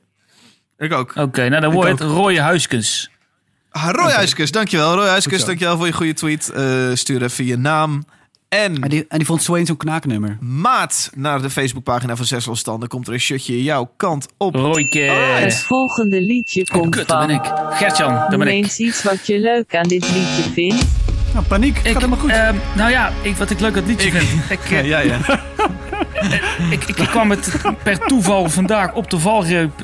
Ik 0.77 0.93
ook. 0.93 1.15
Oké, 1.15 1.49
nou 1.49 1.61
dan 1.61 1.73
wordt 1.73 1.89
het 1.89 2.01
rode 2.01 2.41
huiskens. 2.41 3.11
Ah, 3.73 3.89
Roy 3.91 4.11
Huiskes, 4.11 4.51
dankjewel. 4.51 4.95
Roy 4.95 5.21
zo. 5.21 5.45
dankjewel 5.45 5.77
voor 5.77 5.85
je 5.85 5.93
goede 5.93 6.13
tweet. 6.13 6.49
Eh, 6.49 6.89
stuur 6.93 7.23
even 7.23 7.45
je 7.45 7.57
naam 7.57 8.03
en 8.53 8.81
En 8.81 8.89
die, 8.89 9.05
en 9.07 9.17
die 9.17 9.27
vond 9.27 9.43
Swain 9.43 9.65
zo'n 9.65 9.77
knaaknummer. 9.77 10.37
maat 10.41 11.09
naar 11.15 11.41
de 11.41 11.49
Facebookpagina 11.49 12.15
van 12.15 12.25
Zes 12.25 12.45
Losse 12.45 12.63
Tanden. 12.63 12.89
Komt 12.89 13.07
er 13.07 13.13
een 13.13 13.19
shirtje 13.19 13.63
jouw 13.63 13.91
kant 13.97 14.27
op. 14.37 14.55
Rooike. 14.55 14.99
Het 14.99 15.57
volgende 15.57 16.21
liedje 16.21 16.67
komt 16.71 16.95
Kut, 16.95 17.07
daar 17.07 17.27
ben 17.27 17.35
van. 17.35 17.45
ik. 17.45 17.75
Gertjan, 17.77 18.13
daar 18.13 18.37
ben 18.37 18.47
ik. 18.47 18.53
eens 18.53 18.77
iets 18.79 19.03
wat 19.03 19.27
je 19.27 19.39
leuk 19.39 19.75
aan 19.75 19.87
dit 19.87 20.11
liedje 20.13 20.51
vindt. 20.53 20.85
Nou, 21.33 21.45
paniek. 21.45 21.77
Ik, 21.77 21.83
Gaat 21.85 21.93
helemaal 21.93 22.17
goed. 22.19 22.29
ehm, 22.29 22.55
nou 22.75 22.91
ja, 22.91 23.11
ik, 23.21 23.35
wat 23.35 23.49
ik 23.49 23.59
leuk 23.59 23.71
aan 23.77 23.83
het 23.83 23.87
liedje 23.87 24.11
vind. 24.11 24.49
Ik, 24.59 24.71
eh, 24.71 24.85
Ja, 24.85 24.99
ja. 24.99 25.17
ik, 26.71 26.83
ik, 26.83 26.97
ik 26.97 27.07
kwam 27.07 27.29
het 27.29 27.51
per 27.83 27.99
toeval 27.99 28.49
vandaag 28.49 28.93
op 28.93 29.09
de 29.09 29.19
valreep 29.19 29.81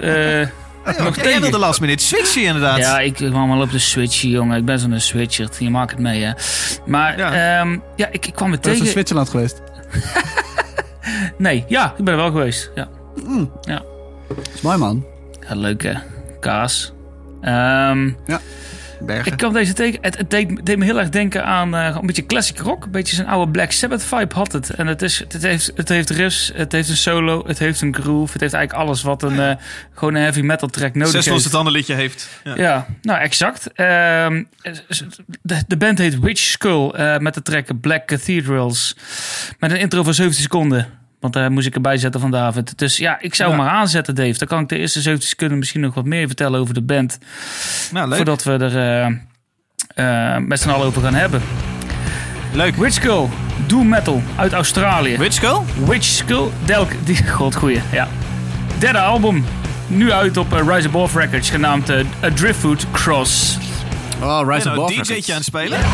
nog 0.98 1.16
Ja, 1.16 1.22
jij 1.22 1.24
tegen. 1.24 1.42
wilde 1.42 1.58
last 1.58 1.80
minute 1.82 2.04
switchen 2.04 2.44
inderdaad. 2.44 2.78
Ja, 2.78 3.00
ik 3.00 3.14
kwam 3.14 3.52
al 3.52 3.62
op 3.62 3.72
de 3.72 3.80
switch, 3.80 4.22
jongen. 4.22 4.58
Ik 4.58 4.66
ben 4.66 4.80
zo'n 4.80 5.00
switcher. 5.00 5.50
Je 5.60 5.70
maakt 5.70 5.92
het 5.92 6.00
mee, 6.00 6.24
hè. 6.24 6.32
Maar 6.86 7.18
Ja. 7.18 7.34
ja, 7.36 7.80
ja 7.96 8.08
ik, 8.12 8.26
ik 8.26 8.34
kwam 8.36 8.52
het 8.52 8.64
Dat 8.64 8.72
is 8.72 8.78
in 8.78 8.86
tegen. 8.86 8.92
Zwitserland 8.94 9.30
geweest. 9.30 9.62
Nee, 11.38 11.66
ja, 11.68 11.94
ik 11.98 12.04
ben 12.04 12.14
er 12.14 12.20
wel 12.20 12.32
geweest. 12.32 12.72
Ja, 12.76 12.88
Dat 14.28 14.38
is 14.54 14.62
mooi, 14.62 14.78
man. 14.78 15.06
ja 15.50 15.56
leuk 15.56 15.84
hè. 15.84 15.94
Kaas. 16.40 16.94
Ehm, 17.42 18.10
Bergen. 19.02 19.32
ik 19.32 19.38
kwam 19.38 19.54
deze 19.54 19.74
tegen. 19.74 20.00
Het, 20.02 20.18
het 20.18 20.30
deed, 20.30 20.66
deed 20.66 20.78
me 20.78 20.86
heel 20.86 21.00
erg 21.00 21.10
denken 21.10 21.46
aan 21.46 21.76
eh, 21.76 21.98
een 22.00 22.06
beetje 22.06 22.26
classic 22.26 22.60
rock. 22.60 22.84
Een 22.84 22.92
beetje 22.92 23.16
zijn 23.16 23.28
oude 23.28 23.52
Black 23.52 23.72
Sabbath 23.72 24.04
vibe 24.04 24.36
had 24.36 24.52
het. 24.52 24.70
En 24.70 24.88
het, 24.88 25.02
is, 25.02 25.20
het, 25.28 25.42
heeft, 25.42 25.72
het 25.76 25.90
heeft 25.90 26.10
riffs, 26.10 26.52
het 26.56 26.72
heeft 26.72 26.90
een 26.90 26.98
solo, 26.98 27.44
het 27.48 27.60
heeft 27.60 27.82
een 27.82 27.96
groove. 27.96 28.32
Het 28.32 28.42
heeft 28.42 28.54
eigenlijk 28.54 28.86
alles 28.88 29.02
wat 29.02 29.24
een, 29.24 29.40
eh, 29.40 29.56
gewoon 29.94 30.16
een 30.16 30.22
heavy 30.22 30.42
metal 30.42 30.68
track 30.68 30.94
nodig 30.94 31.12
Zes 31.12 31.26
heeft. 31.26 31.36
Losse 31.36 31.50
Tanden 31.50 31.74
liedje 31.74 31.94
heeft. 31.94 32.30
Ja. 32.44 32.56
Ja, 32.56 32.86
nou 33.02 33.20
exact. 33.20 33.74
Ehm, 33.74 34.44
de, 35.42 35.64
de 35.68 35.78
band 35.78 35.98
heet 35.98 36.20
Witch 36.20 36.42
Skull 36.42 36.90
eh, 36.90 37.18
met 37.18 37.34
de 37.34 37.42
track 37.42 37.82
Black 37.82 38.06
Cathedrals. 38.08 38.96
Met 39.60 39.72
een 39.72 39.80
intro 39.80 40.04
van 40.04 40.14
17 40.14 40.44
seconden. 40.44 40.99
Want 41.20 41.34
daar 41.34 41.52
moest 41.52 41.68
ik 41.68 41.76
erbij 41.76 41.98
zetten 41.98 42.22
van 42.22 42.32
David. 42.32 42.78
Dus 42.78 42.98
ja, 42.98 43.18
ik 43.22 43.36
zou 43.36 43.50
Ja. 43.50 43.56
hem 43.56 43.66
maar 43.66 43.74
aanzetten, 43.76 44.16
Dave. 44.16 44.38
Dan 44.38 44.48
kan 44.48 44.60
ik 44.62 44.70
de 44.70 44.78
eerste 44.78 45.02
17 45.02 45.28
seconden 45.30 45.58
misschien 45.58 45.82
nog 45.82 45.94
wat 45.94 46.06
meer 46.06 46.28
vertellen 46.28 46.60
over 46.60 46.74
de 46.74 46.82
band. 46.82 47.18
Nou, 47.92 48.08
leuk. 48.08 48.16
Voordat 48.18 48.44
we 48.44 48.52
er 48.52 48.78
eh, 49.96 50.36
eh, 50.36 50.42
met 50.44 50.60
z'n 50.60 50.70
allen 50.70 50.88
over 50.88 51.02
gaan 51.02 51.14
hebben. 51.14 51.42
Leuk. 52.54 52.76
Witch 52.76 52.94
Skull, 52.96 53.26
doom 53.68 53.88
metal 53.90 54.22
uit 54.36 54.54
Australië. 54.54 55.18
Witch 55.18 55.34
Skull? 55.36 55.60
Witch 55.86 56.06
Skull, 56.06 56.48
Delk, 56.66 56.92
die, 57.04 57.28
god 57.38 57.56
goeie, 57.56 57.82
ja. 57.92 58.08
Derde 58.78 59.00
album, 59.00 59.46
nu 59.88 60.12
uit 60.12 60.38
op 60.38 60.54
eh, 60.54 60.76
Rise 60.76 60.88
Above 60.88 61.20
Records, 61.20 61.50
genaamd 61.50 61.90
A 61.90 62.04
Driftwood 62.34 62.86
Cross. 62.92 63.58
Oh, 64.22 64.42
Rise 64.54 64.68
nou 64.68 64.78
Above 64.80 64.94
een 64.94 64.98
DJ'tje 65.04 65.14
Records. 65.14 65.30
aan 65.30 65.36
het 65.36 65.46
spelen? 65.46 65.80
Ja, 65.80 65.86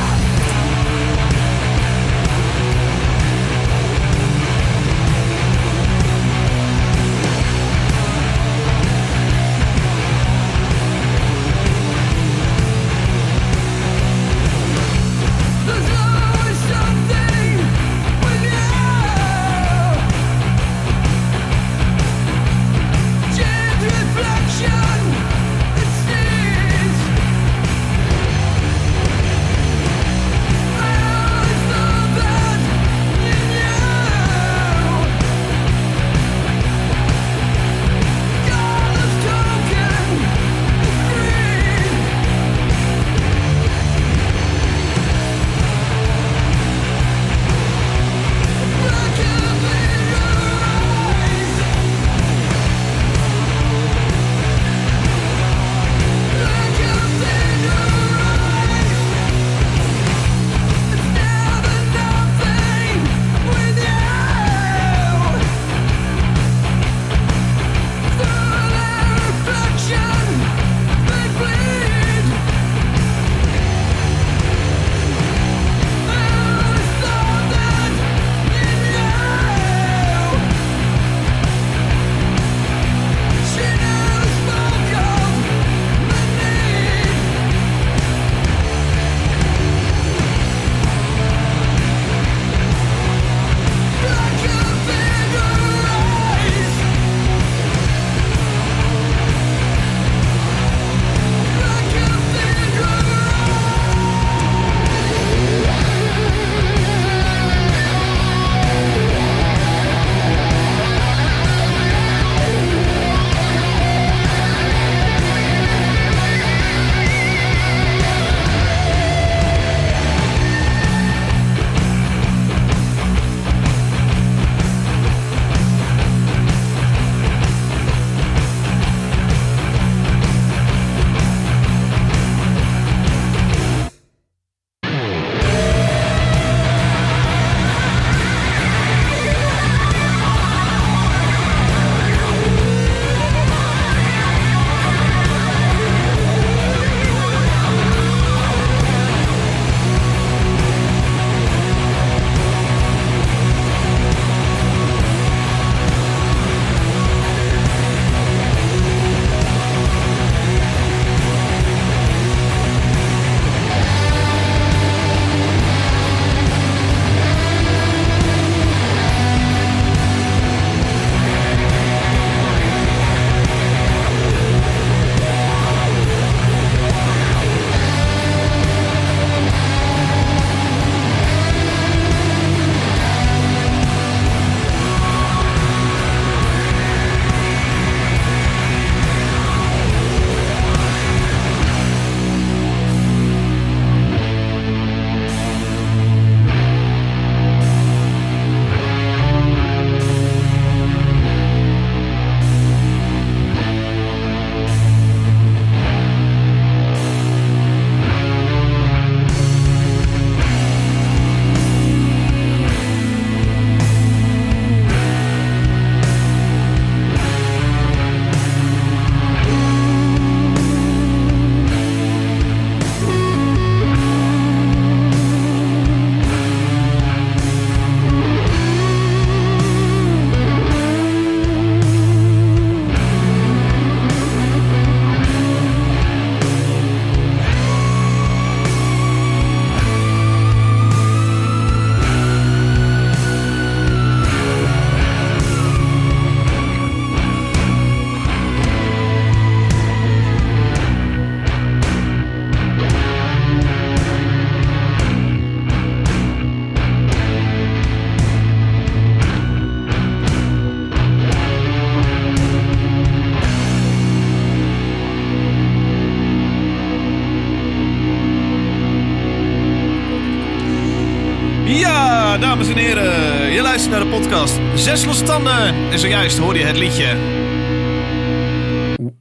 podcast 274.36 274.84
Zes 274.84 275.06
Losse 275.06 275.24
Tanden. 275.24 275.92
En 275.92 276.00
zojuist 276.00 276.38
hoorde 276.38 276.60
je 276.60 276.66
het 276.66 276.78
liedje 276.78 277.16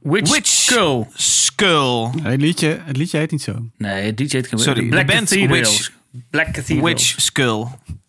Witch, 0.01 0.31
Witch 0.33 0.47
Skull. 0.49 1.05
Skull. 1.13 2.09
Het 2.21 2.41
liedje, 2.41 2.79
het 2.85 2.97
liedje 2.97 3.17
heet 3.17 3.31
niet 3.31 3.41
zo. 3.41 3.69
Nee, 3.77 4.13
DJ 4.13 4.35
heet 4.35 4.47
geen 4.47 4.59
Sorry, 4.59 4.81
de 4.81 4.87
Black 4.89 5.07
band 5.07 5.29
Cathedrals. 5.29 5.77
Witch. 5.77 5.91
Black 6.29 6.45
Cathedrals. 6.45 6.81
Witch 6.87 7.21
Skull. 7.21 7.65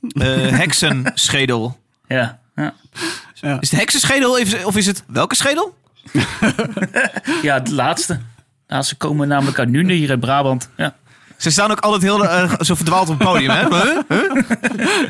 Eh 0.09 0.49
heksenschedel. 0.49 1.79
Ja, 2.09 2.39
ja. 2.57 2.75
Is 3.61 3.71
het 3.71 3.79
heksenschedel 3.81 4.39
even- 4.39 4.67
of 4.67 4.77
is 4.77 4.87
het 4.87 5.05
welke 5.07 5.35
schedel? 5.35 5.75
ja, 7.43 7.55
het 7.55 7.71
laatste. 7.71 8.21
Ja, 8.67 8.83
ze 8.83 8.97
komen 8.97 9.29
namelijk 9.29 9.59
uit 9.59 9.69
Nune 9.69 9.93
hier 9.93 10.11
in 10.11 10.21
Brabant. 10.21 10.69
Ja. 10.77 10.97
Ze 11.37 11.51
staan 11.51 11.71
ook 11.71 11.81
altijd 11.81 12.03
heel 12.03 12.25
eh, 12.27 12.53
zo 12.61 12.75
verdwaald 12.75 13.09
op 13.09 13.19
het 13.19 13.29
podium, 13.29 13.51
hè? 13.51 13.67
Huh? 13.69 13.99
Huh? 14.09 14.43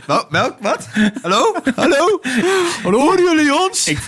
Wel- 0.06 0.26
Welk? 0.30 0.56
Wat? 0.60 0.88
Hallo? 1.22 1.54
Hallo? 1.74 2.20
Hallo? 2.82 2.98
Horen 2.98 3.22
jullie 3.22 3.54
ons? 3.54 3.88
Ik, 3.88 3.98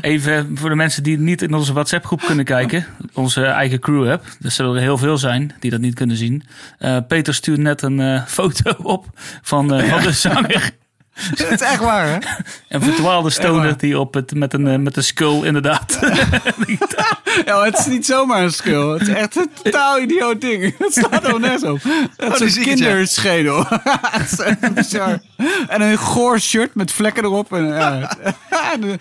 even 0.00 0.50
voor 0.58 0.68
de 0.68 0.74
mensen 0.74 1.02
die 1.02 1.18
niet 1.18 1.42
in 1.42 1.54
onze 1.54 1.72
WhatsApp-groep 1.72 2.22
kunnen 2.26 2.44
kijken. 2.44 2.86
Onze 3.12 3.44
eigen 3.44 3.80
crew-app. 3.80 4.24
Er 4.42 4.50
zullen 4.50 4.74
er 4.74 4.80
heel 4.80 4.98
veel 4.98 5.18
zijn 5.18 5.54
die 5.60 5.70
dat 5.70 5.80
niet 5.80 5.94
kunnen 5.94 6.16
zien. 6.16 6.42
Eh, 6.78 6.96
Peter 7.08 7.34
stuurt 7.34 7.58
net 7.60 7.82
een 7.82 8.00
eh, 8.00 8.22
foto 8.26 8.70
op 8.82 9.06
van, 9.42 9.68
van 9.88 10.02
de 10.02 10.12
zanger. 10.26 10.70
Het 11.36 11.60
is 11.60 11.60
echt 11.60 11.80
waar, 11.80 12.06
hè? 12.06 12.16
Een 12.68 12.82
verdwaalde 12.82 13.30
stoner 13.30 13.78
die 13.78 13.98
op 13.98 14.14
het, 14.14 14.34
met, 14.34 14.52
een, 14.52 14.66
eh, 14.66 14.78
met 14.78 14.96
een 14.96 15.04
skull 15.04 15.44
inderdaad. 15.44 15.98
Ja, 17.44 17.64
het 17.64 17.78
is 17.78 17.86
niet 17.86 18.06
zomaar 18.06 18.42
een 18.42 18.52
skull. 18.52 18.92
Het 18.92 19.02
is 19.02 19.08
echt 19.08 19.36
een 19.36 19.50
totaal 19.62 20.00
idioot 20.00 20.40
ding. 20.40 20.74
Het 20.78 20.92
staat 20.92 21.24
er 21.24 21.40
nergens 21.40 21.62
op. 21.62 21.82
Het 22.16 22.40
Oh, 22.40 22.46
is 22.46 22.56
een 22.56 22.62
kinderschedel. 22.62 23.64
Het 24.10 24.32
is 24.32 24.38
echt 24.38 24.74
bizar. 24.74 25.18
En 25.68 25.80
een 25.80 25.98
goor 25.98 26.40
shirt 26.40 26.74
met 26.74 26.92
vlekken 26.92 27.24
erop. 27.24 27.52
En, 27.52 27.66
ja. 27.66 28.16
en, 28.72 28.82
een, 28.82 28.98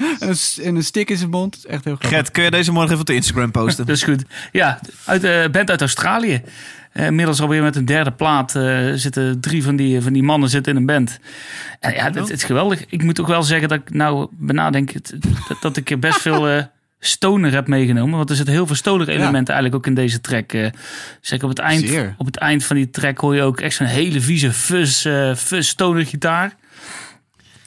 en 0.63 0.75
een 0.75 0.83
stick 0.83 1.09
in 1.09 1.17
zijn 1.17 1.29
mond. 1.29 1.55
Het 1.55 1.65
is 1.65 1.71
echt 1.71 1.83
heel 1.83 1.95
grappig. 1.95 2.17
Gert, 2.17 2.31
kun 2.31 2.43
je 2.43 2.51
deze 2.51 2.71
morgen 2.71 2.89
even 2.89 3.01
op 3.01 3.07
de 3.07 3.15
Instagram 3.15 3.51
posten? 3.51 3.85
Dat 3.85 3.95
is 3.95 4.03
goed. 4.03 4.23
Ja, 4.51 4.79
uit, 5.05 5.23
eh 5.23 5.47
band 5.51 5.69
uit 5.69 5.81
Australië. 5.81 6.41
Eh, 6.95 7.05
inmiddels 7.05 7.41
alweer 7.41 7.61
met 7.61 7.75
een 7.75 7.85
derde 7.85 8.11
plaat 8.11 8.55
eh, 8.55 8.91
zitten 8.93 9.39
drie 9.39 9.63
van 9.63 9.75
die, 9.75 10.01
van 10.01 10.13
die 10.13 10.23
mannen 10.23 10.49
zitten 10.49 10.71
in 10.71 10.77
een 10.77 10.85
band. 10.85 11.19
En 11.79 11.93
ja, 11.93 12.11
het, 12.11 12.29
is 12.29 12.43
geweldig. 12.43 12.85
Ik 12.89 13.03
moet 13.03 13.19
ook 13.19 13.27
wel 13.27 13.43
zeggen 13.43 13.69
dat 13.69 13.79
ik 13.79 13.93
nou 13.93 14.27
benadenk 14.31 14.93
dat, 15.47 15.61
dat 15.61 15.77
ik 15.77 15.99
best 15.99 16.21
veel 16.21 16.49
eh, 16.49 16.63
stoner 16.99 17.51
heb 17.51 17.67
meegenomen. 17.67 18.17
Want 18.17 18.29
er 18.29 18.35
zitten 18.35 18.53
heel 18.53 18.67
veel 18.67 18.75
stoner 18.75 19.09
elementen 19.09 19.53
eigenlijk 19.53 19.75
ook 19.75 19.87
in 19.87 20.01
deze 20.01 20.21
track. 20.21 20.51
zeg 21.21 21.43
op 21.43 21.49
het, 21.49 21.59
eind, 21.59 21.87
Zeer. 21.87 22.15
op 22.17 22.25
het 22.25 22.37
eind 22.37 22.63
van 22.63 22.75
die 22.75 22.89
track 22.89 23.17
hoor 23.17 23.35
je 23.35 23.41
ook 23.41 23.59
echt 23.59 23.75
zo'n 23.75 23.87
hele 23.87 24.21
vieze 24.21 24.51
fuzz, 24.51 25.05
eh 25.05 25.35
fuzz 25.35 25.69
stoner 25.69 26.05
gitaar. 26.05 26.55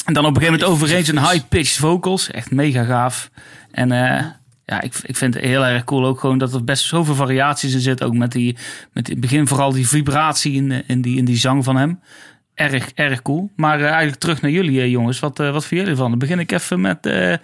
En 0.05 0.15
dan 0.15 0.25
op 0.25 0.37
een 0.37 0.43
gegeven 0.43 0.61
moment 0.61 0.83
overeen 0.83 1.05
zijn 1.05 1.19
high-pitched 1.19 1.77
vocals. 1.77 2.31
Echt 2.31 2.51
mega 2.51 2.85
gaaf. 2.85 3.31
En 3.71 3.93
eh, 3.93 3.99
ja, 3.99 4.38
ik, 4.77 4.95
ik 5.03 5.17
vind 5.17 5.35
het 5.35 5.43
heel 5.43 5.65
erg 5.65 5.85
cool 5.85 6.07
ook 6.07 6.21
gewoon 6.21 6.39
dat 6.39 6.55
er 6.55 6.65
best 6.65 6.85
zoveel 6.85 7.15
variaties 7.15 7.75
in 7.75 7.81
zitten. 7.81 8.07
Ook 8.07 8.15
met 8.15 8.33
die, 8.33 8.57
met 8.93 9.07
in 9.09 9.13
het 9.13 9.21
begin 9.21 9.47
vooral 9.49 9.73
die 9.73 9.89
vibratie 9.89 10.53
in, 10.53 10.69
de- 10.69 10.85
in, 10.87 11.01
die, 11.03 11.17
in 11.17 11.25
die 11.25 11.37
zang 11.37 11.65
van 11.65 11.77
hem. 11.77 12.01
Erg, 12.55 12.91
erg 12.95 13.23
cool. 13.23 13.51
Maar 13.57 13.79
eh, 13.81 13.87
eigenlijk 13.87 14.21
terug 14.21 14.43
naar 14.43 14.51
jullie 14.51 14.81
eh, 14.81 14.91
jongens. 14.91 15.19
Wat, 15.21 15.41
eh, 15.41 15.51
wat 15.53 15.65
vinden 15.65 15.79
jullie 15.79 15.91
ervan? 15.91 16.11
Dan 16.11 16.19
begin 16.19 16.39
ik 16.39 16.53
even 16.53 16.81
met 16.81 17.07
eh, 17.07 17.33
eh, 17.33 17.39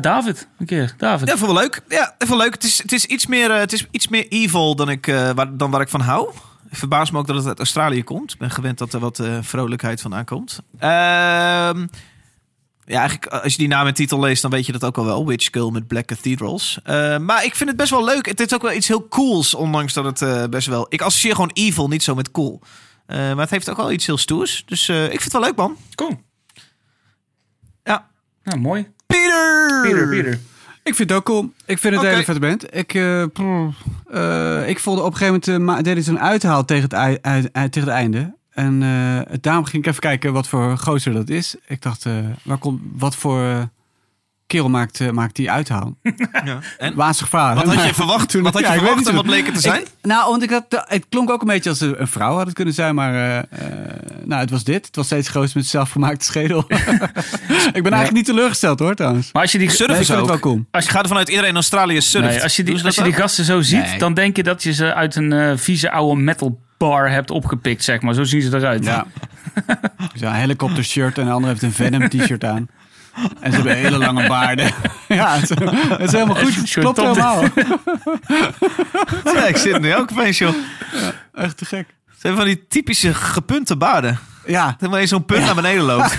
David. 0.00 0.48
Een 0.58 0.66
keer, 0.66 0.94
David. 0.96 1.28
Ja, 1.28 1.36
vond 1.36 1.52
leuk. 1.52 1.80
Ja, 1.88 2.14
vond 2.18 2.40
leuk. 2.40 2.52
Het 2.54 2.64
is, 2.64 2.82
het 2.82 2.92
is, 2.92 3.04
iets, 3.04 3.26
meer, 3.26 3.50
eh, 3.50 3.58
het 3.58 3.72
is 3.72 3.86
iets 3.90 4.08
meer 4.08 4.26
evil 4.28 4.76
dan, 4.76 4.88
ik, 4.90 5.06
eh, 5.06 5.30
waar, 5.34 5.56
dan 5.56 5.70
waar 5.70 5.80
ik 5.80 5.88
van 5.88 6.00
hou. 6.00 6.30
Ik 6.70 6.76
verbaas 6.78 7.10
me 7.10 7.18
ook 7.18 7.26
dat 7.26 7.36
het 7.36 7.46
uit 7.46 7.58
Australië 7.58 8.04
komt. 8.04 8.32
Ik 8.32 8.38
ben 8.38 8.50
gewend 8.50 8.78
dat 8.78 8.92
er 8.92 9.00
wat 9.00 9.18
eh, 9.18 9.38
vrolijkheid 9.40 10.00
van 10.00 10.14
aankomt. 10.14 10.60
Ehm, 10.78 11.86
ja, 12.84 12.98
eigenlijk 12.98 13.32
eh, 13.32 13.42
als 13.42 13.52
je 13.52 13.58
die 13.58 13.68
naam 13.68 13.86
en 13.86 13.94
titel 13.94 14.20
leest, 14.20 14.42
dan 14.42 14.50
weet 14.50 14.66
je 14.66 14.72
dat 14.72 14.84
ook 14.84 14.98
al 14.98 15.04
wel. 15.04 15.26
Witch 15.26 15.48
Girl 15.50 15.70
met 15.70 15.86
Black 15.86 16.06
Cathedrals. 16.06 16.78
Eh, 16.84 17.18
maar 17.18 17.44
ik 17.44 17.54
vind 17.54 17.68
het 17.68 17.78
best 17.78 17.90
wel 17.90 18.04
leuk. 18.04 18.26
Het 18.26 18.40
is 18.40 18.54
ook 18.54 18.62
wel 18.62 18.72
iets 18.72 18.88
heel 18.88 19.08
cools, 19.08 19.54
ondanks 19.54 19.92
dat 19.92 20.04
het 20.04 20.22
eh, 20.22 20.44
best 20.44 20.66
wel... 20.66 20.86
Ik 20.88 21.02
associeer 21.02 21.34
gewoon 21.34 21.50
evil, 21.52 21.88
niet 21.88 22.02
zo 22.02 22.14
met 22.14 22.30
cool. 22.30 22.60
Eh, 23.06 23.18
maar 23.18 23.36
het 23.36 23.50
heeft 23.50 23.70
ook 23.70 23.76
wel 23.76 23.92
iets 23.92 24.06
heel 24.06 24.18
stoers. 24.18 24.62
Dus 24.66 24.88
eh, 24.88 25.04
ik 25.04 25.10
vind 25.10 25.22
het 25.22 25.32
wel 25.32 25.40
leuk, 25.42 25.56
man. 25.56 25.76
Cool. 25.94 26.20
Ja. 27.84 28.08
Nou, 28.42 28.58
mooi. 28.58 28.88
Peter! 29.06 29.80
Peter, 29.82 30.08
Peter. 30.08 30.40
Ik 30.82 30.94
vind 30.94 31.08
het 31.08 31.18
ook 31.18 31.24
cool. 31.24 31.52
Ik 31.66 31.78
vind 31.78 31.94
het 31.94 31.94
Oké. 31.94 32.02
een 32.04 32.12
hele 32.12 32.24
vette 32.24 32.40
band. 32.40 32.74
Ik, 32.76 32.94
eh, 32.94 33.22
eh, 34.62 34.68
ik 34.68 34.78
voelde 34.78 35.00
op 35.02 35.12
een 35.12 35.16
gegeven 35.16 35.40
moment... 35.56 35.76
ma- 35.76 35.82
deden 35.82 36.02
ze 36.04 36.10
een 36.10 36.20
uithaal 36.20 36.64
tegen 36.64 36.96
het, 36.96 37.52
tegen 37.52 37.80
het 37.88 37.88
einde. 37.88 38.34
En 38.52 38.82
eh, 38.82 39.34
daarom 39.40 39.64
ging 39.64 39.82
ik 39.82 39.88
even 39.88 40.00
kijken 40.00 40.32
wat 40.32 40.48
voor 40.48 40.78
gozer 40.78 41.12
dat 41.12 41.28
is. 41.28 41.54
Ik 41.66 41.82
dacht, 41.82 42.06
eh, 42.06 42.12
waar 42.42 42.58
komt, 42.58 42.80
wat 42.96 43.16
voor 43.16 43.42
eh, 43.42 43.62
kerel 44.46 44.68
maakt, 44.68 45.12
maakt 45.12 45.36
die 45.36 45.50
uithaal? 45.50 45.94
Ja. 46.44 46.58
En? 46.78 46.94
Wazig 46.94 47.28
verhaal. 47.28 47.54
Wat 47.54 47.74
had 47.74 47.86
je 47.86 47.94
verwacht? 47.94 48.28
toen- 48.28 48.42
Wat 48.42 48.52
had 48.52 48.62
je 48.62 48.68
Ja, 48.68 48.74
verwacht 48.78 49.08
en 49.08 49.14
wat 49.14 49.24
bleek 49.24 49.44
het 49.46 49.54
te 49.54 49.60
zijn? 49.60 49.80
Ik- 49.80 49.86
nou, 50.02 50.30
want 50.30 50.42
ik 50.42 50.50
had, 50.50 50.64
het 50.88 51.06
klonk 51.08 51.30
ook 51.30 51.40
een 51.40 51.46
beetje 51.46 51.70
als 51.70 51.80
een, 51.80 52.00
een 52.00 52.08
vrouw 52.08 52.34
had 52.36 52.46
het 52.46 52.54
kunnen 52.54 52.74
zijn, 52.74 52.94
maar 52.94 53.46
nou, 54.24 54.40
het 54.40 54.50
was 54.50 54.64
dit. 54.64 54.86
Het 54.86 54.96
was 54.96 55.06
steeds 55.06 55.28
groot 55.28 55.54
met 55.54 55.66
zelfgemaakte 55.66 56.24
schedel. 56.24 56.58
ik 56.68 57.82
ben 57.82 57.92
eigenlijk 57.92 58.12
niet 58.12 58.24
teleurgesteld 58.24 58.78
hoor, 58.78 58.94
trouwens. 58.94 59.32
Maar 59.32 59.42
als 59.42 59.52
je 59.52 59.58
die, 59.58 59.70
Surfen 59.70 60.06
Nee, 60.14 60.20
ook. 60.22 60.28
wel 60.28 60.38
cool. 60.38 60.64
Als 60.70 60.84
je 60.84 60.90
gaat 60.90 61.02
ervan 61.02 61.16
uit 61.16 61.28
iedereen 61.28 61.48
in 61.50 61.54
Australië 61.54 62.00
surft. 62.00 62.28
Nee, 62.28 62.42
als 62.42 62.56
je 62.56 62.62
die, 62.62 62.84
als 62.84 62.94
je 62.94 63.02
die 63.02 63.12
gasten 63.12 63.44
zo 63.44 63.60
ziet, 63.60 63.82
Nee. 63.86 63.98
dan 63.98 64.14
denk 64.14 64.36
je 64.36 64.42
dat 64.42 64.62
je 64.62 64.72
ze 64.72 64.94
uit 64.94 65.16
een 65.16 65.58
vieze 65.58 65.90
oude 65.90 66.20
metal 66.20 66.60
bar 66.88 67.10
hebt 67.10 67.30
opgepikt, 67.30 67.84
zeg 67.84 68.00
maar. 68.00 68.14
Zo 68.14 68.24
zien 68.24 68.42
ze 68.42 68.56
eruit. 68.56 68.84
Ja. 68.84 69.06
Zo'n 70.14 70.32
helikopter 70.32 70.84
shirt 70.84 71.18
en 71.18 71.24
de 71.24 71.30
andere 71.30 71.48
heeft 71.52 71.62
een 71.62 71.72
Venom 71.72 72.08
t-shirt 72.08 72.44
aan. 72.44 72.68
En 73.40 73.50
ze 73.50 73.56
hebben 73.56 73.76
hele 73.76 73.98
lange 73.98 74.28
baarden. 74.28 74.70
ja, 75.08 75.34
het 75.34 75.42
is, 75.50 75.56
het 75.88 76.00
is 76.00 76.12
helemaal 76.12 76.36
goed. 76.36 76.54
Het 76.54 76.70
klopt 76.70 76.96
top- 76.96 77.06
helemaal. 77.06 77.44
Ja, 79.34 79.46
ik 79.46 79.56
zit 79.56 79.80
nu 79.80 79.94
ook 79.94 80.10
opeens, 80.12 80.38
joh. 80.38 80.54
Echt 81.34 81.56
te 81.56 81.64
gek. 81.64 81.86
Ze 82.06 82.28
hebben 82.28 82.36
van 82.46 82.46
die 82.54 82.66
typische 82.68 83.14
gepunte 83.14 83.76
baarden. 83.76 84.18
Ja, 84.46 84.74
Helemaal 84.78 85.00
in 85.00 85.08
zo'n 85.08 85.24
punt 85.24 85.44
naar 85.44 85.54
beneden 85.54 85.82
loopt. 85.82 86.10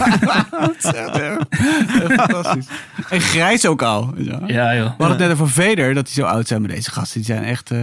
fantastisch. 2.18 2.68
En 3.10 3.22
grijs 3.22 3.66
ook 3.66 3.82
al. 3.82 4.14
weet 4.16 4.26
je 4.26 4.32
wel. 4.40 4.50
Ja, 4.52 4.76
joh. 4.76 4.84
We 4.84 4.90
hadden 5.04 5.10
het 5.10 5.20
net 5.20 5.32
over 5.32 5.50
Vader, 5.50 5.94
dat 5.94 6.06
die 6.06 6.14
zo 6.14 6.24
oud 6.24 6.48
zijn. 6.48 6.62
Maar 6.62 6.70
deze 6.70 6.92
gasten 6.92 7.22
die 7.22 7.36
zijn 7.36 7.44
echt... 7.44 7.72
eh, 7.72 7.80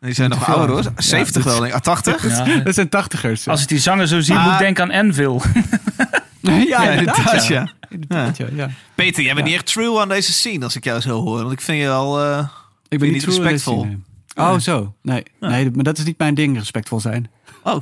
Die 0.00 0.12
zijn 0.12 0.30
nog 0.30 0.48
ouder 0.54 0.70
hoor. 0.70 0.92
70 0.96 1.44
Ja, 1.44 1.50
wel, 1.50 1.58
denk 1.60 1.68
ik. 1.72 1.74
Ah, 1.78 1.80
80? 1.82 2.28
Ja. 2.28 2.44
dat 2.64 2.74
zijn 2.74 2.88
tachtigers. 2.88 3.48
Als 3.48 3.62
ik 3.62 3.68
die 3.68 3.78
zanger 3.78 4.06
zo 4.08 4.20
zie, 4.20 4.34
Maar- 4.34 4.42
moet 4.44 4.52
ik 4.52 4.58
denken 4.58 4.82
aan 4.84 4.90
Envil. 4.90 5.42
ja, 6.40 6.52
Ja, 6.56 6.82
inderdaad, 6.90 7.46
ja. 7.46 7.54
ja. 7.60 7.72
Inderdaad, 7.88 8.36
ja. 8.36 8.46
ja. 8.54 8.70
Peter, 8.94 9.22
jij 9.24 9.34
bent 9.34 9.46
niet 9.46 9.54
echt 9.54 9.66
true 9.66 10.00
aan 10.00 10.08
deze 10.08 10.32
scene 10.32 10.64
als 10.64 10.76
ik 10.76 10.84
jou 10.84 11.00
zo 11.00 11.20
hoor. 11.22 11.38
Want 11.40 11.52
ik 11.52 11.60
vind 11.60 11.82
je 11.82 11.90
al... 11.90 12.20
eh, 12.22 12.48
Ik 12.88 12.98
ben 12.98 13.12
niet 13.12 13.24
respectvol. 13.24 13.86
Oh, 14.36 14.58
zo. 14.58 14.94
Nee, 15.02 15.22
nee, 15.40 15.70
maar 15.70 15.84
dat 15.84 15.98
is 15.98 16.04
niet 16.04 16.18
mijn 16.18 16.34
ding, 16.34 16.56
respectvol 16.58 17.00
zijn. 17.00 17.30
Oh, 17.62 17.76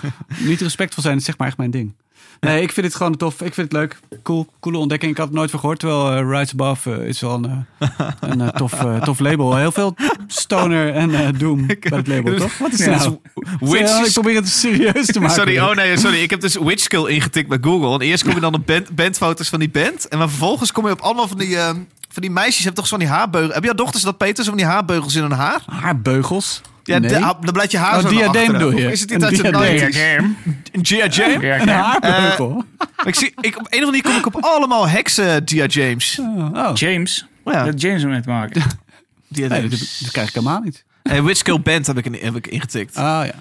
Niet 0.38 0.60
respectvol 0.60 1.02
zijn 1.02 1.16
is 1.16 1.24
zeg 1.24 1.38
maar 1.38 1.48
echt 1.48 1.56
mijn 1.56 1.70
ding. 1.70 1.94
Nee, 2.40 2.62
ik 2.62 2.72
vind 2.72 2.86
het 2.86 2.94
gewoon 2.94 3.16
tof. 3.16 3.32
Ik 3.42 3.54
vind 3.54 3.56
het 3.56 3.72
leuk. 3.72 3.98
Cool. 4.22 4.46
Coole 4.60 4.78
ontdekking. 4.78 5.10
Ik 5.12 5.18
had 5.18 5.26
het 5.26 5.36
nooit 5.36 5.50
van 5.50 5.60
gehoord. 5.60 5.78
Terwijl 5.78 6.30
Rise 6.38 6.52
Above 6.52 6.94
eh, 6.94 7.08
is 7.08 7.20
wel 7.20 7.34
een, 7.34 7.66
eh, 7.78 7.88
een 8.20 8.50
tof, 8.52 8.72
tof 9.04 9.18
label. 9.18 9.56
Heel 9.56 9.72
veel 9.72 9.94
stoner 10.26 10.92
en 10.94 11.34
doom 11.38 11.66
bij 11.66 11.76
het 11.80 12.06
label, 12.06 12.36
toch? 12.46 12.58
Wat 12.58 12.72
is 12.72 12.84
het 12.84 12.96
nou? 12.98 13.18
Witch- 13.60 13.88
Ja, 13.88 14.04
ik 14.04 14.12
probeer 14.12 14.34
het 14.36 14.48
serieus 14.48 15.06
te 15.06 15.20
maken. 15.20 15.34
sorry, 15.34 15.58
oh 15.58 15.74
nee, 15.74 15.96
sorry. 15.96 16.22
Ik 16.22 16.30
heb 16.30 16.40
dus 16.40 16.54
Witch 16.56 16.82
Skull 16.82 17.06
ingetikt 17.06 17.48
bij 17.48 17.58
Google. 17.60 17.92
En 17.94 18.00
eerst 18.00 18.24
kom 18.24 18.34
je 18.34 18.40
dan 18.40 18.54
op 18.54 18.66
band, 18.66 18.94
bandfoto's 18.94 19.48
van 19.48 19.58
die 19.58 19.70
band. 19.70 20.08
En 20.08 20.18
vervolgens 20.18 20.72
kom 20.72 20.86
je 20.86 20.92
op 20.92 21.00
allemaal 21.00 21.28
van 21.28 21.38
die, 21.38 21.56
eh, 21.56 21.70
van 22.18 22.26
die 22.26 22.30
meisjes. 22.30 22.64
Hebben 22.64 22.74
toch 22.74 22.86
zo 22.86 22.96
van 22.96 23.04
die 23.04 23.14
haarbeugels. 23.14 23.54
Heb 23.54 23.64
jouw 23.64 23.74
dochters 23.74 24.02
dat, 24.02 24.16
Peter? 24.18 24.44
Zo 24.44 24.48
van 24.50 24.58
die 24.58 24.66
haarbeugels 24.68 25.14
in 25.14 25.22
hun 25.22 25.30
haar? 25.32 25.60
Haarbeugels? 25.66 26.60
Ja, 26.84 26.98
nee. 26.98 27.10
de- 27.10 27.18
dan 27.40 27.52
blijft 27.52 27.70
je 27.70 27.78
haar 27.78 27.94
Oh, 27.94 27.96
zo 27.96 28.02
naar 28.02 28.12
diadeem 28.12 28.40
achteren. 28.40 28.52
bedoel 28.64 28.78
je? 28.80 28.86
Of 28.86 28.92
is 28.92 29.00
het 29.00 29.10
iets 29.10 29.24
uit 29.24 29.36
de 29.36 29.42
diadeem. 29.42 30.36
90s? 30.44 30.72
Een 30.72 30.86
Gia 30.86 31.06
Jam? 31.06 31.40
Ja, 31.40 31.60
Een 31.60 31.66
ja. 31.66 31.82
haarbeugel? 32.00 32.64
Ik 33.04 33.14
zie, 33.14 33.32
ik, 33.40 33.58
op 33.58 33.60
een 33.60 33.64
of 33.66 33.70
andere 33.72 33.84
manier 33.86 34.02
kom 34.02 34.16
ik 34.16 34.26
op 34.26 34.36
allemaal 34.44 34.88
heksen 34.88 35.44
Dia 35.44 35.66
James. 35.66 36.18
oh, 36.20 36.50
oh. 36.54 36.70
James. 36.74 37.26
Ja, 37.44 37.64
Dat 37.64 37.80
James 37.80 38.04
om 38.04 38.10
mee 38.10 38.20
te 38.20 38.28
maken. 38.28 38.62
Dia 39.28 39.48
Nee, 39.48 39.60
dat, 39.62 39.70
James. 39.70 39.98
dat 39.98 40.10
krijg 40.10 40.28
ik 40.28 40.34
helemaal 40.34 40.60
niet. 40.60 40.84
En 41.02 41.24
Witch 41.24 41.38
Skull 41.38 41.60
Band 41.60 41.86
heb 41.86 41.98
ik, 41.98 42.04
in, 42.04 42.14
heb 42.20 42.36
ik 42.36 42.46
ingetikt. 42.46 42.96
Ah 42.96 43.04
ja. 43.26 43.32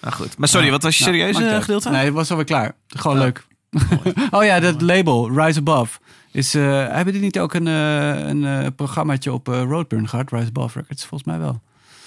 Nou 0.00 0.14
goed. 0.14 0.38
Maar 0.38 0.48
sorry, 0.48 0.70
wat 0.70 0.82
was 0.82 0.98
je 0.98 1.04
Nou, 1.04 1.16
serieuze 1.16 1.44
uit. 1.44 1.60
gedeelte? 1.64 1.90
Nee, 1.90 2.04
het 2.04 2.14
was 2.14 2.30
alweer 2.30 2.44
klaar. 2.46 2.72
Gewoon 2.88 3.16
Ja. 3.16 3.22
leuk. 3.22 3.46
oh 4.30 4.44
ja, 4.44 4.60
dat 4.60 4.80
label, 4.82 5.30
Rise 5.40 5.58
Above. 5.58 5.98
Is, 6.32 6.54
eh, 6.54 6.86
hebben 6.88 7.12
die 7.12 7.22
niet 7.22 7.38
ook 7.38 7.54
een, 7.54 7.66
eh 7.66 8.18
een 8.28 8.44
eh, 8.44 8.66
programmaatje 8.76 9.32
op 9.32 9.46
Roadburn 9.46 10.08
gehad? 10.08 10.30
Rise 10.30 10.46
Above 10.46 10.78
Records, 10.78 11.04
volgens 11.04 11.30
mij 11.30 11.38
wel. 11.38 11.62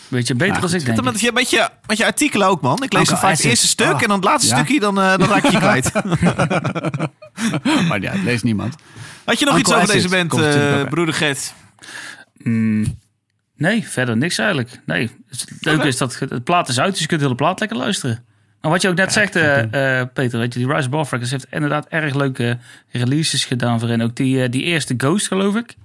Weet 0.07 0.27
je, 0.27 0.35
beter 0.35 0.55
Ja, 0.55 0.61
als 0.61 0.73
ik 0.73 0.85
denk. 0.85 1.01
met 1.03 1.19
je, 1.19 1.31
met, 1.31 1.49
je, 1.49 1.69
met 1.87 1.97
je 1.97 2.05
artikelen 2.05 2.47
ook, 2.47 2.61
man. 2.61 2.83
Ik 2.83 2.93
lees 2.93 3.07
dan 3.07 3.17
vaak 3.17 3.31
het 3.31 3.43
eerste 3.45 3.67
stuk 3.67 3.87
Ah. 3.87 4.01
en 4.01 4.07
dan 4.07 4.15
het 4.15 4.23
laatste 4.25 4.49
Ja? 4.49 4.55
stukje, 4.55 4.79
dan, 4.79 4.95
dan 4.95 5.23
raak 5.23 5.43
ik 5.43 5.51
je 5.51 5.57
kwijt. 5.67 5.91
maar 7.87 8.01
ja, 8.01 8.11
het 8.11 8.23
leest 8.23 8.43
niemand. 8.43 8.75
Had 9.25 9.39
je 9.39 9.45
nog 9.45 9.57
Uncle 9.57 9.73
iets 9.73 9.81
over 9.83 9.93
deze 9.95 10.09
band, 10.09 10.33
eh, 10.33 10.39
bij. 10.39 10.85
broeder 10.85 11.13
Gert? 11.15 11.53
Mm, 12.37 12.97
nee, 13.55 13.87
verder 13.87 14.17
niks 14.17 14.37
eigenlijk. 14.37 14.81
Nee. 14.85 15.09
Het 15.27 15.45
leuke 15.59 15.87
is 15.87 15.97
dat 15.97 16.19
het 16.19 16.43
plaat 16.43 16.69
is 16.69 16.79
uit, 16.79 16.91
dus 16.91 16.99
je 17.01 17.07
kunt 17.07 17.19
de 17.19 17.25
hele 17.25 17.37
plaat 17.37 17.59
lekker 17.59 17.77
luisteren. 17.77 18.25
Maar 18.61 18.71
wat 18.71 18.81
je 18.81 18.89
ook 18.89 18.95
net 18.95 19.13
zegt, 19.13 19.35
eh, 19.35 19.99
eh, 19.99 20.07
Peter, 20.13 20.39
weet 20.39 20.53
je, 20.53 20.59
die 20.59 20.73
Rise 20.73 20.89
Records 20.89 21.31
heeft 21.31 21.47
inderdaad 21.49 21.87
erg 21.87 22.13
leuke 22.13 22.57
releases 22.91 23.45
gedaan 23.45 23.79
voorin. 23.79 24.01
Ook 24.01 24.15
die, 24.15 24.43
eh, 24.43 24.49
die 24.51 24.63
eerste 24.63 24.93
Ghost, 24.97 25.27
geloof 25.27 25.55
ik. 25.55 25.75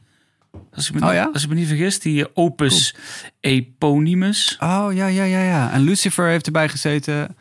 Als 0.75 0.89
ik 0.89 0.95
me, 1.01 1.07
Oh 1.07 1.13
ja? 1.13 1.31
als 1.33 1.43
ik 1.43 1.49
me 1.49 1.55
niet 1.55 1.69
vergis, 1.69 2.01
die 2.01 2.37
Opus 2.37 2.95
Eponymus. 3.41 4.57
Oh, 4.61 4.89
ja, 4.93 5.07
ja, 5.07 5.25
ja, 5.25 5.43
ja. 5.43 5.73
En 5.73 5.81
Lucifer 5.81 6.27
heeft 6.29 6.47
erbij 6.47 6.69
gezeten. 6.69 7.37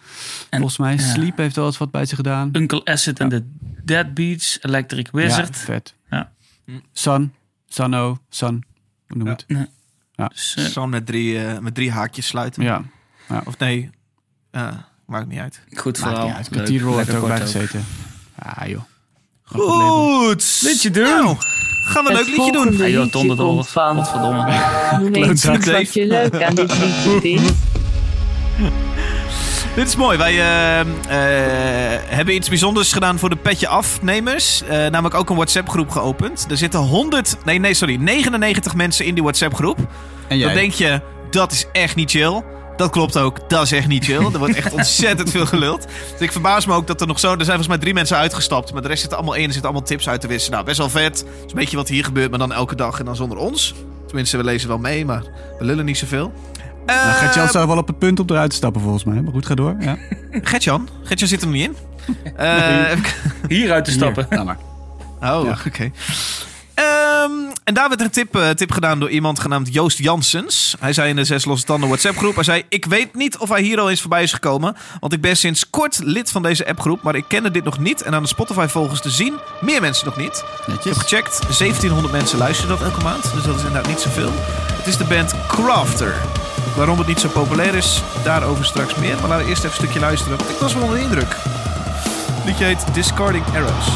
Volgens 0.50 0.78
mij 0.78 0.94
ja. 0.94 1.00
Sleep 1.00 1.38
heeft 1.38 1.56
wel 1.56 1.66
eens 1.66 1.78
wat 1.78 1.92
bij 1.92 2.06
zich 2.06 2.16
gedaan. 2.16 2.50
Uncle 2.52 2.86
Acid 2.86 3.20
en 3.20 3.30
de 3.30 3.44
Dead 3.84 4.14
Beats, 4.14 4.58
Electric 4.62 5.08
Wizard. 5.12 5.56
Ja, 5.56 5.64
vet. 5.64 5.94
Ja. 6.10 6.32
Sun, 6.94 7.34
Sunno, 7.68 8.18
Sun, 8.30 8.64
hoe 9.08 9.18
noem 9.18 9.28
je 9.28 9.56
het? 9.56 9.70
Dus, 10.32 10.56
eh, 10.56 10.66
Sam 10.66 10.90
met 10.90 11.06
drie, 11.06 11.40
met 11.62 11.76
drie 11.76 11.92
haakjes 11.92 12.28
sluiten. 12.28 12.64
Ja, 12.64 12.84
Of 13.46 13.58
nee, 13.58 13.90
eh, 14.52 14.74
maakt 15.06 15.28
niet 15.28 15.40
uit. 15.40 15.62
goed 15.74 15.84
maakt 15.84 15.98
verhaal. 15.98 16.26
niet 16.26 16.36
uit. 16.36 16.50
Leuk, 16.52 16.96
heeft 16.96 17.10
er 17.10 17.18
ook 17.18 17.28
bij 17.28 17.40
gezeten. 17.40 17.86
Ja, 18.44 18.68
joh. 18.68 18.82
Goed. 19.44 20.60
Liedje 20.62 20.92
doen. 20.92 21.04
Nou, 21.04 21.36
gaan 21.86 22.04
we 22.04 22.10
een 22.10 22.16
leuk 22.16 22.28
liedje 22.28 22.52
doen. 22.52 22.78
Ja, 22.78 22.88
joh, 22.88 23.12
komt 23.12 23.68
van... 23.68 23.96
Godverdomme. 23.96 24.60
Noem 25.00 25.14
eens 25.24 25.44
wat 25.44 25.94
je 25.94 26.06
leuk 26.06 26.44
aan 26.44 26.56
dit 26.56 26.80
liedje 26.80 27.20
vindt. 27.22 27.54
Dit 29.76 29.88
is 29.88 29.96
mooi. 29.96 30.18
Wij 30.18 30.34
eh, 30.34 30.80
eh, 30.80 32.02
hebben 32.06 32.36
iets 32.36 32.50
bijzonders 32.50 32.94
gedaan 32.94 33.20
voor 33.20 33.30
de 33.30 33.36
petje 33.36 33.68
afnemers. 33.68 34.62
Eh, 34.62 34.70
namelijk 34.70 35.16
ook 35.16 35.30
een 35.30 35.36
WhatsApp 35.36 35.70
groep 35.70 35.90
geopend. 35.90 36.46
Er 36.50 36.58
zitten 36.58 36.80
100, 36.80 37.38
nee, 37.46 37.60
nee, 37.60 37.74
sorry, 37.74 37.96
99 37.96 38.76
mensen 38.76 39.06
in 39.06 39.14
die 39.14 39.24
WhatsApp 39.24 39.54
groep. 39.54 39.78
En 40.28 40.38
jij? 40.38 40.48
Dan 40.48 40.56
denk 40.56 40.72
je, 40.72 41.02
dat 41.30 41.52
is 41.52 41.66
echt 41.72 41.96
niet 41.96 42.12
chill. 42.12 42.44
Dat 42.78 42.90
klopt 42.90 43.18
ook, 43.18 43.50
dat 43.50 43.62
is 43.64 43.72
echt 43.72 43.88
niet 43.88 44.04
chill. 44.06 44.26
Er 44.34 44.38
wordt 44.40 44.56
echt 44.56 44.74
ontzettend 44.80 45.30
veel 45.32 45.46
geluld. 45.46 45.88
Dus 46.12 46.20
ik 46.20 46.32
verbaas 46.32 46.66
me 46.66 46.74
ook 46.74 46.88
dat 46.88 47.02
er 47.02 47.08
nog 47.08 47.20
zo... 47.20 47.28
Er 47.28 47.34
zijn 47.36 47.46
volgens 47.48 47.68
mij 47.68 47.78
drie 47.78 47.94
mensen 47.94 48.18
uitgestapt. 48.18 48.74
Maar 48.74 48.82
de 48.82 48.88
rest 48.88 49.02
zit 49.02 49.14
allemaal 49.14 49.34
in. 49.34 49.44
Er 49.46 49.52
zitten 49.52 49.70
allemaal 49.70 49.88
tips 49.88 50.10
uit 50.10 50.22
te 50.22 50.28
wisselen. 50.28 50.54
Nou, 50.54 50.66
best 50.66 50.78
wel 50.78 50.90
vet. 50.90 51.18
Dat 51.18 51.26
is 51.46 51.52
een 51.52 51.58
beetje 51.60 51.78
wat 51.78 51.88
hier 51.88 52.04
gebeurt, 52.04 52.30
maar 52.30 52.40
dan 52.40 52.54
elke 52.54 52.76
dag 52.76 53.00
en 53.00 53.06
dan 53.06 53.16
zonder 53.16 53.38
ons. 53.38 53.74
Tenminste, 54.08 54.38
we 54.38 54.44
lezen 54.44 54.68
wel 54.68 54.78
mee, 54.78 55.06
maar 55.06 55.24
we 55.60 55.66
lullen 55.66 55.86
niet 55.86 55.98
zoveel. 55.98 56.34
Nou, 56.86 57.00
Eh, 57.00 57.16
Gert-Jan 57.18 57.48
staat 57.48 57.68
wel 57.68 57.78
op 57.78 57.88
het 57.88 58.00
punt 58.00 58.20
om 58.20 58.26
eruit 58.30 58.50
te 58.50 58.56
stappen 58.56 58.82
volgens 58.82 59.04
mij. 59.04 59.22
Maar 59.22 59.32
goed, 59.34 59.46
ga 59.46 59.56
door. 59.56 59.76
Ja. 59.80 59.98
Gertjan? 60.32 60.90
Gertjan 61.04 61.28
zit 61.30 61.42
er 61.42 61.48
nog 61.48 61.56
niet 61.56 61.66
in. 61.66 61.76
Eh, 62.36 62.90
even 62.92 63.04
Hier 63.48 63.72
uit 63.72 63.86
te 63.86 63.92
stappen. 63.92 64.26
Hier, 64.30 64.38
laat 64.38 64.46
maar. 64.46 64.58
Oh, 65.36 65.46
Ja. 65.46 65.58
oké. 65.68 65.92
Ehm, 66.76 67.32
en 67.64 67.74
daar 67.74 67.88
werd 67.88 68.02
een 68.02 68.10
tip, 68.10 68.36
eh, 68.36 68.50
tip 68.50 68.72
gedaan 68.72 69.00
door 69.00 69.10
iemand 69.10 69.40
genaamd 69.40 69.74
Joost 69.74 69.98
Janssens. 69.98 70.76
Hij 70.80 70.94
zei 70.94 71.10
in 71.10 71.16
de 71.16 71.24
Zes 71.24 71.46
Losse 71.46 71.66
Tanden 71.66 71.88
WhatsApp 71.90 72.18
groep. 72.18 72.36
Hij 72.36 72.44
zei, 72.44 72.64
ik 72.70 72.86
weet 72.86 73.14
niet 73.14 73.38
of 73.38 73.50
hij 73.50 73.62
hier 73.62 73.80
al 73.80 73.90
eens 73.90 74.02
voorbij 74.02 74.24
is 74.24 74.34
gekomen. 74.34 74.76
Want 75.00 75.14
ik 75.14 75.22
ben 75.22 75.38
sinds 75.38 75.70
kort 75.70 76.00
lid 76.04 76.32
van 76.32 76.42
deze 76.42 76.68
appgroep. 76.68 77.02
Maar 77.02 77.16
ik 77.16 77.26
kende 77.28 77.52
dit 77.52 77.64
nog 77.64 77.80
niet. 77.80 78.02
En 78.02 78.14
aan 78.14 78.22
de 78.22 78.28
Spotify 78.28 78.66
volgens 78.68 79.02
te 79.02 79.10
zien, 79.10 79.34
meer 79.62 79.82
mensen 79.82 80.06
nog 80.06 80.18
niet. 80.18 80.44
Ik 80.68 80.84
heb 80.84 80.98
gecheckt, 80.98 81.40
1700 81.58 82.14
mensen 82.14 82.38
luisteren 82.38 82.78
dat 82.78 82.88
elke 82.88 83.04
maand. 83.04 83.24
Dus 83.34 83.44
dat 83.44 83.56
is 83.56 83.64
inderdaad 83.64 83.88
niet 83.88 84.00
zoveel. 84.00 84.32
Het 84.74 84.88
is 84.88 84.98
de 84.98 85.04
band 85.04 85.34
Crafter. 85.48 86.16
Waarom 86.76 86.98
het 86.98 87.08
niet 87.08 87.20
zo 87.20 87.28
populair 87.28 87.76
is, 87.76 88.02
daarover 88.24 88.66
straks 88.66 88.96
meer. 88.96 89.16
Maar 89.20 89.30
laten 89.30 89.44
we 89.44 89.50
eerst 89.50 89.64
even 89.64 89.76
een 89.76 89.84
stukje 89.84 90.00
luisteren. 90.00 90.38
want 90.38 90.50
Ik 90.50 90.58
was 90.58 90.74
wel 90.74 90.84
onder 90.84 90.98
de 90.98 91.04
indruk. 91.04 91.36
Het 92.32 92.46
liedje 92.46 92.66
heet 92.66 92.94
Discarding 92.94 93.46
Arrows. 93.46 93.88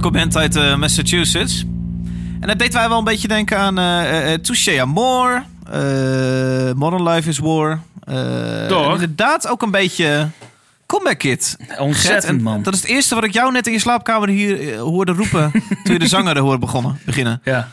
Hardcore 0.00 0.24
band 0.24 0.36
uit 0.36 0.56
eh, 0.56 0.76
Massachusetts. 0.76 1.64
En 2.40 2.46
dat 2.48 2.58
deed 2.58 2.72
wij 2.72 2.88
wel 2.88 2.98
een 2.98 3.04
beetje 3.04 3.28
denken 3.28 3.58
aan 3.58 3.78
eh 3.78 4.32
uh, 4.32 4.34
Touché 4.34 4.80
Amor. 4.80 5.44
eh, 5.70 6.72
Modern 6.72 7.08
Life 7.08 7.28
is 7.28 7.38
War. 7.38 7.80
eh, 8.04 8.90
inderdaad 8.92 9.48
ook 9.48 9.62
een 9.62 9.70
beetje 9.70 10.28
Comeback 10.86 11.18
Kid. 11.18 11.56
Ontzettend, 11.78 12.24
en 12.24 12.42
man. 12.42 12.62
Dat 12.62 12.74
is 12.74 12.80
het 12.80 12.90
eerste 12.90 13.14
wat 13.14 13.24
ik 13.24 13.32
jou 13.32 13.52
net 13.52 13.66
in 13.66 13.72
je 13.72 13.78
slaapkamer 13.78 14.28
hier 14.28 14.76
hoorde 14.76 15.12
roepen. 15.12 15.50
toen 15.84 15.92
je 15.92 15.98
de 15.98 16.08
zanger 16.08 16.36
er 16.36 16.42
hoorde 16.42 16.58
begonnen, 16.58 16.98
beginnen. 17.04 17.40
Ja. 17.44 17.68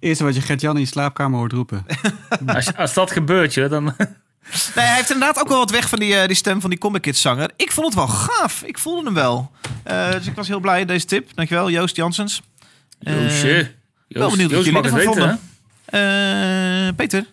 Eerste 0.00 0.24
wat 0.24 0.34
je 0.34 0.40
Gert-Jan 0.40 0.74
in 0.74 0.80
je 0.80 0.86
slaapkamer 0.86 1.38
hoort 1.38 1.52
roepen. 1.52 1.86
Als, 2.46 2.76
als 2.76 2.94
dat 2.94 3.10
gebeurt, 3.10 3.54
joh, 3.54 3.70
dan... 3.70 3.94
Nee, 4.74 4.84
hij 4.84 4.94
heeft 4.96 5.10
inderdaad 5.10 5.40
ook 5.40 5.48
wel 5.48 5.58
wat 5.58 5.70
weg 5.70 5.88
van 5.88 5.98
die, 5.98 6.14
eh, 6.16 6.26
die 6.26 6.36
stem 6.36 6.60
van 6.60 6.70
die 6.70 6.78
Comic 6.78 7.02
Kids 7.02 7.20
zanger. 7.20 7.50
Ik 7.56 7.72
vond 7.72 7.86
het 7.86 7.94
wel 7.94 8.08
gaaf. 8.08 8.62
Ik 8.62 8.78
voelde 8.78 9.04
hem 9.04 9.14
wel. 9.14 9.50
Eh, 9.82 10.10
dus 10.12 10.26
ik 10.26 10.34
was 10.34 10.48
heel 10.48 10.60
blij. 10.60 10.84
Deze 10.84 11.06
tip. 11.06 11.30
Dankjewel, 11.34 11.70
Joost 11.70 11.96
Janssens. 11.96 12.42
Eh, 12.98 13.22
Joosje. 13.22 13.74
wel 14.08 14.30
benieuwd 14.30 14.52
wat 14.52 14.64
jullie 14.64 14.82
ervan 14.82 14.98
weten, 14.98 15.12
vonden. 15.14 15.40
hè? 15.84 16.88
Eh, 16.88 16.94
Peter. 16.94 17.26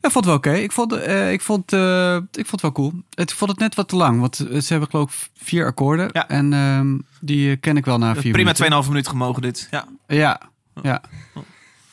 Ja, 0.00 0.06
ik 0.08 0.12
vond 0.12 0.24
het 0.24 0.24
wel 0.24 0.34
oké. 0.34 0.62
Ik, 0.62 0.72
vond, 0.72 0.92
eh, 0.92 1.32
ik, 1.32 1.40
vond, 1.40 1.72
eh, 1.72 2.14
ik 2.16 2.46
vond 2.46 2.50
het 2.50 2.60
wel 2.60 2.72
cool. 2.72 2.92
Het, 3.14 3.30
ik 3.30 3.36
vond 3.36 3.50
het 3.50 3.60
net 3.60 3.74
wat 3.74 3.88
te 3.88 3.96
lang. 3.96 4.20
Want 4.20 4.36
ze 4.36 4.66
hebben 4.68 4.90
geloof 4.90 5.30
ik 5.34 5.42
vier 5.44 5.66
akkoorden. 5.66 6.08
Ja. 6.12 6.28
En 6.28 6.52
ehm, 6.52 6.98
die 7.20 7.56
ken 7.56 7.76
ik 7.76 7.84
wel 7.84 7.98
na 7.98 8.12
vier 8.14 8.32
Prima 8.32 8.52
minuten. 8.58 8.82
2,5 8.82 8.88
minuten 8.88 9.10
gemogen 9.10 9.42
dit. 9.42 9.68
Ja. 9.70 9.84
Ja, 10.06 10.40
ja. 10.82 11.02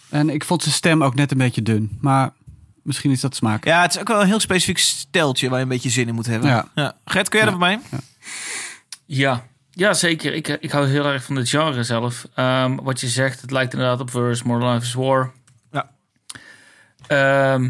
En 0.09 0.29
ik 0.29 0.43
vond 0.43 0.61
zijn 0.63 0.75
stem 0.75 1.03
ook 1.03 1.15
net 1.15 1.31
een 1.31 1.37
beetje 1.37 1.61
dun. 1.61 1.97
Maar 2.01 2.33
misschien 2.87 3.11
is 3.11 3.21
dat 3.21 3.35
smaak. 3.35 3.65
ja, 3.65 3.81
het 3.81 3.93
is 3.93 3.99
ook 3.99 4.07
wel 4.07 4.21
een 4.21 4.27
heel 4.27 4.39
specifiek 4.39 4.77
steltje 4.77 5.47
waar 5.49 5.57
je 5.57 5.63
een 5.63 5.69
beetje 5.69 5.89
zin 5.89 6.07
in 6.07 6.15
moet 6.15 6.25
hebben. 6.25 6.49
Ja. 6.75 6.95
Gert, 7.05 7.29
kun 7.29 7.39
jij 7.39 7.47
Ja. 7.47 7.55
dat 7.57 7.59
bij 7.59 7.79
mij? 7.89 7.99
Ja. 9.05 9.45
ja, 9.71 9.93
zeker. 9.93 10.33
Ik, 10.33 10.47
ik 10.47 10.71
hou 10.71 10.87
heel 10.87 11.05
erg 11.05 11.23
van 11.23 11.35
het 11.35 11.49
genre 11.49 11.83
zelf. 11.83 12.25
Ehm, 12.35 12.75
wat 12.75 12.99
je 12.99 13.07
zegt, 13.07 13.41
het 13.41 13.51
lijkt 13.51 13.73
inderdaad 13.73 13.99
op 13.99 14.09
Verse, 14.09 14.47
More 14.47 14.71
Life 14.73 14.85
is 14.85 14.93
War. 14.93 15.31
Ja. 15.71 15.89
Ehm, 17.07 17.69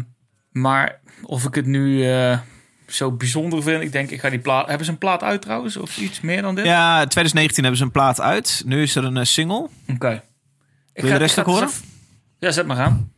maar 0.52 1.00
of 1.22 1.44
ik 1.44 1.54
het 1.54 1.66
nu 1.66 2.04
eh, 2.10 2.38
zo 2.86 3.12
bijzonder 3.12 3.62
vind, 3.62 3.82
ik 3.82 3.92
denk, 3.92 4.10
ik 4.10 4.20
ga 4.20 4.30
die 4.30 4.38
plaat... 4.38 4.66
Hebben 4.68 4.86
ze 4.86 4.92
een 4.92 4.98
plaat 4.98 5.22
uit 5.22 5.42
trouwens? 5.42 5.76
Of 5.76 5.96
iets 5.98 6.20
meer 6.20 6.42
dan 6.42 6.54
dit? 6.54 6.64
Ja, 6.64 6.94
2019 7.06 7.62
hebben 7.62 7.78
ze 7.80 7.84
een 7.86 7.92
plaat 7.92 8.20
uit. 8.20 8.62
Nu 8.66 8.82
is 8.82 8.94
er 8.94 9.04
een 9.04 9.16
eh, 9.16 9.24
single. 9.24 9.68
Oké. 9.88 10.22
Ik 10.92 11.02
Wil 11.02 11.04
je 11.04 11.10
ga- 11.10 11.18
de 11.18 11.24
rest 11.24 11.38
ook 11.38 11.46
horen? 11.46 11.68
even- 11.68 11.84
Ja, 12.38 12.50
zet 12.50 12.66
maar 12.66 12.78
aan. 12.80 13.12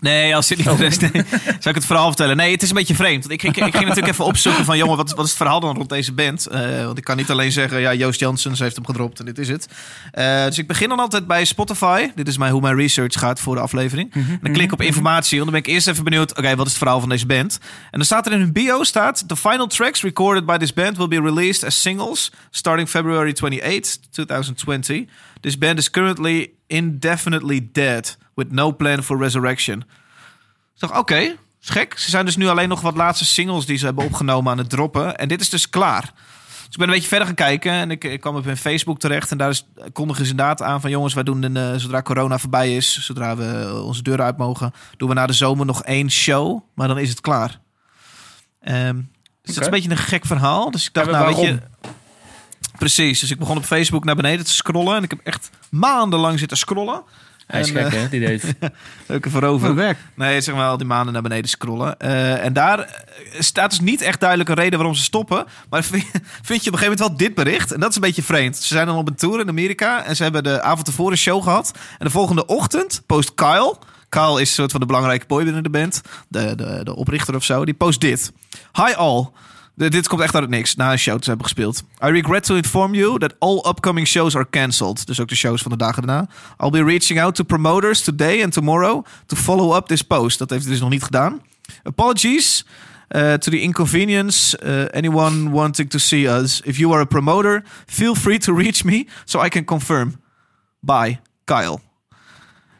Nee, 0.00 0.36
als 0.36 0.46
dit 0.46 0.58
niet 0.58 0.66
de 0.66 0.76
rest. 0.76 1.00
Nee. 1.00 1.10
Zou 1.42 1.68
ik 1.68 1.74
het 1.74 1.86
verhaal 1.86 2.06
vertellen? 2.06 2.36
Nee, 2.36 2.52
het 2.52 2.62
is 2.62 2.68
een 2.68 2.74
beetje 2.74 2.94
vreemd. 2.94 3.26
Want 3.26 3.42
ik, 3.42 3.42
ik, 3.42 3.56
ik 3.56 3.74
ging 3.74 3.86
natuurlijk 3.86 4.12
even 4.12 4.24
opzoeken 4.24 4.64
van, 4.64 4.76
jongen, 4.76 4.96
wat, 4.96 5.10
wat 5.10 5.24
is 5.24 5.30
het 5.30 5.36
verhaal 5.38 5.60
dan 5.60 5.76
rond 5.76 5.88
deze 5.88 6.12
band? 6.12 6.46
Eh, 6.46 6.84
want 6.84 6.98
ik 6.98 7.04
kan 7.04 7.16
niet 7.16 7.30
alleen 7.30 7.52
zeggen, 7.52 7.80
ja, 7.80 7.94
Joost 7.94 8.20
Janssens 8.20 8.58
heeft 8.58 8.76
hem 8.76 8.86
gedropt 8.86 9.18
en 9.18 9.24
dit 9.24 9.38
is 9.38 9.48
het. 9.48 9.68
Eh, 10.12 10.44
dus 10.44 10.58
ik 10.58 10.66
begin 10.66 10.88
dan 10.88 10.98
altijd 10.98 11.26
bij 11.26 11.44
Spotify. 11.44 12.10
Dit 12.14 12.28
is 12.28 12.38
mijn, 12.38 12.52
hoe 12.52 12.60
mijn 12.60 12.76
research 12.76 13.18
gaat 13.18 13.40
voor 13.40 13.54
de 13.54 13.60
aflevering. 13.60 14.12
Dan 14.42 14.52
klik 14.52 14.64
ik 14.64 14.72
op 14.72 14.82
informatie, 14.82 15.38
want 15.38 15.50
dan 15.50 15.60
ben 15.60 15.70
ik 15.70 15.76
eerst 15.76 15.88
even 15.88 16.04
benieuwd, 16.04 16.38
oké, 16.38 16.56
wat 16.56 16.66
is 16.66 16.72
het 16.72 16.82
verhaal 16.82 17.00
van 17.00 17.08
deze 17.08 17.26
band? 17.26 17.58
En 17.62 17.98
dan 17.98 18.04
staat 18.04 18.26
er 18.26 18.32
in 18.32 18.40
hun 18.40 18.52
bio, 18.52 18.82
staat, 18.82 19.28
the 19.28 19.36
final 19.36 19.66
tracks 19.66 20.02
recorded 20.02 20.46
by 20.46 20.56
this 20.56 20.72
band 20.72 20.96
will 20.96 21.08
be 21.08 21.20
released 21.20 21.64
as 21.64 21.80
singles 21.80 22.32
starting 22.50 22.88
February 22.88 23.32
28, 23.32 23.98
2020. 24.10 25.06
This 25.40 25.58
band 25.58 25.78
is 25.78 25.90
currently 25.90 26.57
indefinitely 26.68 27.68
dead 27.72 28.18
with 28.34 28.52
no 28.52 28.76
plan 28.76 29.02
for 29.02 29.18
resurrection. 29.18 29.80
Ik 30.74 30.80
dacht, 30.80 30.98
oké, 30.98 31.18
is 31.62 31.68
gek. 31.68 31.98
Ze 31.98 32.10
zijn 32.10 32.24
dus 32.24 32.36
nu 32.36 32.48
alleen 32.48 32.68
nog 32.68 32.80
wat 32.80 32.96
laatste 32.96 33.24
singles 33.24 33.66
die 33.66 33.76
ze 33.76 33.84
hebben 33.84 34.04
opgenomen 34.04 34.52
aan 34.52 34.58
het 34.58 34.70
droppen. 34.70 35.16
En 35.16 35.28
dit 35.28 35.40
is 35.40 35.48
dus 35.48 35.70
klaar. 35.70 36.12
Dus 36.68 36.76
ik 36.76 36.78
ben 36.78 36.88
een 36.88 36.94
beetje 36.94 37.08
verder 37.08 37.26
gaan 37.26 37.36
kijken 37.36 37.72
en 37.72 37.90
ik, 37.90 38.04
ik 38.04 38.20
kwam 38.20 38.36
op 38.36 38.44
hun 38.44 38.56
Facebook 38.56 38.98
terecht. 38.98 39.30
En 39.30 39.38
daar 39.38 39.50
is, 39.50 39.66
kondigen 39.92 40.24
ze 40.24 40.30
inderdaad 40.30 40.62
aan 40.62 40.80
van 40.80 40.90
jongens, 40.90 41.14
wij 41.14 41.22
doen 41.22 41.42
een, 41.42 41.56
eh, 41.56 41.74
zodra 41.76 42.02
corona 42.02 42.38
voorbij 42.38 42.76
is, 42.76 43.04
zodra 43.04 43.36
we 43.36 43.44
eh, 43.44 43.84
onze 43.84 44.02
deuren 44.02 44.24
uit 44.24 44.36
mogen, 44.36 44.72
doen 44.96 45.08
we 45.08 45.14
na 45.14 45.26
de 45.26 45.32
zomer 45.32 45.66
nog 45.66 45.82
één 45.82 46.10
show. 46.10 46.60
Maar 46.74 46.88
dan 46.88 46.98
is 46.98 47.08
het 47.08 47.20
klaar. 47.20 47.60
Ehm, 48.60 48.96
dus 49.42 49.54
dat 49.54 49.56
is 49.56 49.64
een 49.64 49.70
beetje 49.70 49.90
een 49.90 49.96
gek 49.96 50.26
verhaal. 50.26 50.70
Dus 50.70 50.86
ik 50.86 50.94
dacht, 50.94 51.10
nou 51.10 51.26
weet 51.26 51.46
je... 51.46 51.58
Precies, 52.78 53.20
dus 53.20 53.30
ik 53.30 53.38
begon 53.38 53.56
op 53.56 53.64
Facebook 53.64 54.04
naar 54.04 54.16
beneden 54.16 54.44
te 54.44 54.52
scrollen. 54.52 54.96
En 54.96 55.02
ik 55.02 55.10
heb 55.10 55.20
echt 55.24 55.50
maandenlang 55.70 56.38
zitten 56.38 56.56
scrollen. 56.56 57.02
Hij 57.48 57.60
is 57.60 57.72
En, 57.72 57.84
gek, 57.84 57.92
eh, 57.92 58.00
hè, 58.00 58.08
die 58.08 58.20
Dave. 58.20 58.54
Leuke 59.06 59.30
voorover. 59.30 59.66
Wat 59.66 59.76
werk. 59.76 59.98
Nee, 60.14 60.40
zeg 60.40 60.54
maar 60.54 60.68
al 60.68 60.76
die 60.76 60.86
maanden 60.86 61.12
naar 61.12 61.22
beneden 61.22 61.48
scrollen. 61.48 61.98
Eh, 61.98 62.44
en 62.44 62.52
daar 62.52 62.78
eh, 62.78 62.86
staat 63.38 63.70
dus 63.70 63.80
niet 63.80 64.00
echt 64.00 64.20
duidelijk 64.20 64.48
een 64.48 64.54
reden 64.54 64.78
waarom 64.78 64.96
ze 64.96 65.02
stoppen. 65.02 65.46
Maar 65.70 65.84
vind 65.90 66.04
vind 66.42 66.64
je 66.64 66.70
op 66.70 66.76
een 66.76 66.78
gegeven 66.78 66.84
moment 66.84 66.98
wel 66.98 67.16
dit 67.16 67.34
bericht. 67.34 67.72
En 67.72 67.80
dat 67.80 67.90
is 67.90 67.94
een 67.94 68.02
beetje 68.02 68.22
vreemd. 68.22 68.56
Ze 68.56 68.66
zijn 68.66 68.86
dan 68.86 68.96
op 68.96 69.08
een 69.08 69.14
tour 69.14 69.40
in 69.40 69.48
Amerika. 69.48 70.04
En 70.04 70.16
ze 70.16 70.22
hebben 70.22 70.42
de 70.42 70.62
avond 70.62 70.84
tevoren 70.84 71.12
een 71.12 71.18
show 71.18 71.42
gehad. 71.42 71.72
En 71.98 72.04
de 72.04 72.10
volgende 72.10 72.46
ochtend 72.46 73.02
post 73.06 73.34
Kyle. 73.34 73.76
Kyle 74.08 74.40
is 74.40 74.48
een 74.48 74.54
soort 74.54 74.70
van 74.70 74.80
de 74.80 74.86
belangrijke 74.86 75.26
boy 75.26 75.44
binnen 75.44 75.62
de 75.62 75.70
band. 75.70 76.02
De, 76.28 76.54
de, 76.54 76.80
de 76.84 76.96
oprichter 76.96 77.34
of 77.34 77.44
zo. 77.44 77.64
Die 77.64 77.74
post 77.74 78.00
dit. 78.00 78.32
Hi 78.72 78.92
all. 78.94 79.28
Dit 79.78 80.08
komt 80.08 80.20
echt 80.20 80.34
uit 80.34 80.42
het 80.42 80.52
niks. 80.52 80.76
Na 80.76 80.92
een 80.92 80.98
show 80.98 81.18
te 81.18 81.28
hebben 81.28 81.46
gespeeld. 81.46 81.82
I 82.04 82.06
regret 82.06 82.44
to 82.44 82.54
inform 82.54 82.94
you 82.94 83.18
that 83.18 83.34
all 83.38 83.64
upcoming 83.68 84.06
shows 84.06 84.36
are 84.36 84.46
cancelled. 84.50 85.06
Dus 85.06 85.20
ook 85.20 85.28
de 85.28 85.34
shows 85.34 85.62
van 85.62 85.70
de 85.70 85.76
dagen 85.76 86.06
daarna. 86.06 86.28
I'll 86.58 86.70
be 86.70 86.84
reaching 86.84 87.20
out 87.20 87.34
to 87.34 87.44
promoters 87.44 88.00
today 88.00 88.42
and 88.42 88.52
tomorrow 88.52 89.04
to 89.26 89.36
follow 89.36 89.76
up 89.76 89.86
this 89.86 90.02
post. 90.02 90.38
Dat 90.38 90.50
heeft 90.50 90.62
hij 90.62 90.72
dus 90.72 90.80
nog 90.80 90.90
niet 90.90 91.02
gedaan. 91.02 91.42
Apologies 91.82 92.64
uh, 93.08 93.32
to 93.32 93.50
the 93.50 93.60
inconvenience. 93.60 94.58
Uh, 94.64 94.84
anyone 94.96 95.50
wanting 95.50 95.90
to 95.90 95.98
see 95.98 96.28
us. 96.28 96.60
If 96.60 96.76
you 96.76 96.92
are 96.92 97.02
a 97.02 97.06
promoter, 97.06 97.64
feel 97.86 98.14
free 98.14 98.38
to 98.38 98.54
reach 98.54 98.84
me 98.84 99.06
so 99.24 99.44
I 99.44 99.48
can 99.48 99.64
confirm. 99.64 100.20
Bye, 100.80 101.20
Kyle. 101.44 101.87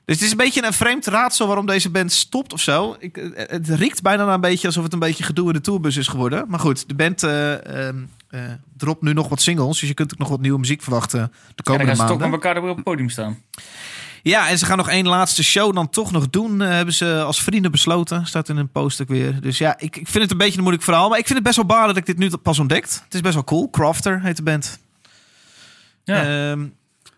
Dus 0.09 0.17
het 0.17 0.25
is 0.27 0.31
een 0.31 0.37
beetje 0.37 0.67
een 0.67 0.73
vreemd 0.73 1.07
raadsel 1.07 1.47
waarom 1.47 1.67
deze 1.67 1.91
band 1.91 2.13
stopt 2.13 2.53
of 2.53 2.61
zo. 2.61 2.97
Ik, 2.99 3.17
eh, 3.17 3.49
het 3.51 3.69
riekt 3.69 4.03
bijna 4.03 4.25
naar 4.25 4.35
een 4.35 4.41
beetje 4.41 4.67
alsof 4.67 4.85
het 4.85 4.93
een 4.93 4.99
beetje 4.99 5.25
gedoe 5.25 5.47
in 5.47 5.53
de 5.53 5.61
tourbus 5.61 5.97
is 5.97 6.09
geworden. 6.09 6.45
Maar 6.49 6.61
goed, 6.61 6.89
de 6.89 6.95
band 6.95 7.23
eh, 7.23 7.89
eh, 7.89 7.95
dropt 8.77 9.03
nu 9.03 9.13
nog 9.13 9.29
wat 9.29 9.41
singles. 9.43 9.79
Dus 9.81 9.89
je 9.89 9.95
kunt 9.95 10.13
ook 10.13 10.19
nog 10.19 10.29
wat 10.29 10.41
nieuwe 10.41 10.59
muziek 10.59 10.83
verwachten 10.83 11.19
de 11.21 11.25
En 11.25 11.31
dan 11.55 11.65
komende 11.65 11.87
gaan 11.87 11.97
ze 11.97 12.01
toch 12.01 12.11
maanden. 12.11 12.31
met 12.31 12.45
elkaar 12.45 12.61
weer 12.63 12.71
op 12.71 12.77
het 12.77 12.85
podium 12.85 13.09
staan. 13.09 13.43
Ja, 14.23 14.49
en 14.49 14.59
ze 14.59 14.67
gaan 14.67 14.77
nog 14.77 14.89
één 14.89 15.07
laatste 15.07 15.45
show 15.45 15.75
dan 15.75 15.91
toch 15.91 16.13
nog 16.13 16.31
doen. 16.31 16.63
eh, 16.63 16.69
hebben 16.69 16.95
ze 16.95 17.23
als 17.23 17.43
vrienden 17.43 17.71
besloten. 17.71 18.27
Staat 18.27 18.49
in 18.49 18.57
een 18.57 18.71
post 18.71 19.01
ook 19.03 19.09
weer. 19.09 19.41
Dus 19.41 19.59
ja, 19.59 19.79
ik, 19.79 19.97
ik 19.97 20.09
vind 20.09 20.23
het 20.23 20.31
een 20.33 20.39
beetje 20.39 20.55
een 20.57 20.61
moeilijk 20.63 20.85
verhaal. 20.85 21.09
Maar 21.09 21.19
ik 21.19 21.25
vind 21.27 21.39
het 21.39 21.47
best 21.47 21.57
wel 21.57 21.67
baar 21.67 21.87
dat 21.87 21.97
ik 21.97 22.07
dit 22.07 22.19
nu 22.19 22.37
pas 22.37 22.59
ontdekt. 22.59 23.01
Het 23.05 23.15
is 23.15 23.21
best 23.21 23.35
wel 23.35 23.45
cool. 23.45 23.71
Crofter 23.71 24.21
heet 24.23 24.37
de 24.37 24.43
band. 24.43 24.79
Ja. 26.05 26.51
Ehm, 26.51 26.67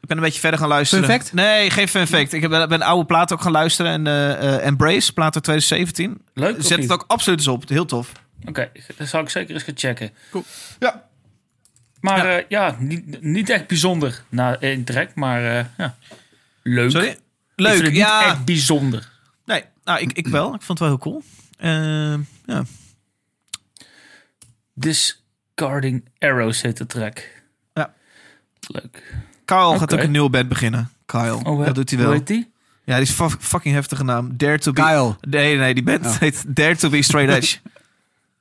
ik 0.01 0.09
ben 0.09 0.17
een 0.17 0.23
beetje 0.23 0.41
verder 0.41 0.59
gaan 0.61 0.69
luisteren. 0.69 1.05
Fact? 1.05 1.33
Nee, 1.33 1.71
geen 1.71 1.89
fun 1.89 2.07
fact. 2.07 2.33
Ik 2.33 2.41
heb, 2.41 2.51
ben 2.51 2.73
een 2.73 2.83
oude 2.83 3.07
plaat 3.07 3.33
ook 3.33 3.41
gaan 3.41 3.53
luisteren. 3.53 3.93
En 3.93 4.07
eh, 4.07 4.55
eh, 4.55 4.67
Embrace, 4.67 5.13
plaat 5.13 5.35
uit 5.35 5.45
2017. 5.45 6.23
Leuk, 6.35 6.57
of 6.59 6.67
Zet 6.67 6.79
niet? 6.79 6.91
het 6.91 7.01
ook 7.01 7.05
absoluut 7.07 7.39
eens 7.39 7.49
op. 7.49 7.69
Heel 7.69 7.85
tof. 7.85 8.13
Oké, 8.45 8.71
dat 8.97 9.09
zou 9.09 9.23
ik 9.23 9.31
zeker 9.31 9.55
eens 9.55 9.63
gaan 9.63 9.77
checken. 9.79 10.11
Ja. 10.79 11.09
Maar 12.01 12.27
Ja. 12.27 12.33
ja, 12.33 12.45
ja 12.49 12.77
niet, 12.79 13.23
niet 13.23 13.51
echt 13.51 13.67
bijzonder 13.67 14.25
na 14.29 14.57
één 14.59 14.85
track, 14.85 15.15
maar 15.15 15.59
eh, 15.59 15.65
ja. 15.79 15.97
leuk. 16.63 16.91
Sorry? 16.91 17.07
Ik 17.07 17.13
vind 17.13 17.69
Leuk, 17.69 17.83
het 17.85 17.97
ja. 17.97 18.19
niet 18.21 18.29
echt 18.29 18.45
bijzonder. 18.45 19.11
Nee, 19.45 19.65
nou, 19.85 20.01
ik, 20.01 20.13
ik 20.13 20.27
wel. 20.27 20.55
Ik 20.55 20.63
vond 20.63 20.79
het 20.79 20.89
wel 20.89 20.89
heel 20.89 20.99
cool. 20.99 21.23
Ehm, 21.59 22.21
ja. 22.45 22.65
Discarding 24.75 26.09
Arrows 26.19 26.63
heet 26.63 26.77
de 26.77 26.87
track. 26.87 27.29
Ja. 27.75 27.95
Leuk. 28.61 29.15
Kyle 29.57 29.79
gaat 29.79 29.93
ook 29.95 30.01
een 30.01 30.11
nieuwe 30.11 30.31
band 30.31 30.49
beginnen. 30.49 30.91
Kyle. 31.07 31.45
Oh, 31.45 31.65
dat 31.65 31.75
doet 31.75 31.91
hij 31.91 31.99
Hoe 31.99 32.09
wel. 32.09 32.17
heet 32.19 32.27
die? 32.27 32.53
Ja, 32.85 32.95
die 32.95 33.05
is 33.05 33.11
fa- 33.11 33.29
fucking 33.39 33.75
heftige 33.75 34.05
naam. 34.05 34.37
Dare 34.37 34.59
to 34.59 34.73
be... 34.73 34.81
Kyle. 34.83 35.17
Nee, 35.21 35.57
nee, 35.57 35.75
die 35.75 35.83
band 35.83 36.07
Oh. 36.07 36.19
heet 36.19 36.45
Dare 36.47 36.77
to 36.77 36.89
be 36.89 37.03
Straight 37.03 37.37
Edge. 37.37 37.57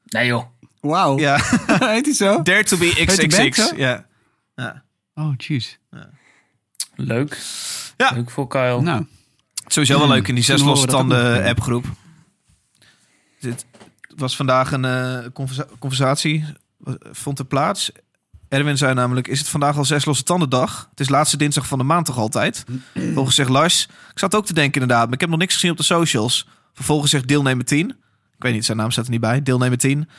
Nee 0.05 0.25
joh. 0.25 0.45
Wauw. 0.81 1.19
ja, 1.19 1.35
Heet 1.95 2.05
hij 2.05 2.13
zo? 2.13 2.41
Dare 2.41 2.63
to 2.63 2.77
be 2.77 3.03
XXX. 3.05 3.71
Ja. 3.75 4.05
ja. 4.55 4.83
Oh, 5.15 5.33
jeez. 5.37 5.77
Leuk. 6.95 7.37
Ja. 7.97 8.11
Leuk 8.11 8.29
voor 8.29 8.47
Kyle. 8.47 8.81
Nou, 8.81 9.05
Sowieso 9.67 9.93
wel 9.97 10.03
Hmm, 10.05 10.13
leuk 10.15 10.27
in 10.27 10.35
die 10.35 10.43
zes 10.43 10.57
toen 10.59 10.67
losse 10.67 10.85
horen 10.91 11.05
we 11.07 11.13
dat 11.13 11.17
ook 11.17 11.23
tanden 11.25 11.41
nog. 11.41 11.49
appgroep. 11.51 11.85
Dit 13.39 13.65
was 14.15 14.35
vandaag 14.35 14.71
een 14.71 14.85
eh, 14.85 15.17
conversa- 15.33 15.67
conversatie. 15.79 16.45
Vond 17.11 17.39
er 17.39 17.45
plaats. 17.45 17.91
Erwin 18.49 18.77
zei 18.77 18.93
namelijk, 18.93 19.27
is 19.27 19.39
het 19.39 19.49
vandaag 19.49 19.77
al 19.77 19.85
zes 19.85 20.05
losse 20.05 20.23
tanden 20.23 20.49
dag? 20.49 20.87
Het 20.89 20.99
is 20.99 21.09
laatste 21.09 21.37
dinsdag 21.37 21.67
van 21.67 21.77
de 21.77 21.83
maand 21.83 22.05
toch 22.05 22.17
altijd? 22.17 22.65
Vervolgens 22.93 23.35
zegt 23.35 23.49
Lars, 23.49 23.87
ik 24.11 24.19
zat 24.19 24.35
ook 24.35 24.45
te 24.45 24.53
denken 24.53 24.81
inderdaad, 24.81 25.05
maar 25.05 25.13
ik 25.13 25.19
heb 25.19 25.29
nog 25.29 25.39
niks 25.39 25.53
gezien 25.53 25.71
op 25.71 25.77
de 25.77 25.83
socials. 25.83 26.47
Vervolgens 26.73 27.11
zegt 27.11 27.27
deelnemer 27.27 27.65
10, 27.65 27.89
ik 27.89 27.95
weet 28.37 28.53
niet, 28.53 28.65
zijn 28.65 28.77
naam 28.77 28.91
staat 28.91 29.05
er 29.05 29.11
niet 29.11 29.19
bij, 29.19 29.43
deelnemer 29.43 29.77
10, 29.77 30.09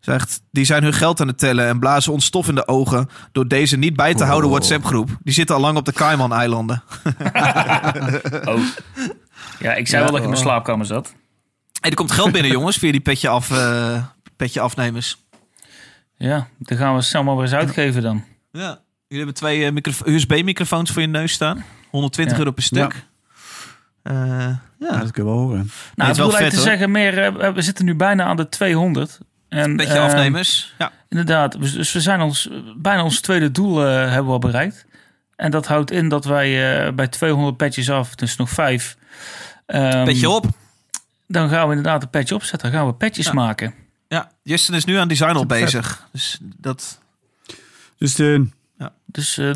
zegt, 0.00 0.40
die 0.50 0.64
zijn 0.64 0.82
hun 0.82 0.92
geld 0.92 1.20
aan 1.20 1.26
het 1.26 1.38
tellen 1.38 1.66
en 1.66 1.78
blazen 1.78 2.12
ons 2.12 2.24
stof 2.24 2.48
in 2.48 2.54
de 2.54 2.68
ogen 2.68 3.08
door 3.32 3.48
deze 3.48 3.76
niet 3.76 3.96
bij 3.96 4.14
te 4.14 4.24
houden 4.24 4.50
Oh. 4.50 4.56
WhatsApp 4.56 4.84
groep. 4.84 5.16
Die 5.22 5.34
zitten 5.34 5.54
al 5.54 5.60
lang 5.60 5.76
op 5.76 5.84
de 5.84 5.92
Cayman-eilanden. 5.92 6.82
Oh. 8.44 8.60
Ja, 9.58 9.74
ik 9.74 9.86
zei 9.88 10.02
wel 10.02 10.10
dat 10.10 10.16
ik 10.20 10.24
in 10.24 10.30
mijn 10.30 10.42
slaapkamer 10.42 10.86
zat. 10.86 11.14
Hey, 11.80 11.90
er 11.90 11.96
komt 11.96 12.10
geld 12.12 12.32
binnen 12.32 12.50
jongens, 12.58 12.76
via 12.76 12.90
die 12.92 13.00
petje, 13.00 13.28
af, 13.28 13.50
eh, 13.50 14.02
petje 14.36 14.60
afnemers. 14.60 15.25
Ja, 16.16 16.46
dan 16.58 16.78
gaan 16.78 16.94
we 16.94 17.00
snel 17.02 17.22
maar 17.24 17.34
weer 17.34 17.44
eens 17.44 17.52
uitgeven 17.54 18.02
dan. 18.02 18.24
Ja. 18.52 18.80
Jullie 19.08 19.24
hebben 19.24 19.34
twee 19.34 19.64
eh, 19.64 19.72
microf- 19.72 20.02
USB-microfoons 20.06 20.90
voor 20.90 21.02
je 21.02 21.08
neus 21.08 21.32
staan. 21.32 21.64
120 21.90 22.32
Ja. 22.36 22.38
euro 22.42 22.52
per 22.54 22.62
stuk. 22.62 23.04
Eh, 24.02 24.14
ja. 24.14 24.60
Ja, 24.78 24.98
dat 24.98 25.10
kunnen 25.10 25.32
we 25.32 25.38
wel 25.38 25.46
horen. 25.48 25.70
Nou, 25.94 26.10
ik 26.10 26.16
wel 26.16 26.26
wil 26.30 26.36
eigenlijk 26.38 26.42
vet, 26.42 26.50
te 26.50 26.56
hoor. 26.56 26.66
zeggen, 26.68 26.90
meer, 26.90 27.18
eh, 27.40 27.52
we 27.54 27.62
zitten 27.62 27.84
nu 27.84 27.94
bijna 27.94 28.24
aan 28.24 28.36
de 28.36 28.48
200. 28.48 29.18
En, 29.48 29.64
Een 29.70 29.76
beetje 29.76 29.94
eh, 29.94 30.02
afnemers. 30.04 30.74
Ja. 30.78 30.92
Inderdaad, 31.08 31.60
dus 31.60 31.92
we 31.92 32.00
zijn 32.00 32.20
ons, 32.20 32.48
bijna 32.76 33.02
ons 33.04 33.20
tweede 33.20 33.50
doel 33.50 33.86
eh, 33.86 33.94
hebben 33.94 34.26
we 34.26 34.32
al 34.32 34.38
bereikt. 34.38 34.86
En 35.36 35.50
dat 35.50 35.66
houdt 35.66 35.90
in 35.90 36.08
dat 36.08 36.24
wij 36.24 36.84
eh, 36.86 36.92
bij 36.92 37.08
200 37.08 37.56
petjes 37.56 37.90
af, 37.90 38.14
dus 38.14 38.36
nog 38.36 38.50
vijf. 38.50 38.96
ehm, 39.66 40.04
Beetje 40.04 40.28
op. 40.30 40.46
Dan 41.26 41.48
gaan 41.48 41.68
we 41.68 41.74
inderdaad 41.74 42.02
een 42.02 42.10
petje 42.10 42.34
opzetten. 42.34 42.70
Dan 42.70 42.78
gaan 42.80 42.88
we 42.88 42.94
petjes 42.94 43.26
Ja. 43.26 43.32
maken. 43.32 43.74
Ja. 44.08 44.30
Justin 44.42 44.74
is 44.74 44.84
nu 44.84 44.96
aan 44.96 45.08
design 45.08 45.36
al 45.36 45.46
bezig. 45.46 46.08
Dus 46.12 46.38
dat... 46.42 47.00
Dus 47.98 48.14
de, 48.14 48.46
Dus 49.06 49.38
eh, 49.38 49.50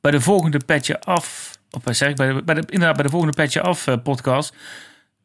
bij 0.00 0.10
de 0.10 0.20
volgende 0.20 0.58
petje 0.66 1.00
af, 1.00 1.58
of 1.70 1.82
bij, 1.82 1.94
zeg, 1.94 2.08
ik, 2.08 2.16
bij 2.16 2.32
de, 2.32 2.42
bij 2.42 2.54
de, 2.54 2.60
inderdaad 2.60 2.94
bij 2.94 3.04
de 3.04 3.10
volgende 3.10 3.34
petje 3.34 3.60
af 3.60 3.86
eh, 3.86 3.96
podcast, 4.02 4.54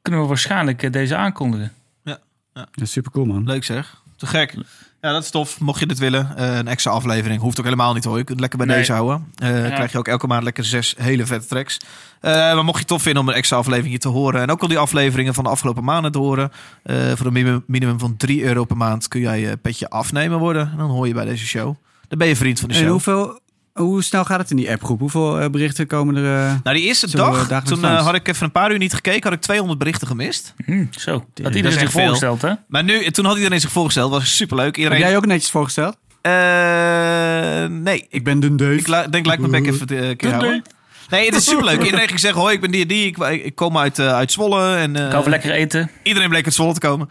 kunnen 0.02 0.22
we 0.22 0.28
waarschijnlijk 0.28 0.84
eh, 0.84 0.92
deze 0.92 1.16
aankondigen. 1.16 1.74
ja, 2.04 2.68
super 2.84 3.12
cool 3.12 3.26
man. 3.26 3.44
Leuk 3.44 3.64
zeg. 3.64 4.02
Te 4.16 4.26
gek. 4.26 4.56
Ja, 5.02 5.12
dat 5.12 5.24
is 5.24 5.30
tof. 5.30 5.60
Mocht 5.60 5.80
je 5.80 5.86
dit 5.86 5.98
willen, 6.00 6.38
eh, 6.38 6.58
een 6.58 6.68
extra 6.68 6.92
aflevering. 6.92 7.42
Hoeft 7.42 7.58
ook 7.60 7.64
helemaal 7.66 7.94
niet 7.94 8.04
hoor. 8.04 8.18
Je 8.18 8.24
kunt 8.24 8.30
het 8.30 8.40
lekker 8.40 8.58
bij 8.58 8.68
Nee. 8.68 8.78
deze 8.78 8.92
houden. 8.94 9.32
Eh, 9.36 9.50
Dan 9.50 9.72
krijg 9.72 9.92
je 9.92 9.98
ook 9.98 10.08
elke 10.08 10.28
maand 10.28 10.44
lekker 10.44 10.64
zes 10.66 10.96
hele 10.98 11.26
vette 11.26 11.48
tracks. 11.48 11.78
Eh, 12.22 12.32
maar 12.32 12.56
mocht 12.64 12.72
je 12.74 12.80
het 12.80 12.88
tof 12.88 13.02
vinden 13.02 13.22
om 13.22 13.30
een 13.30 13.36
extra 13.36 13.58
aflevering 13.58 14.00
te 14.00 14.08
horen... 14.08 14.42
en 14.42 14.52
ook 14.52 14.62
al 14.62 14.68
die 14.68 14.78
afleveringen 14.78 15.34
van 15.34 15.44
de 15.44 15.50
afgelopen 15.50 15.84
maanden 15.84 16.12
te 16.12 16.18
horen... 16.18 16.52
eh, 16.84 16.96
voor 17.16 17.26
een 17.26 17.34
minimum, 17.34 17.64
minimum 17.68 18.00
van 18.00 18.18
3 18.18 18.44
euro 18.44 18.64
per 18.66 18.78
maand... 18.78 19.08
kun 19.08 19.20
jij 19.22 19.40
je 19.40 19.58
petje 19.58 19.90
afnemen 19.90 20.40
worden. 20.40 20.70
En 20.72 20.78
dan 20.78 20.90
hoor 20.90 21.08
je 21.08 21.14
bij 21.14 21.26
deze 21.26 21.46
show. 21.46 21.76
Dan 22.08 22.18
ben 22.18 22.28
je 22.28 22.36
vriend 22.36 22.60
van 22.60 22.70
de 22.70 22.74
En 22.76 22.80
show. 22.82 22.92
hoeveel, 22.92 23.40
hoe 23.78 24.04
snel 24.04 24.26
gaat 24.26 24.40
het 24.40 24.50
in 24.52 24.56
die 24.58 24.72
appgroep? 24.72 25.00
Hoeveel 25.00 25.40
eh, 25.40 25.50
berichten 25.50 25.88
komen 25.88 26.16
er? 26.16 26.38
eh? 26.46 26.54
Nou, 26.64 26.76
die 26.78 26.86
eerste 26.86 27.18
dag, 27.18 27.64
toen 27.64 27.84
eh, 27.84 28.06
had 28.06 28.16
ik 28.16 28.28
even 28.28 28.46
een 28.46 28.52
paar 28.52 28.72
uur 28.72 28.78
niet 28.78 28.94
gekeken... 28.94 29.24
had 29.24 29.34
ik 29.34 29.42
200 29.42 29.80
berichten 29.80 30.08
gemist. 30.08 30.54
Hm, 30.66 30.86
zo, 30.92 31.26
is 31.34 31.46
iedereen 31.56 31.80
zich 31.80 31.92
veel. 31.92 32.02
voorgesteld, 32.02 32.42
hè? 32.42 32.52
Maar 32.68 32.84
nu, 32.84 33.12
toen 33.12 33.26
had 33.26 33.36
iedereen 33.38 33.60
zich 33.62 33.72
voorgesteld. 33.72 34.12
was 34.12 34.36
superleuk. 34.36 34.66
Heb 34.66 34.78
Iedereen... 34.78 35.00
jij 35.00 35.16
ook 35.18 35.26
netjes 35.26 35.52
voorgesteld? 35.52 35.98
Eh, 36.22 37.66
nee, 37.66 38.06
Ik 38.10 38.24
ben 38.24 38.40
Dun 38.40 38.58
Dave. 38.58 38.74
Ik 38.74 38.88
la- 38.88 39.08
denk, 39.08 39.26
lijkt 39.26 39.42
mijn 39.48 39.64
bek 39.64 39.74
even 39.74 39.88
te 39.88 40.14
keer 40.18 40.30
houden. 40.30 40.62
Nee, 41.10 41.26
het 41.26 41.36
is 41.36 41.44
superleuk. 41.46 41.84
Iedereen 41.84 42.08
ging 42.08 42.20
zeggen, 42.20 42.42
hoi, 42.42 42.54
ik 42.54 42.62
ben 42.62 42.72
die 42.72 42.82
en 42.82 42.88
die. 42.88 43.06
Ik, 43.06 43.18
ik 43.18 43.56
kom 43.56 43.78
uit, 43.78 44.00
eh, 44.00 44.14
uit 44.14 44.32
Zwolle. 44.32 44.76
En, 44.76 44.96
eh, 44.96 45.10
Gaan 45.12 45.24
we 45.24 45.30
lekker 45.30 45.52
eten. 45.52 45.92
Iedereen 46.04 46.30
bleek 46.30 46.46
uit 46.46 46.54
Zwolle 46.54 46.74
te 46.74 46.80
komen. 46.80 47.10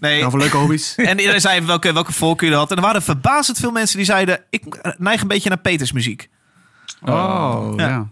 Nee. 0.00 0.24
Over 0.24 0.38
leuke 0.38 0.56
hobby's. 0.56 0.94
En 0.96 1.18
iedereen 1.18 1.40
zei 1.40 1.60
welke, 1.60 1.92
welke 1.92 2.12
voorkeur 2.12 2.50
je 2.50 2.54
had. 2.56 2.70
En 2.70 2.76
er 2.76 2.82
waren 2.82 3.02
verbazend 3.02 3.58
veel 3.58 3.70
mensen 3.70 3.96
die 3.96 4.06
zeiden... 4.06 4.40
ik 4.50 4.94
neig 4.98 5.20
een 5.20 5.28
beetje 5.28 5.48
naar 5.48 5.58
Peters 5.58 5.92
muziek. 5.92 6.28
Oh, 7.02 7.72
Ja. 7.76 7.88
ja. 7.88 8.08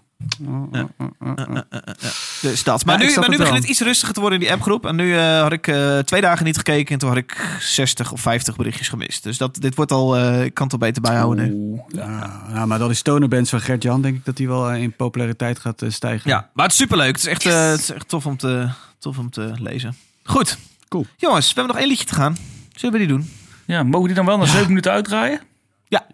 Dus 2.41 2.65
dat. 2.65 2.85
Maar 2.85 3.01
Ja, 3.03 3.07
nu, 3.09 3.15
maar 3.15 3.29
nu 3.31 3.37
begint 3.37 3.57
het 3.59 3.69
iets 3.69 3.81
rustiger 3.81 4.15
te 4.15 4.21
worden 4.21 4.39
in 4.39 4.45
die 4.45 4.55
appgroep. 4.55 4.87
En 4.87 4.97
nu 4.97 5.17
eh, 5.17 5.41
had 5.41 5.53
ik 5.53 5.67
eh, 5.67 5.99
twee 5.99 6.21
dagen 6.21 6.45
niet 6.45 6.57
gekeken. 6.57 6.93
En 6.93 6.99
toen 6.99 7.09
had 7.09 7.19
ik 7.19 7.57
60 7.61 8.13
of 8.13 8.21
50 8.21 8.57
berichtjes 8.57 8.89
gemist. 8.89 9.23
Dus 9.23 9.39
dat, 9.39 9.55
dit 9.61 9.75
wordt 9.75 9.93
al... 9.93 10.17
eh, 10.17 10.45
ik 10.45 10.55
kan 10.55 10.65
het 10.65 10.73
al 10.73 10.79
beter 10.79 11.03
bijhouden 11.03 11.45
nu. 11.45 11.81
Ja, 11.89 12.43
nou, 12.53 12.67
maar 12.67 12.79
dat 12.79 12.91
is 12.91 12.99
stonerbands 12.99 13.51
van 13.51 13.61
Gert-Jan, 13.61 14.03
denk 14.03 14.17
ik 14.17 14.25
dat 14.25 14.37
die 14.37 14.49
wel 14.49 14.73
in 14.73 14.93
populariteit 14.93 15.59
gaat 15.59 15.83
stijgen. 15.89 16.31
Ja, 16.31 16.51
maar 16.53 16.65
het 16.65 16.73
is 16.75 16.81
superleuk. 16.81 17.07
Het 17.07 17.17
is 17.19 17.27
echt, 17.27 17.43
het 17.45 17.81
is 17.81 17.91
echt 17.93 18.09
tof, 18.09 18.27
om 18.27 18.37
te, 18.37 18.69
tof 18.99 19.19
om 19.19 19.31
te 19.31 19.53
lezen. 19.59 19.97
Goed. 20.25 20.59
Cool. 20.89 21.07
Jongens, 21.17 21.47
we 21.49 21.53
hebben 21.55 21.73
nog 21.75 21.83
één 21.83 21.89
liedje 21.93 22.07
te 22.07 22.15
gaan. 22.15 22.37
Zullen 22.75 22.93
we 22.93 23.07
die 23.07 23.17
doen? 23.17 23.31
Ja, 23.65 23.83
mogen 23.83 24.01
we 24.01 24.07
die 24.07 24.17
dan 24.17 24.27
wel 24.27 24.39
na 24.39 24.45
7 24.47 24.67
minuten 24.67 24.93
uitdraaien? 24.93 25.41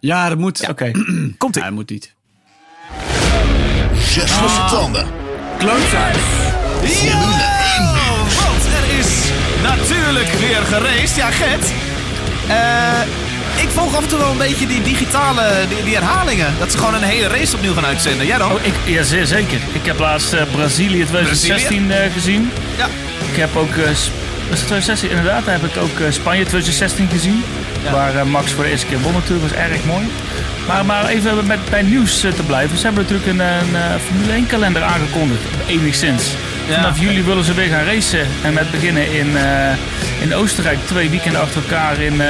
Ja, 0.01 0.29
dat 0.29 0.39
moet. 0.39 0.69
Oké. 0.69 0.91
Komt 1.39 1.55
Ja, 1.55 1.61
ie. 1.61 1.67
dat 1.67 1.71
moet 1.73 1.91
niet. 1.91 2.15
Zes 4.13 4.41
losse 4.41 4.65
tanden. 4.71 5.07
Ja, 6.85 7.19
want 8.39 8.65
er 8.65 8.99
is 8.99 9.31
natuurlijk 9.63 10.33
weer 10.33 10.61
geraced. 10.69 11.17
Ja, 11.17 11.31
Gert. 11.31 11.65
Eh, 12.49 13.63
ik 13.63 13.69
volg 13.69 13.97
af 13.97 14.03
en 14.03 14.09
toe 14.09 14.19
wel 14.19 14.31
een 14.31 14.39
beetje 14.39 14.67
die 14.67 14.83
digitale, 14.83 15.43
die, 15.69 15.85
die 15.85 15.95
herhalingen. 15.95 16.55
Dat 16.59 16.73
ze 16.73 16.79
gewoon 16.79 16.95
een 16.95 17.03
hele 17.03 17.27
race 17.27 17.57
opnieuw 17.57 17.75
gaan 17.75 17.87
uitzenden. 17.87 18.27
Jij 18.27 18.39
dan? 18.39 18.53
Oh, 18.53 18.65
ik, 18.65 18.75
ja, 18.85 19.03
zeer 19.03 19.27
zeker. 19.27 19.61
Ik 19.73 19.87
heb 19.87 19.99
laatst 19.99 20.33
eh, 20.33 20.43
Brazilië 20.53 21.05
2016 21.05 21.91
eh, 21.91 22.13
gezien. 22.13 22.51
Ja. 22.77 22.87
Ik 23.31 23.37
heb 23.37 23.57
ook, 23.57 23.77
eh, 23.77 23.91
Het 24.53 24.67
2016? 24.67 25.11
Inderdaad, 25.11 25.45
daar 25.45 25.61
heb 25.61 25.71
ik 25.71 25.77
ook 25.77 26.01
eh, 26.01 26.11
Spanje 26.11 26.45
2016 26.45 27.09
gezien. 27.09 27.43
Ja. 27.85 27.93
Waar 27.93 28.17
eh, 28.17 28.23
Max 28.23 28.53
voor 28.53 28.65
de 28.65 28.71
eerste 28.71 28.87
keer 28.87 29.01
won 29.01 29.13
natuurlijk, 29.13 29.49
was 29.49 29.59
erg 29.59 29.85
mooi. 29.85 30.07
Maar, 30.67 30.85
maar 30.85 31.07
even 31.07 31.47
met, 31.47 31.71
bij 31.71 31.83
nieuws 31.83 32.25
eh, 32.25 32.33
te 32.33 32.43
blijven. 32.43 32.79
Ze 32.79 32.85
hebben 32.85 33.03
natuurlijk 33.03 33.31
een, 33.31 33.41
een 33.41 34.01
Formule 34.01 34.33
1 34.33 34.47
kalender 34.47 34.83
aangekondigd, 34.83 35.43
enigszins. 35.67 36.35
Ja. 36.69 36.75
Vanaf 36.75 37.01
juli 37.01 37.23
willen 37.23 37.45
ze 37.45 37.55
weer 37.55 37.69
gaan 37.69 37.85
racen. 37.85 38.27
En 38.43 38.53
met 38.53 38.71
beginnen 38.71 39.13
in, 39.13 39.37
in 40.21 40.35
Oostenrijk, 40.35 40.79
twee 40.87 41.11
weekenden 41.11 41.41
achter 41.41 41.63
elkaar 41.63 42.01
in... 42.01 42.23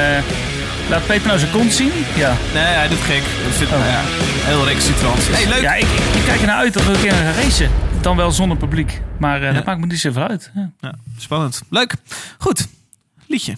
laat 0.88 1.06
Peter 1.06 1.26
nou 1.26 1.38
zijn 1.38 1.50
kont 1.50 1.72
zien. 1.72 1.90
Ja, 2.16 2.36
Nee, 2.54 2.62
hij 2.62 2.88
doet 2.88 2.98
gek. 2.98 3.16
Ik 3.16 3.52
vind, 3.52 3.70
Oh. 3.70 3.78
nou 3.78 3.90
ja, 3.90 4.00
heel 4.04 4.64
recalcitrant. 4.66 5.18
Hey, 5.30 5.48
leuk. 5.48 5.60
ja 5.60 5.74
ik, 5.74 5.82
ik, 5.86 6.14
ik 6.14 6.22
kijk 6.24 6.40
er 6.40 6.46
naar 6.46 6.56
uit 6.56 6.72
dat 6.72 6.84
we 6.84 6.92
een 6.92 7.00
keer 7.00 7.12
gaan 7.12 7.32
racen. 7.32 7.70
Dan 8.00 8.16
wel 8.16 8.30
zonder 8.30 8.56
publiek. 8.56 9.00
Maar 9.18 9.42
eh, 9.42 9.54
dat 9.54 9.64
maakt 9.64 9.80
me 9.80 9.86
niet 9.86 9.98
zoveel 10.00 10.22
uit. 10.28 10.50
Ja. 10.54 10.70
Ja, 10.80 10.94
spannend. 11.18 11.62
Leuk. 11.70 11.94
Goed. 12.38 12.66
Liedje. 13.26 13.54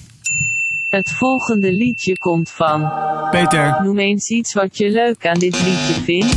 Het 0.90 1.10
volgende 1.12 1.72
liedje 1.72 2.18
komt 2.18 2.50
van. 2.50 2.92
Peter, 3.30 3.76
Noem 3.82 3.98
eens 3.98 4.28
iets 4.28 4.52
wat 4.52 4.76
je 4.78 4.90
leuk 4.90 5.26
aan 5.26 5.38
dit 5.38 5.62
liedje 5.62 5.94
vindt. 6.04 6.36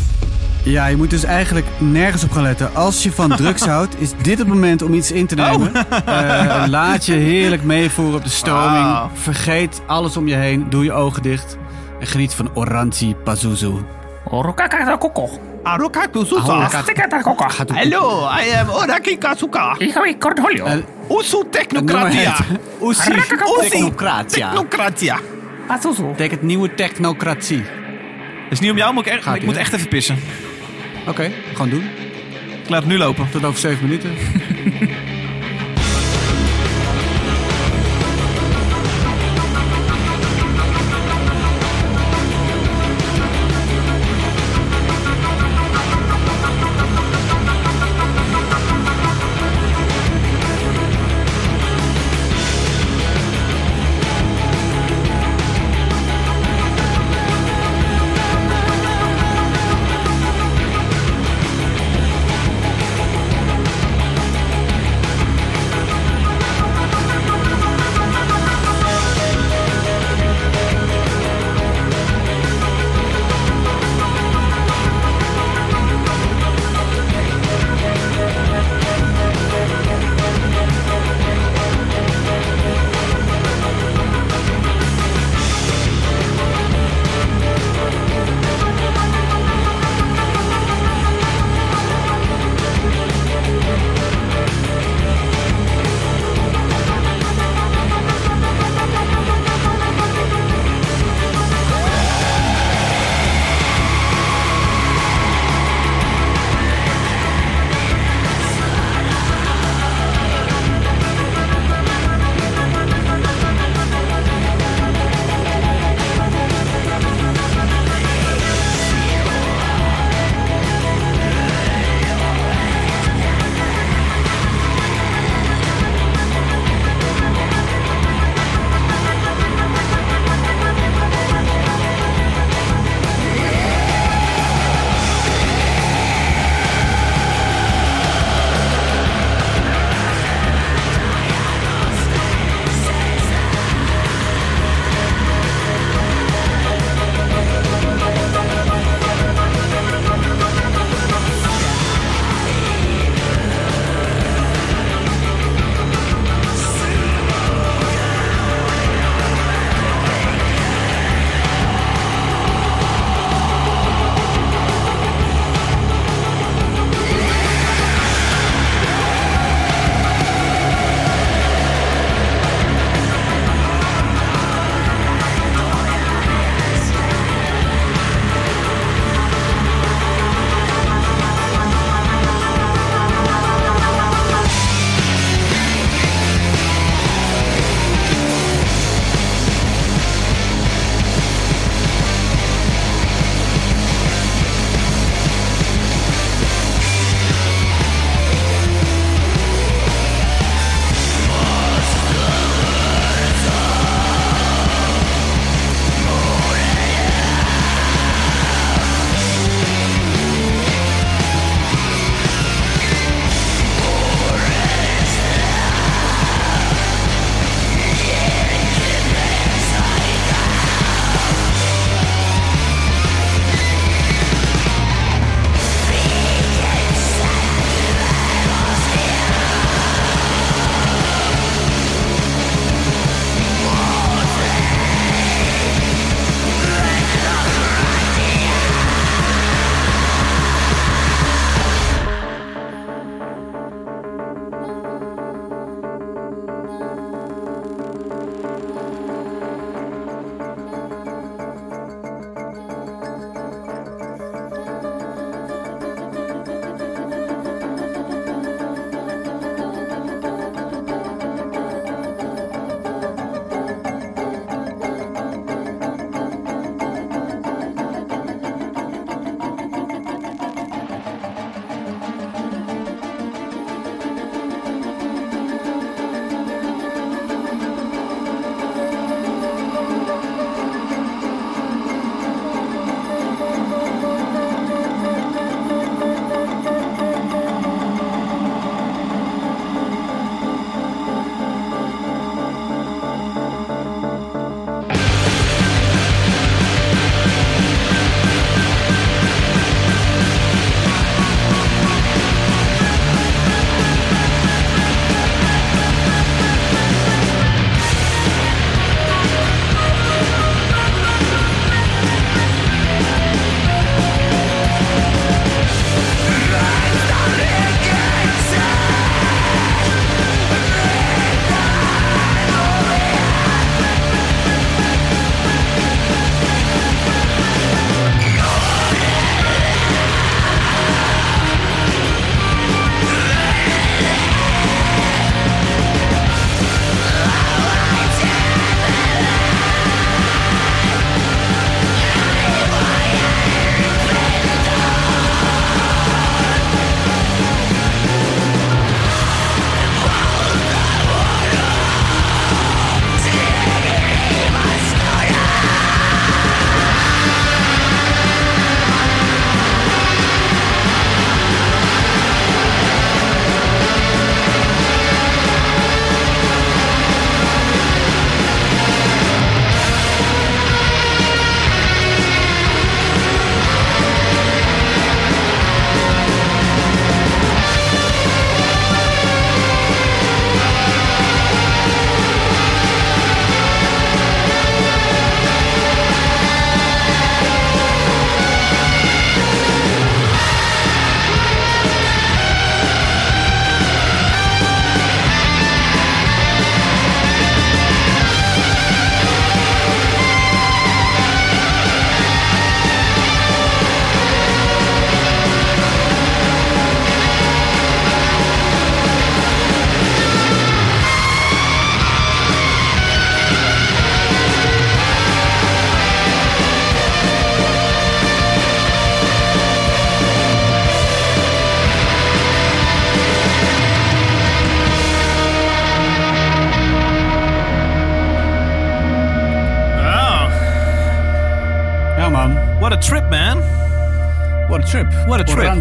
Ja, 0.72 0.86
je 0.88 0.98
moet 0.98 1.10
dus 1.10 1.24
eigenlijk 1.24 1.66
nergens 1.78 2.24
op 2.24 2.32
gaan 2.32 2.44
letten. 2.44 2.76
Als 2.76 3.04
je 3.04 3.12
van 3.12 3.36
drugs 3.36 3.66
houdt, 3.66 3.96
is 4.02 4.12
dit 4.22 4.38
het 4.38 4.48
moment 4.48 4.82
om 4.82 4.94
iets 4.94 5.12
in 5.12 5.28
te 5.28 5.36
nemen. 5.36 5.74
Eh, 6.06 6.64
laat 6.68 7.06
je 7.06 7.14
heerlijk 7.14 7.64
meevoeren 7.64 8.16
op 8.16 8.24
de 8.24 8.30
stroming. 8.30 9.10
Vergeet 9.14 9.82
alles 9.88 10.18
om 10.18 10.28
je 10.28 10.36
heen. 10.36 10.66
Doe 10.70 10.84
je 10.84 10.92
ogen 10.92 11.22
dicht. 11.22 11.58
En 12.00 12.08
geniet 12.08 12.34
van 12.34 12.50
Oranzi 12.54 13.16
Pazuzu. 13.24 13.72
Orokakakakoko. 14.30 15.30
Hallo, 17.74 18.30
I 18.46 18.52
am 18.60 18.70
Oraki 18.70 19.18
Kazuka. 19.18 19.76
Ik 19.78 19.92
ga 19.92 20.02
weer 20.02 20.18
Cornholio. 20.18 20.66
Eh, 20.66 21.18
Usu 21.18 21.44
Technocratia. 21.50 22.36
Uzi 22.84 23.12
Technocratia. 23.12 24.50
Technocratia. 24.50 25.20
Pazuzu. 25.68 26.04
Betekent 26.04 26.32
het 26.32 26.42
nieuwe 26.42 26.74
technocratie. 26.74 27.64
Dat 28.44 28.52
is 28.52 28.60
niet 28.60 28.72
om 28.72 28.78
jou, 28.78 28.94
maar 28.94 29.08
ik, 29.08 29.26
ik 29.26 29.46
moet 29.46 29.56
echt 29.56 29.74
even 29.74 29.88
pissen. 29.88 30.18
Oké, 31.08 31.32
gewoon 31.54 31.70
doen. 31.70 31.84
Ik 32.64 32.70
laat 32.70 32.80
het 32.80 32.92
nu 32.92 32.98
lopen. 32.98 33.30
Tot 33.32 33.44
over 33.46 33.60
zeven 33.60 33.84
minuten. 33.84 34.12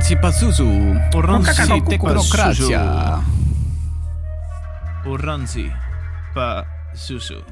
Oranzi 0.07 0.23
Pazuzu. 0.23 0.69
Oranzi 1.15 1.83
Technocratia. 1.89 3.23
Oranzi 5.05 5.73
Pazuzu. 6.35 7.43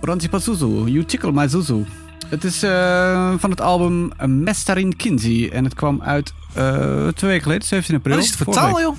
Oranzi 0.00 0.28
Pazuzu. 0.28 0.86
You 0.88 1.04
tickle 1.04 1.32
my 1.32 1.48
Zuzu. 1.48 1.84
Het 2.28 2.44
is 2.44 2.62
eh, 2.62 3.34
van 3.38 3.50
het 3.50 3.60
album 3.60 4.12
Mestarin 4.26 4.96
Kinsey. 4.96 5.50
En 5.52 5.64
het 5.64 5.74
kwam 5.74 6.02
uit 6.02 6.32
eh, 6.52 7.08
twee 7.08 7.30
weken 7.30 7.42
geleden, 7.42 7.66
17 7.66 7.96
april. 7.96 8.14
Wat 8.14 8.24
is 8.24 8.30
het 8.30 8.38
voor 8.38 8.54
taal, 8.54 8.80
joh? 8.80 8.96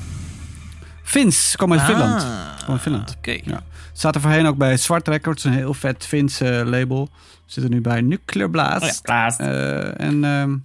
Fins, 1.03 1.55
kwam 1.55 1.71
uit 1.71 1.81
Ah, 1.81 1.87
Finland. 1.87 2.25
Kwam 2.57 2.71
uit 2.71 2.81
Finland. 2.81 3.15
Oké. 3.17 3.37
Ja. 3.43 3.61
Staat 3.93 4.15
er 4.15 4.21
voorheen 4.21 4.45
ook 4.45 4.57
bij 4.57 4.77
Zwart 4.77 5.07
Records, 5.07 5.43
een 5.43 5.53
heel 5.53 5.73
vet 5.73 6.05
Fins 6.05 6.41
eh, 6.41 6.61
label. 6.65 7.09
Zit 7.45 7.63
er 7.63 7.69
nu 7.69 7.81
bij 7.81 8.01
Nuclear 8.01 8.49
Blast. 8.49 8.83
Oh 8.83 8.87
ja, 8.87 8.99
Blast. 9.01 9.39
Eh, 9.39 9.99
en 9.99 10.23
ehm, 10.23 10.55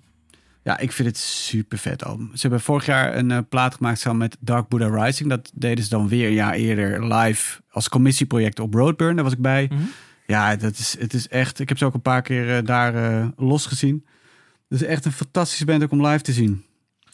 ja, 0.63 0.79
ik 0.79 0.93
vind 0.93 1.09
het 1.09 1.17
super 1.19 1.79
vet 1.79 2.05
album. 2.05 2.31
Ze 2.35 2.41
hebben 2.41 2.61
vorig 2.61 2.87
jaar 2.87 3.17
een 3.17 3.31
eh, 3.31 3.39
plaat 3.49 3.75
gemaakt 3.75 3.99
samen 3.99 4.19
met 4.19 4.37
Dark 4.41 4.69
Buddha 4.69 5.05
Rising. 5.05 5.29
Dat 5.29 5.51
deden 5.55 5.85
ze 5.85 5.91
dan 5.91 6.09
weer 6.09 6.27
een 6.27 6.33
jaar 6.33 6.55
eerder 6.55 7.15
live 7.15 7.61
als 7.71 7.89
commissieproject 7.89 8.61
op 8.61 8.75
Roadburn. 8.75 9.15
Daar 9.15 9.25
was 9.25 9.33
ik 9.33 9.41
bij. 9.41 9.69
Mhm. 9.73 9.83
Ja, 10.27 10.57
dat 10.57 10.79
is, 10.79 10.97
het 10.99 11.15
is 11.15 11.29
echt. 11.29 11.59
Ik 11.59 11.69
heb 11.69 11.79
ze 11.79 11.85
ook 11.85 11.95
een 11.95 12.03
paar 12.03 12.23
keer 12.23 12.57
eh, 12.57 12.65
daar 12.65 12.95
eh, 12.95 13.27
los 13.37 13.67
gezien. 13.67 14.07
Het 14.69 14.81
is 14.81 14.87
echt 14.87 15.05
een 15.05 15.13
fantastische 15.13 15.65
band 15.65 15.83
ook 15.83 15.91
om 15.91 16.07
live 16.07 16.23
te 16.23 16.33
zien. 16.33 16.65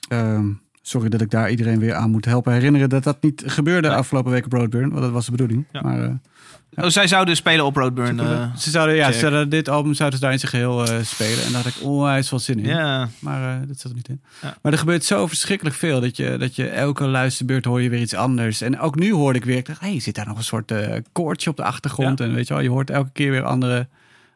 Ehm, 0.09 0.53
sorry 0.89 1.09
dat 1.09 1.21
ik 1.21 1.31
daar 1.31 1.51
iedereen 1.51 1.79
weer 1.79 1.95
aan 1.95 2.11
moet 2.11 2.25
helpen 2.25 2.53
herinneren 2.53 2.89
dat 2.89 3.05
dat 3.05 3.23
niet 3.23 3.43
gebeurde 3.47 3.95
afgelopen 3.95 4.33
week 4.33 4.45
op 4.45 4.53
Roadburn. 4.53 4.89
Want 4.91 5.03
dat 5.03 5.11
was 5.11 5.25
de 5.25 5.31
bedoeling. 5.31 5.65
Ja. 5.73 5.81
Maar 5.81 6.03
eh, 6.05 6.11
Oh, 6.77 6.87
zij 6.89 7.07
zouden 7.07 7.37
spelen 7.37 7.65
op 7.65 7.77
Roadburn. 7.77 8.21
eh, 8.21 8.55
ze 8.57 8.71
zouden, 8.71 8.97
ja, 8.97 9.13
ze 9.13 9.19
zouden 9.19 9.49
dit 9.49 9.69
album 9.69 9.95
zouden 9.95 10.19
ze 10.19 10.25
daar 10.25 10.33
in 10.35 10.39
zijn 10.41 10.51
geheel 10.51 10.87
eh, 10.87 11.03
spelen. 11.03 11.45
En 11.45 11.53
daar 11.53 11.63
had 11.63 11.73
ik 11.77 11.83
onwijs 11.83 12.29
veel 12.29 12.39
zin 12.39 12.59
in. 12.59 12.65
ja. 12.69 13.09
Maar 13.19 13.55
eh, 13.61 13.69
dat 13.69 13.79
zat 13.81 13.91
er 13.91 13.97
niet 13.97 14.09
in. 14.09 14.21
Ja. 14.43 14.57
Maar 14.63 14.73
er 14.73 14.79
gebeurt 14.79 15.05
zo 15.05 15.27
verschrikkelijk 15.27 15.77
veel. 15.77 16.01
Dat 16.01 16.17
je, 16.17 16.37
dat 16.39 16.57
je 16.57 16.69
elke 16.69 17.07
luisterbeurt 17.07 17.65
hoor 17.65 17.83
je 17.83 17.89
weer 17.89 18.01
iets 18.01 18.15
anders. 18.15 18.61
En 18.61 18.79
ook 18.81 18.95
nu 18.99 19.13
hoorde 19.13 19.39
ik 19.39 19.45
weer. 19.45 19.57
Ik 19.57 19.67
dacht, 19.67 19.81
hey, 19.81 20.01
zit 20.01 20.15
daar 20.15 20.27
nog 20.27 20.37
een 20.39 20.45
soort 20.45 20.71
eh 20.71 20.97
koortje 21.13 21.51
op 21.51 21.57
de 21.57 21.65
achtergrond? 21.65 22.21
En 22.21 22.35
weet 22.35 22.47
je 22.49 22.55
wel, 22.55 22.63
je 22.63 22.71
hoort 22.71 22.91
elke 22.91 23.11
keer 23.13 23.31
weer 23.31 23.43
andere, 23.45 23.89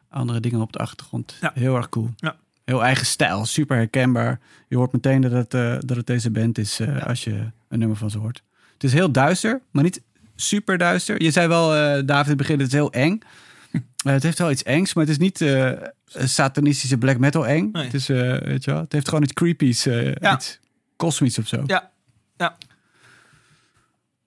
andere 0.09 0.39
dingen 0.39 0.61
op 0.61 0.73
de 0.73 0.79
achtergrond. 0.79 1.35
Ja. 1.41 1.51
Heel 1.53 1.75
erg 1.75 1.89
cool. 1.89 2.09
Ja. 2.17 2.35
Heel 2.65 2.83
eigen 2.83 3.05
stijl. 3.05 3.45
Super 3.45 3.77
herkenbaar. 3.77 4.39
Je 4.67 4.77
hoort 4.77 4.91
meteen 4.91 5.21
dat 5.21 5.31
het, 5.31 5.53
eh, 5.53 5.75
dat 5.79 5.97
het 5.97 6.07
deze 6.07 6.31
band 6.31 6.57
is 6.57 6.79
eh, 6.79 7.05
als 7.05 7.23
je 7.23 7.51
een 7.69 7.79
nummer 7.79 7.97
van 7.97 8.09
ze 8.09 8.17
hoort. 8.17 8.43
Het 8.73 8.83
is 8.83 8.93
heel 8.93 9.11
duister, 9.11 9.61
maar 9.71 9.83
niet 9.83 10.01
super 10.35 10.77
duister. 10.77 11.21
Je 11.23 11.31
zei 11.31 11.47
wel, 11.47 11.75
eh, 11.75 12.01
David, 12.05 12.23
in 12.23 12.29
het 12.29 12.37
begin, 12.37 12.57
het 12.59 12.67
is 12.67 12.73
heel 12.73 12.91
eng. 12.91 13.19
Het 14.03 14.23
heeft 14.23 14.37
wel 14.37 14.51
iets 14.51 14.63
engs, 14.63 14.93
maar 14.93 15.05
het 15.05 15.13
is 15.13 15.19
niet 15.19 15.45
satanistische 16.29 16.97
black 16.97 17.17
metal 17.17 17.47
eng. 17.47 17.69
Nee. 17.71 17.83
Het, 17.83 17.93
is, 17.93 18.07
weet 18.07 18.63
je 18.63 18.71
wel, 18.71 18.79
het 18.79 18.91
heeft 18.91 19.07
gewoon 19.07 19.23
iets 19.23 19.33
creepies, 19.33 19.83
Ja. 19.83 20.33
iets 20.35 20.59
kosmisch 20.95 21.37
of 21.37 21.47
zo. 21.47 21.63
Ja. 21.65 21.91
Ja. 22.37 22.57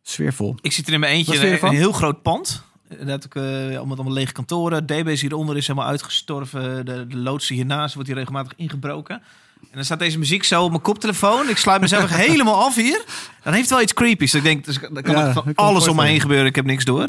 Sfeervol. 0.02 0.55
Ik 0.61 0.73
zit 0.73 0.86
er 0.86 0.93
in 0.93 1.01
mijn 1.01 1.12
eentje 1.12 1.35
in 1.35 1.59
een, 1.62 1.74
heel 1.74 1.93
groot 1.93 2.23
pand. 2.23 2.65
Dat 3.06 3.24
ik, 3.24 3.34
eh 3.34 3.42
allemaal, 3.42 3.94
allemaal 3.96 4.12
lege 4.12 4.32
kantoren. 4.32 4.86
DB's 4.86 5.20
hieronder 5.20 5.56
is 5.56 5.66
helemaal 5.66 5.88
uitgestorven. 5.88 6.84
De, 6.86 7.06
de 7.06 7.16
loodsen 7.16 7.54
hiernaast 7.54 7.94
wordt 7.94 8.08
hier 8.08 8.18
regelmatig 8.18 8.52
ingebroken. 8.56 9.14
En 9.60 9.70
dan 9.80 9.84
staat 9.84 9.98
deze 9.98 10.18
muziek 10.18 10.44
zo 10.44 10.62
op 10.62 10.70
mijn 10.70 10.82
koptelefoon. 10.82 11.48
Ik 11.48 11.56
sluit 11.56 11.80
mezelf 11.80 12.10
helemaal 12.26 12.64
af 12.64 12.74
hier. 12.74 13.04
Dan 13.42 13.52
heeft 13.52 13.64
het 13.64 13.74
wel 13.74 13.82
iets 13.82 13.94
creepies. 13.94 14.34
Ik 14.34 14.42
denk, 14.42 14.64
dus, 14.64 14.78
dan 14.92 15.02
kan 15.02 15.14
Ja, 15.14 15.32
van 15.32 15.54
alles 15.54 15.88
om 15.88 15.96
me 15.96 16.04
heen 16.04 16.20
gebeuren. 16.20 16.46
Ik 16.46 16.54
heb 16.56 16.64
niks 16.64 16.84
door. 16.84 17.08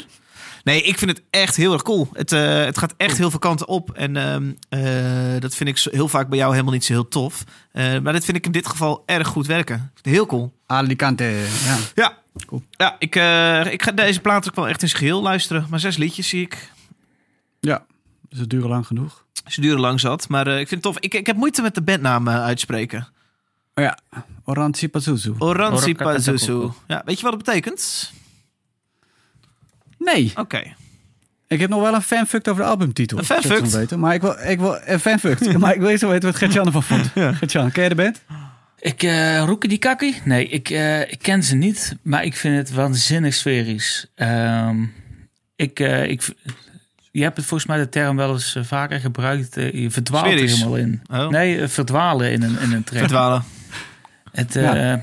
Nee, 0.64 0.82
ik 0.82 0.98
vind 0.98 1.10
het 1.10 1.22
echt 1.30 1.56
heel 1.56 1.72
erg 1.72 1.82
cool. 1.82 2.08
Het, 2.12 2.32
eh, 2.32 2.64
het 2.64 2.78
gaat 2.78 2.94
echt 2.96 3.16
heel 3.18 3.30
veel 3.30 3.38
kanten 3.38 3.68
op. 3.68 3.90
En 3.90 4.16
ehm, 4.16 4.52
eh, 4.68 5.40
dat 5.40 5.54
vind 5.54 5.68
ik 5.68 5.78
zo- 5.78 5.90
heel 5.92 6.08
vaak 6.08 6.28
bij 6.28 6.38
jou 6.38 6.50
helemaal 6.52 6.72
niet 6.72 6.84
zo 6.84 6.92
heel 6.92 7.08
tof. 7.08 7.44
Maar 7.72 8.12
dat 8.12 8.24
vind 8.24 8.36
ik 8.36 8.46
in 8.46 8.52
dit 8.52 8.66
geval 8.66 9.02
erg 9.06 9.28
goed 9.28 9.46
werken. 9.46 9.92
Heel 10.02 10.26
cool. 10.26 10.52
Alicante, 10.66 11.24
ja. 11.64 11.76
Ja, 11.94 12.16
Cool. 12.46 12.62
ja 12.70 12.96
ik, 12.98 13.16
eh, 13.16 13.72
ik 13.72 13.82
ga 13.82 13.92
deze 13.92 14.20
plaat 14.20 14.48
ook 14.48 14.54
wel 14.54 14.68
echt 14.68 14.82
in 14.82 14.88
zijn 14.88 15.00
geheel 15.00 15.22
luisteren. 15.22 15.66
Maar 15.70 15.80
zes 15.80 15.96
liedjes 15.96 16.28
zie 16.28 16.42
ik. 16.42 16.72
Ja, 17.60 17.84
dus 18.28 18.38
het 18.38 18.50
duurde 18.50 18.68
lang 18.68 18.86
genoeg. 18.86 19.24
Ze 19.46 19.60
duren 19.60 19.80
lang 19.80 20.00
zat. 20.00 20.28
Maar 20.28 20.46
eh, 20.46 20.60
ik 20.60 20.68
vind 20.68 20.84
het 20.84 20.94
tof. 20.94 21.02
Ik, 21.02 21.14
ik 21.14 21.26
heb 21.26 21.36
moeite 21.36 21.62
met 21.62 21.74
de 21.74 21.82
bandnaam 21.82 22.28
eh, 22.28 22.44
uitspreken. 22.44 23.08
Oh 23.74 23.84
ja, 23.84 23.98
Oranzi 24.44 24.88
Pazuzu. 24.88 25.34
Oranzi 25.38 25.94
Pazuzu. 25.94 26.68
Ja, 26.86 27.02
weet 27.04 27.16
je 27.16 27.22
wat 27.22 27.32
het 27.34 27.44
betekent? 27.44 28.12
Nee, 29.98 30.32
Oké. 30.36 30.62
ik 31.46 31.60
heb 31.60 31.70
nog 31.70 31.80
wel 31.80 31.94
een 31.94 32.02
fanfuct 32.02 32.48
over 32.48 32.62
de 32.62 32.68
albumtitel. 32.68 33.18
Een 33.18 33.24
fanfuct? 33.24 33.72
Weten, 33.72 33.98
maar 33.98 34.14
ik 34.14 34.20
wil, 34.20 34.36
ik 34.38 34.58
wil 34.58 34.78
een 34.84 35.00
fanfuct. 35.00 35.52
maar 35.58 35.74
ik 35.74 35.80
wil 35.80 35.88
eerst 35.88 36.02
wel 36.02 36.10
weten 36.10 36.28
wat 36.28 36.38
Gert-Jan 36.38 36.66
ervan 36.66 36.82
vond. 36.82 37.06
Gert-Jan, 37.14 37.70
ken 37.70 37.82
je 37.82 37.88
de 37.88 37.94
band? 37.94 38.22
Ik, 38.78 39.02
eh 39.02 39.42
Roekie 39.44 39.68
die 39.68 39.78
kakkie? 39.78 40.20
Nee, 40.24 40.48
ik, 40.48 40.70
eh, 40.70 41.00
ik 41.00 41.18
ken 41.22 41.42
ze 41.42 41.56
niet, 41.56 41.96
maar 42.02 42.24
ik 42.24 42.36
vind 42.36 42.56
het 42.56 42.70
waanzinnig 42.70 43.34
sferisch. 43.34 44.06
Ehm, 44.14 44.84
ik, 45.56 45.80
eh, 45.80 46.10
ik, 46.10 46.22
je 47.10 47.22
hebt 47.22 47.36
het 47.36 47.46
volgens 47.46 47.68
mij 47.68 47.78
de 47.78 47.88
term 47.88 48.16
wel 48.16 48.32
eens 48.32 48.58
vaker 48.60 49.00
gebruikt. 49.00 49.54
je 49.54 49.90
verdwaalt 49.90 50.26
er 50.26 50.38
helemaal 50.38 50.76
in. 50.76 51.02
Oh. 51.10 51.28
Nee, 51.28 51.68
verdwalen 51.68 52.32
in 52.32 52.42
een, 52.42 52.60
in 52.60 52.72
een 52.72 52.84
track. 52.84 52.98
Verdwalen. 52.98 53.44
Het, 54.32 54.56
eh, 54.56 54.94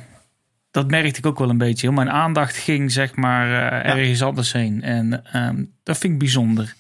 Dat 0.72 0.90
merkte 0.90 1.20
ik 1.20 1.26
ook 1.26 1.40
wel 1.40 1.50
een 1.50 1.58
beetje. 1.58 1.92
Mijn 1.92 2.12
aandacht 2.12 2.56
ging 2.56 2.92
zeg 2.92 3.16
maar 3.16 3.72
eh, 3.84 3.92
ergens 3.92 4.22
anders 4.22 4.52
heen. 4.52 4.84
En 4.84 5.26
ehm, 5.26 5.64
dat 5.84 5.98
vind 5.98 6.14
ik 6.14 6.20
bijzonder. 6.20 6.74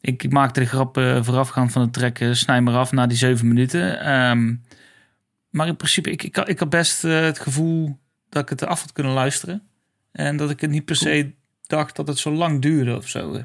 Ik, 0.00 0.22
ik 0.22 0.32
maakte 0.32 0.60
de 0.60 0.66
grap 0.66 0.94
voorafgaand 1.20 1.72
van 1.72 1.82
het 1.82 1.92
trekken. 1.92 2.36
Snij 2.36 2.60
maar 2.60 2.76
af 2.76 2.92
na 2.92 3.06
die 3.06 3.16
zeven 3.16 3.48
minuten. 3.48 4.00
Ehm, 4.00 4.54
maar 5.54 5.66
in 5.66 5.76
principe, 5.76 6.10
ik, 6.10 6.22
ik, 6.22 6.36
had- 6.36 6.48
ik 6.48 6.58
had 6.58 6.68
best 6.70 7.04
eh, 7.04 7.20
het 7.20 7.38
gevoel 7.38 7.98
dat 8.28 8.42
ik 8.42 8.48
het 8.48 8.64
af 8.66 8.80
had 8.80 8.92
kunnen 8.92 9.12
luisteren. 9.12 9.62
En 10.12 10.36
dat 10.36 10.50
ik 10.50 10.60
het 10.60 10.70
niet 10.70 10.84
per 10.84 10.96
se 10.96 11.32
dacht 11.66 11.96
dat 11.96 12.06
het 12.08 12.18
zo 12.18 12.30
lang 12.32 12.62
duurde 12.62 12.96
of 12.96 13.08
zo. 13.08 13.44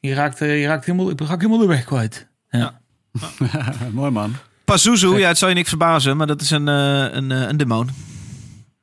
Je 0.00 0.14
raakt, 0.14 0.38
je 0.38 0.66
raakt 0.66 0.84
helemaal, 0.84 1.10
ik 1.10 1.20
raak 1.20 1.40
helemaal 1.40 1.58
de 1.58 1.66
weg 1.66 1.84
kwijt. 1.84 2.28
Ja. 2.48 2.80
Mooi 3.92 4.10
man. 4.10 4.34
Pazuzu, 4.64 5.08
ja, 5.18 5.28
het 5.28 5.38
zal 5.38 5.48
je 5.48 5.54
niks 5.54 5.68
verbazen, 5.68 6.16
maar 6.16 6.26
dat 6.26 6.40
is 6.40 6.50
een, 6.50 6.68
eh, 6.68 7.06
een, 7.12 7.30
eh, 7.32 7.40
een 7.48 7.56
demon. 7.56 7.88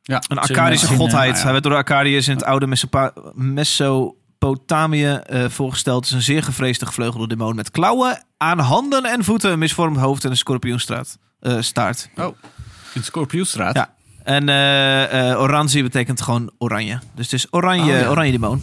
Ja. 0.02 0.24
Een 0.28 0.38
Akkadische 0.38 0.88
godheid. 0.88 1.12
nou 1.26 1.36
ja. 1.38 1.42
Hij 1.44 1.52
werd 1.52 1.64
door 1.64 1.72
de 1.72 1.78
Akkadiërs 1.78 2.28
in 2.28 2.34
het 2.36 2.44
oude 2.44 2.68
Mesopa- 2.68 3.14
Mesopotamië 3.34 5.06
eh, 5.14 5.50
voorgesteld. 5.50 5.96
Het 6.00 6.06
is 6.10 6.12
een 6.16 6.22
zeer 6.34 6.44
gevreesde 6.44 6.86
gevleugelde 6.86 7.28
demon 7.28 7.56
met 7.56 7.72
klauwen 7.72 8.24
aan 8.38 8.60
handen 8.60 9.04
en 9.06 9.24
voeten, 9.24 9.52
een 9.52 9.60
misvormd 9.60 9.98
hoofd 9.98 10.24
en 10.26 10.30
een 10.32 10.38
scorpioenstraat. 10.38 11.18
Eh, 11.42 11.58
staart. 11.62 12.10
Oh, 12.16 12.38
in 12.94 13.04
Scorpiostraat. 13.04 13.76
Ja. 13.76 13.94
En 14.24 14.50
eh 14.50 15.30
eh 15.32 15.40
oranzi 15.40 15.84
betekent 15.84 16.22
gewoon 16.22 16.52
oranje. 16.58 17.00
Dus 17.16 17.26
het 17.32 17.34
is 17.34 17.48
oranje, 17.50 17.94
Oh, 17.94 18.00
ja. 18.00 18.08
oranje 18.10 18.32
demon. 18.32 18.62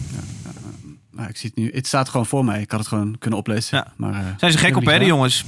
Nou, 1.11 1.29
ik 1.29 1.37
zie 1.37 1.49
het 1.55 1.63
nu. 1.63 1.71
Het 1.73 1.87
staat 1.87 2.09
gewoon 2.09 2.25
voor 2.25 2.45
mij. 2.45 2.61
Ik 2.61 2.71
had 2.71 2.79
het 2.79 2.89
gewoon 2.89 3.15
kunnen 3.19 3.39
oplezen. 3.39 3.77
Ja. 3.77 3.93
Maar, 3.95 4.13
eh, 4.13 4.27
Zijn 4.37 4.51
ze 4.51 4.57
gek 4.57 4.75
op, 4.75 4.85
hè, 4.85 4.95
jongens? 4.95 5.45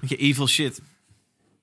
Met 0.00 0.10
je 0.10 0.16
evil 0.16 0.46
shit. 0.48 0.80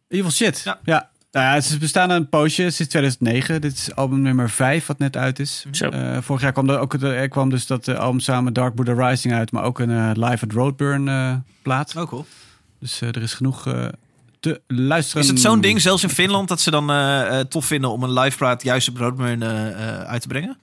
Evil 0.07 0.31
shit. 0.31 0.61
Ja. 0.63 0.79
Ja. 0.83 1.09
Nou 1.31 1.45
ja, 1.45 1.61
ze 1.61 1.77
bestaan 1.77 2.09
een 2.09 2.29
poosje 2.29 2.61
sinds 2.69 2.91
2009. 2.91 3.61
Dit 3.61 3.73
is 3.73 3.95
album 3.95 4.21
nummer 4.21 4.49
5 4.49 4.85
wat 4.85 4.97
net 4.97 5.17
uit 5.17 5.39
is. 5.39 5.65
Zo. 5.71 5.89
Eh, 5.89 6.17
vorig 6.21 6.41
jaar 6.41 6.51
kwam 6.51 6.69
er 6.69 6.79
ook 6.79 6.93
er 6.93 7.27
kwam 7.29 7.49
dus 7.49 7.65
dat 7.67 7.87
album 7.87 8.19
samen 8.19 8.53
Dark 8.53 8.75
Buddha 8.75 9.07
Rising 9.09 9.33
uit, 9.33 9.51
maar 9.51 9.63
ook 9.63 9.79
een 9.79 10.11
Live 10.25 10.45
at 10.45 10.51
Roadburn 10.51 11.07
eh 11.07 11.35
plaat. 11.61 11.95
Oh, 11.97 12.07
cool. 12.07 12.25
Dus 12.79 13.01
eh, 13.01 13.07
er 13.09 13.21
is 13.21 13.33
genoeg 13.33 13.67
eh, 13.67 13.85
te 14.53 14.61
luisteren. 14.67 15.23
Is 15.23 15.29
het 15.29 15.39
zo'n 15.39 15.61
ding, 15.61 15.81
zelfs 15.81 16.03
in 16.03 16.09
Finland, 16.09 16.47
dat 16.47 16.61
ze 16.61 16.71
dan 16.71 16.89
eh, 16.89 17.39
eh, 17.39 17.45
tof 17.45 17.65
vinden 17.65 17.89
om 17.91 18.03
een 18.03 18.13
live 18.13 18.37
praat 18.37 18.63
juist 18.63 18.89
op 18.89 18.97
Roadburn 18.97 19.43
eh, 19.43 20.01
uit 20.01 20.21
te 20.21 20.27
brengen? 20.27 20.57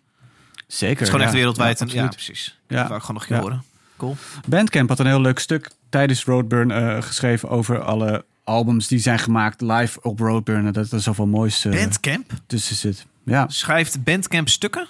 Het 0.57 0.75
Zeker. 0.75 1.03
is 1.03 1.09
gewoon 1.09 1.25
echt 1.25 1.33
wereldwijd. 1.35 1.79
Ja, 1.79 1.87
en, 1.87 1.93
ja, 1.93 2.09
precies. 2.09 2.59
Ja. 2.69 2.77
Dat 2.77 2.87
wou 2.87 2.95
ik 2.99 3.05
gewoon 3.05 3.21
nog 3.21 3.23
een 3.31 3.37
keer 3.37 3.39
horen. 3.49 3.65
Cool. 3.97 4.17
Bandcamp 4.47 4.89
had 4.89 4.99
een 4.99 5.07
heel 5.07 5.21
leuk 5.21 5.39
stuk 5.39 5.71
tijdens 5.89 6.25
Roadburn 6.25 7.03
geschreven 7.03 7.49
over 7.49 7.83
alle 7.83 8.25
albums 8.45 8.89
die 8.89 8.99
zijn 8.99 9.19
gemaakt 9.19 9.61
live 9.61 9.99
op 10.03 10.19
Roadburn. 10.19 10.73
Dat 10.73 10.91
er 10.91 11.01
zoveel 11.01 11.27
moois 11.27 11.67
Bandcamp? 11.71 12.31
tussen 12.47 12.77
zit. 12.77 13.07
Ja. 13.25 13.49
Schrijft 13.49 14.05
Bandcamp 14.05 14.49
stukken? 14.49 14.87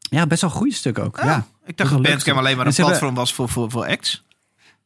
ja, 0.00 0.26
best 0.26 0.40
wel 0.40 0.50
goede 0.50 0.74
stuk 0.74 0.98
ook. 0.98 1.18
Ah, 1.18 1.24
ja. 1.24 1.46
Ik 1.66 1.76
dacht 1.76 1.90
Dat 1.90 2.00
is 2.00 2.08
Bandcamp 2.08 2.38
alleen 2.38 2.56
maar 2.56 2.66
En 2.66 2.70
een 2.70 2.76
hebben- 2.76 2.84
platform 2.98 3.14
was 3.14 3.32
voor, 3.32 3.48
voor, 3.48 3.70
voor 3.70 3.86
acts. 3.86 4.22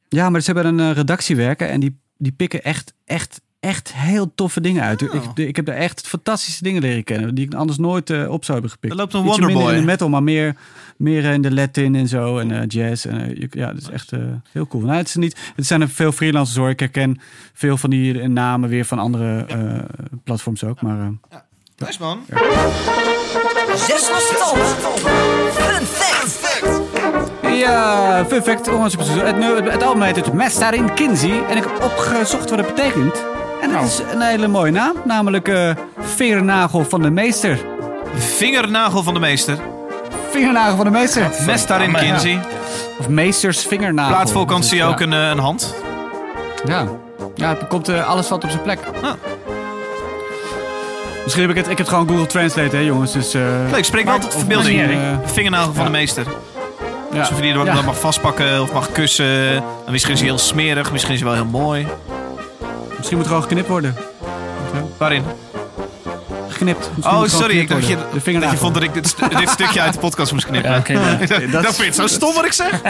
Ja, 0.08 0.30
maar 0.30 0.40
ze 0.40 0.52
hebben 0.52 0.78
een 0.78 0.92
redactie 0.94 1.36
werken 1.36 1.68
en 1.68 1.80
die, 1.80 2.00
die 2.22 2.32
pikken 2.32 2.62
echt, 2.64 2.94
echt, 3.04 3.40
echt 3.60 3.92
heel 3.94 4.32
toffe 4.34 4.60
dingen 4.60 4.82
uit. 4.82 5.02
Oh. 5.02 5.14
Ik, 5.14 5.46
ik 5.48 5.56
heb 5.56 5.64
daar 5.64 5.76
echt 5.76 6.06
fantastische 6.06 6.62
dingen 6.62 6.82
leren 6.82 7.04
kennen 7.04 7.34
die 7.34 7.46
ik 7.46 7.54
anders 7.54 7.78
nooit 7.78 8.10
eh, 8.10 8.30
op 8.30 8.44
zou 8.44 8.52
hebben 8.52 8.70
gepikt. 8.70 8.92
Er 8.92 8.98
loopt 8.98 9.14
een 9.14 9.22
Wonderboy. 9.22 9.72
in 9.72 9.80
de 9.80 9.84
metal, 9.86 10.08
maar 10.08 10.22
meer, 10.22 10.56
meer 10.96 11.24
in 11.24 11.42
de 11.42 11.52
Latin 11.54 11.94
en 11.94 12.08
zo 12.08 12.38
en 12.38 12.50
eh, 12.60 12.62
jazz. 12.66 13.06
En, 13.06 13.36
eh, 13.36 13.46
ja, 13.50 13.72
dat 13.72 13.82
is 13.82 13.88
echt 13.88 14.12
eh, 14.12 14.20
heel 14.52 14.66
cool. 14.66 14.84
Nou, 14.84 14.96
het, 14.96 15.08
is 15.08 15.14
niet, 15.14 15.52
het 15.56 15.66
zijn 15.66 15.80
er 15.80 15.88
veel 15.88 16.12
freelancers 16.12 16.56
hoor. 16.58 16.70
Ik 16.70 16.80
herken 16.80 17.20
veel 17.52 17.76
van 17.76 17.90
die 17.90 18.20
eh, 18.20 18.28
namen 18.28 18.68
weer 18.68 18.84
van 18.84 18.98
andere 18.98 19.44
eh, 19.48 19.78
platforms 20.24 20.64
ook. 20.64 20.82
Maar 20.82 21.00
eh, 21.00 21.38
Nice 21.76 21.98
man. 22.00 22.24
Zes. 23.76 24.10
Fun 25.54 25.86
fact. 25.86 26.81
Ja, 27.62 28.24
fun 28.28 28.42
fact. 28.42 28.66
jongens, 28.66 28.94
Het, 28.98 29.70
het 29.72 29.82
album 29.82 30.02
heet 30.02 30.16
het 30.16 30.32
Mestarin 30.32 30.94
Kinsey. 30.94 31.42
En 31.48 31.56
ik 31.56 31.62
heb 31.62 31.82
opgezocht 31.82 32.50
wat 32.50 32.58
het 32.58 32.74
betekent. 32.74 33.24
En 33.62 33.74
het 33.74 33.84
is 33.88 34.00
een 34.12 34.20
hele 34.20 34.48
mooie 34.48 34.70
naam. 34.72 34.92
Namelijk 35.04 35.48
eh 35.48 35.70
Vingernagel 36.00 36.84
van 36.84 37.02
de 37.02 37.10
Meester. 37.10 37.58
Vingernagel 38.14 39.02
van 39.02 39.14
de 39.14 39.20
meester. 39.20 39.58
Vingernagel 40.30 40.76
van 40.76 40.84
de 40.84 40.90
Meester. 40.90 41.30
Mes 41.46 41.66
daarin 41.66 41.90
maar 41.90 42.04
ja. 42.04 42.10
Kinsey. 42.10 42.40
Of 42.98 43.08
Meesters 43.08 43.66
Vingernagel. 43.66 44.12
Plaatsvakantie 44.14 44.78
Dus, 44.78 44.86
ook 44.88 44.98
ja. 44.98 45.04
een, 45.06 45.12
eh, 45.12 45.28
een 45.28 45.38
hand. 45.38 45.74
Ja, 46.64 46.84
ja 47.34 47.48
het 47.48 47.66
komt, 47.66 47.88
eh, 47.88 48.08
alles 48.08 48.26
valt 48.26 48.44
op 48.44 48.50
zijn 48.50 48.62
plek. 48.62 48.78
Ah. 49.02 49.10
Misschien 51.22 51.42
heb 51.48 51.50
ik 51.50 51.56
het, 51.56 51.64
ik 51.70 51.78
heb 51.78 51.86
het 51.86 51.88
gewoon 51.88 52.08
Google 52.08 52.26
Translate, 52.26 52.76
hè 52.76 52.82
jongens. 52.82 53.12
Dus, 53.12 53.34
eh, 53.34 53.42
Leuk, 53.70 53.84
spreek 53.84 54.04
wel 54.04 54.18
tot 54.18 54.34
verbeelding. 54.34 54.80
eh, 54.80 54.88
Vingernagel 55.24 55.72
van 55.72 55.84
ja. 55.84 55.90
de 55.90 55.96
meester. 55.96 56.26
Ja. 57.12 57.18
Alsof 57.20 57.36
je 57.36 57.42
die 57.42 57.52
er 57.52 57.64
Ja. 57.64 57.74
dan 57.74 57.84
mag 57.84 58.00
vastpakken 58.00 58.62
of 58.62 58.72
mag 58.72 58.92
kussen. 58.92 59.54
En 59.56 59.90
misschien 59.90 60.12
is 60.12 60.18
hij 60.20 60.28
heel 60.28 60.38
smerig, 60.38 60.92
misschien 60.92 61.14
is 61.14 61.20
hij 61.20 61.28
wel 61.28 61.38
heel 61.42 61.50
mooi. 61.50 61.86
Misschien 62.96 63.16
moet 63.16 63.26
er 63.26 63.32
gewoon 63.32 63.48
geknipt 63.48 63.68
worden. 63.68 63.96
Waarin? 64.98 65.24
Geknipt. 66.48 66.90
Misschien 66.94 67.12
Oh, 67.16 67.18
moet 67.22 67.32
er 67.32 67.38
sorry. 67.38 67.58
Ik 67.58 67.68
dacht 67.68 67.86
je, 67.86 67.94
worden. 67.96 68.22
De 68.24 68.38
dat 68.40 68.50
je 68.50 68.56
vond 68.56 68.74
dat 68.74 68.82
ik 68.82 68.94
dit, 68.94 69.08
st- 69.08 69.38
dit 69.38 69.48
stukje 69.50 69.80
uit 69.80 69.92
de 69.92 69.98
podcast 69.98 70.32
moest 70.32 70.46
knippen. 70.46 70.70
Ja, 70.70 70.78
oké. 70.78 70.92
dat, 71.50 71.64
vind 71.64 71.76
je 71.76 71.84
het 71.84 71.94
zo 71.94 72.06
stom 72.06 72.34
wat 72.34 72.44
ik 72.44 72.52
zeg? 72.52 72.70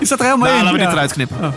Je 0.00 0.06
staat 0.06 0.18
er 0.20 0.24
helemaal 0.24 0.48
Nou, 0.48 0.58
in. 0.58 0.64
laten 0.64 0.72
we 0.72 0.78
dit 0.78 0.80
ja. 0.80 0.92
eruit 0.92 1.12
knippen. 1.12 1.36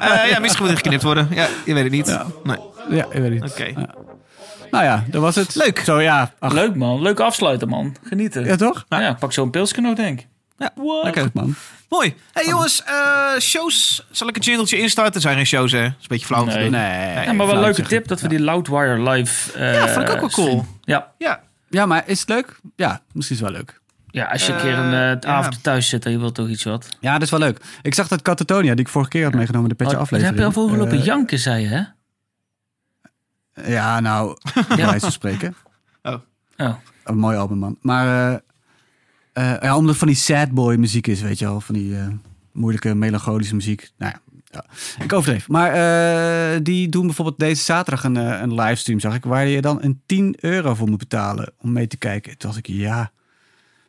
Eh, 0.00 0.30
ja, 0.30 0.38
misschien 0.40 0.62
moet 0.64 0.72
het 0.74 0.82
geknipt 0.82 1.02
worden. 1.02 1.28
Ja, 1.30 1.46
je 1.64 1.74
weet 1.74 1.82
het 1.82 1.92
niet. 1.92 2.06
Ja. 2.06 2.26
Nee. 2.42 2.56
Ja, 2.90 3.06
ik 3.10 3.20
weet 3.20 3.30
niet. 3.30 3.42
Oké. 3.42 3.64
Ja. 3.64 3.86
Nou 4.70 4.84
ja, 4.84 5.04
dat 5.10 5.22
was 5.22 5.34
het. 5.34 5.54
Leuk. 5.54 5.78
Zo 5.84 6.00
ja. 6.00 6.32
Ach, 6.38 6.52
Leuk 6.52 6.74
man, 6.74 7.02
leuk 7.02 7.20
afsluiten 7.20 7.68
man. 7.68 7.96
Genieten. 8.02 8.44
ja, 8.44 8.56
toch? 8.56 8.84
Ja, 8.88 9.14
pak 9.14 9.32
zo'n 9.32 9.50
pilsje 9.50 9.94
denk 9.94 10.20
ik. 10.20 10.26
Ja, 10.58 10.70
Wow. 10.74 11.04
lekker. 11.04 11.30
Man. 11.32 11.54
Mooi. 11.88 12.14
hey, 12.32 12.46
jongens, 12.46 12.82
eh, 12.84 13.38
shows. 13.40 14.06
Zal 14.10 14.28
ik 14.28 14.36
een 14.36 14.42
jingletje 14.42 14.78
instarten? 14.78 15.14
Er 15.14 15.20
zijn 15.20 15.36
geen 15.36 15.46
shows, 15.46 15.72
hè? 15.72 15.82
Dat 15.82 15.88
is 15.90 15.96
een 16.02 16.06
beetje 16.08 16.26
flauw 16.26 16.42
om 16.42 16.48
te 16.48 16.54
Nee. 16.54 16.62
doen. 16.70 16.72
Nee. 16.80 17.24
Ja, 17.24 17.32
maar 17.32 17.46
wel 17.46 17.54
een 17.56 17.60
leuke 17.62 17.82
tip 17.82 18.08
dat 18.08 18.20
we 18.20 18.28
die 18.28 18.40
Loudwire 18.40 19.10
live... 19.10 19.52
eh, 19.58 19.74
Ja, 19.74 19.88
vond 19.88 20.08
ik 20.08 20.14
ook 20.14 20.20
wel 20.20 20.30
cool. 20.30 20.66
Ja. 20.84 21.06
Ja. 21.18 21.40
Ja, 21.68 21.86
maar 21.86 22.02
is 22.06 22.20
het 22.20 22.28
leuk? 22.28 22.60
Ja, 22.76 23.00
misschien 23.12 23.36
is 23.36 23.42
het 23.42 23.50
wel 23.52 23.58
leuk. 23.60 23.80
ja, 24.10 24.24
als 24.24 24.46
je 24.46 24.52
een 24.52 24.58
keer 24.60 24.78
een 24.78 24.92
eh, 24.92 25.20
ja. 25.20 25.28
avond 25.28 25.62
thuis 25.62 25.88
zit 25.88 26.04
en 26.04 26.10
je 26.12 26.18
wilt 26.18 26.34
toch 26.34 26.48
iets 26.48 26.64
wat. 26.64 26.88
Ja, 27.00 27.12
dat 27.12 27.22
is 27.22 27.30
wel 27.30 27.40
leuk. 27.40 27.60
Ik 27.82 27.94
zag 27.94 28.08
dat 28.08 28.22
Catatonia, 28.22 28.70
die 28.74 28.84
ik 28.84 28.88
vorige 28.90 29.10
keer 29.10 29.24
had 29.24 29.34
meegenomen, 29.34 29.68
de 29.68 29.74
petje 29.74 29.94
Oh, 29.96 30.00
aflevering. 30.00 30.36
heb 30.36 30.38
je 30.52 30.58
al 30.58 30.68
voor 30.68 30.76
lopen 30.76 30.98
Eh, 30.98 31.04
janken, 31.04 31.38
zei 31.38 31.62
je 31.62 31.68
hè? 31.68 31.82
Ja, 33.66 34.00
nou, 34.00 34.36
bij 34.68 34.76
wijze 34.76 35.00
van 35.00 35.12
spreken. 35.12 35.54
Oh. 36.02 36.74
Een 37.04 37.18
mooi 37.18 37.36
album, 37.36 37.58
man. 37.58 37.76
Maar 37.80 38.32
eh, 38.32 38.38
eh, 39.38 39.62
ja, 39.62 39.74
omdat 39.74 39.88
het 39.88 39.98
van 39.98 40.08
die 40.08 40.16
sad 40.16 40.50
boy 40.50 40.74
muziek 40.74 41.06
is, 41.06 41.20
weet 41.20 41.38
je 41.38 41.44
wel. 41.44 41.60
Van 41.60 41.74
die 41.74 41.96
eh, 41.96 42.06
moeilijke, 42.52 42.94
melancholische 42.94 43.54
muziek. 43.54 43.90
Nou 43.98 44.12
ja, 44.12 44.20
ja. 44.50 44.64
ik 45.04 45.12
overdreef. 45.12 45.48
Maar 45.48 45.72
eh, 45.72 46.60
die 46.62 46.88
doen 46.88 47.06
bijvoorbeeld 47.06 47.38
deze 47.38 47.62
zaterdag 47.62 48.04
een, 48.04 48.16
een 48.16 48.54
livestream, 48.54 49.00
zag 49.00 49.14
ik. 49.14 49.24
Waar 49.24 49.46
je 49.46 49.60
dan 49.60 49.82
een 49.82 50.00
10 50.06 50.36
euro 50.40 50.74
voor 50.74 50.88
moet 50.88 50.98
betalen 50.98 51.52
om 51.60 51.72
mee 51.72 51.86
te 51.86 51.96
kijken. 51.96 52.38
Toen 52.38 52.50
dacht 52.50 52.68
ik, 52.68 52.74
ja, 52.74 53.10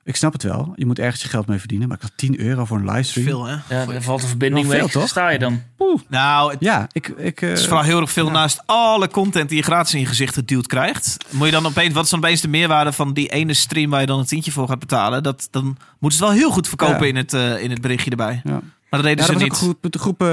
ik 0.09 0.15
snap 0.15 0.33
het 0.33 0.43
wel. 0.43 0.73
Je 0.75 0.85
moet 0.85 0.99
ergens 0.99 1.21
je 1.21 1.27
geld 1.29 1.47
mee 1.47 1.59
verdienen. 1.59 1.87
Maar 1.87 1.97
ik 1.97 2.03
had 2.03 2.11
10 2.15 2.39
euro 2.39 2.65
voor 2.65 2.77
een 2.77 2.85
livestream. 2.91 3.27
Veel, 3.27 3.45
hè? 3.45 3.55
Ja, 3.69 3.85
dan 3.85 4.01
valt 4.01 4.21
de 4.21 4.27
verbinding 4.27 4.65
Nog 4.65 4.75
veel, 4.75 4.83
weg. 4.83 4.91
toch? 4.91 5.07
Sta 5.07 5.29
je 5.29 5.39
dan? 5.39 5.61
Nou, 6.07 6.51
het 6.51 6.59
Ja, 6.59 6.87
ik... 6.91 7.07
ik 7.07 7.41
eh, 7.41 7.51
is 7.51 7.63
vooral 7.65 7.83
heel 7.83 8.01
erg 8.01 8.11
veel 8.11 8.29
naast 8.31 8.61
alle 8.65 9.07
content 9.07 9.49
die 9.49 9.57
je 9.57 9.63
gratis 9.63 9.93
in 9.93 9.99
je 9.99 10.05
gezicht 10.05 10.33
geduwd 10.33 10.67
krijgt. 10.67 11.17
Moet 11.29 11.45
je 11.45 11.51
dan 11.53 11.65
opeens, 11.65 11.93
wat 11.93 12.03
is 12.03 12.09
dan 12.09 12.19
opeens 12.19 12.41
de 12.41 12.47
meerwaarde 12.47 12.91
van 12.91 13.13
die 13.13 13.27
ene 13.27 13.53
stream 13.53 13.89
waar 13.89 14.01
je 14.01 14.05
dan 14.07 14.19
een 14.19 14.25
tientje 14.25 14.51
voor 14.51 14.67
gaat 14.67 14.79
betalen? 14.79 15.23
Dat, 15.23 15.47
dan 15.51 15.63
moeten 15.99 16.19
ze 16.19 16.25
het 16.25 16.33
wel 16.33 16.41
heel 16.43 16.51
goed 16.51 16.67
verkopen 16.67 17.01
Ja. 17.01 17.05
in, 17.05 17.15
het, 17.15 17.33
eh, 17.33 17.63
in 17.63 17.69
het 17.69 17.81
berichtje 17.81 18.09
erbij. 18.09 18.41
ja. 18.43 18.61
Maar 18.89 19.01
dat 19.01 19.09
deden 19.09 19.17
Ja, 19.17 19.23
ze 19.25 19.31
er 19.43 19.49
was 19.49 19.59
niet. 19.61 19.77
groep, 19.79 19.95
groep, 19.99 20.21
eh, 20.21 20.27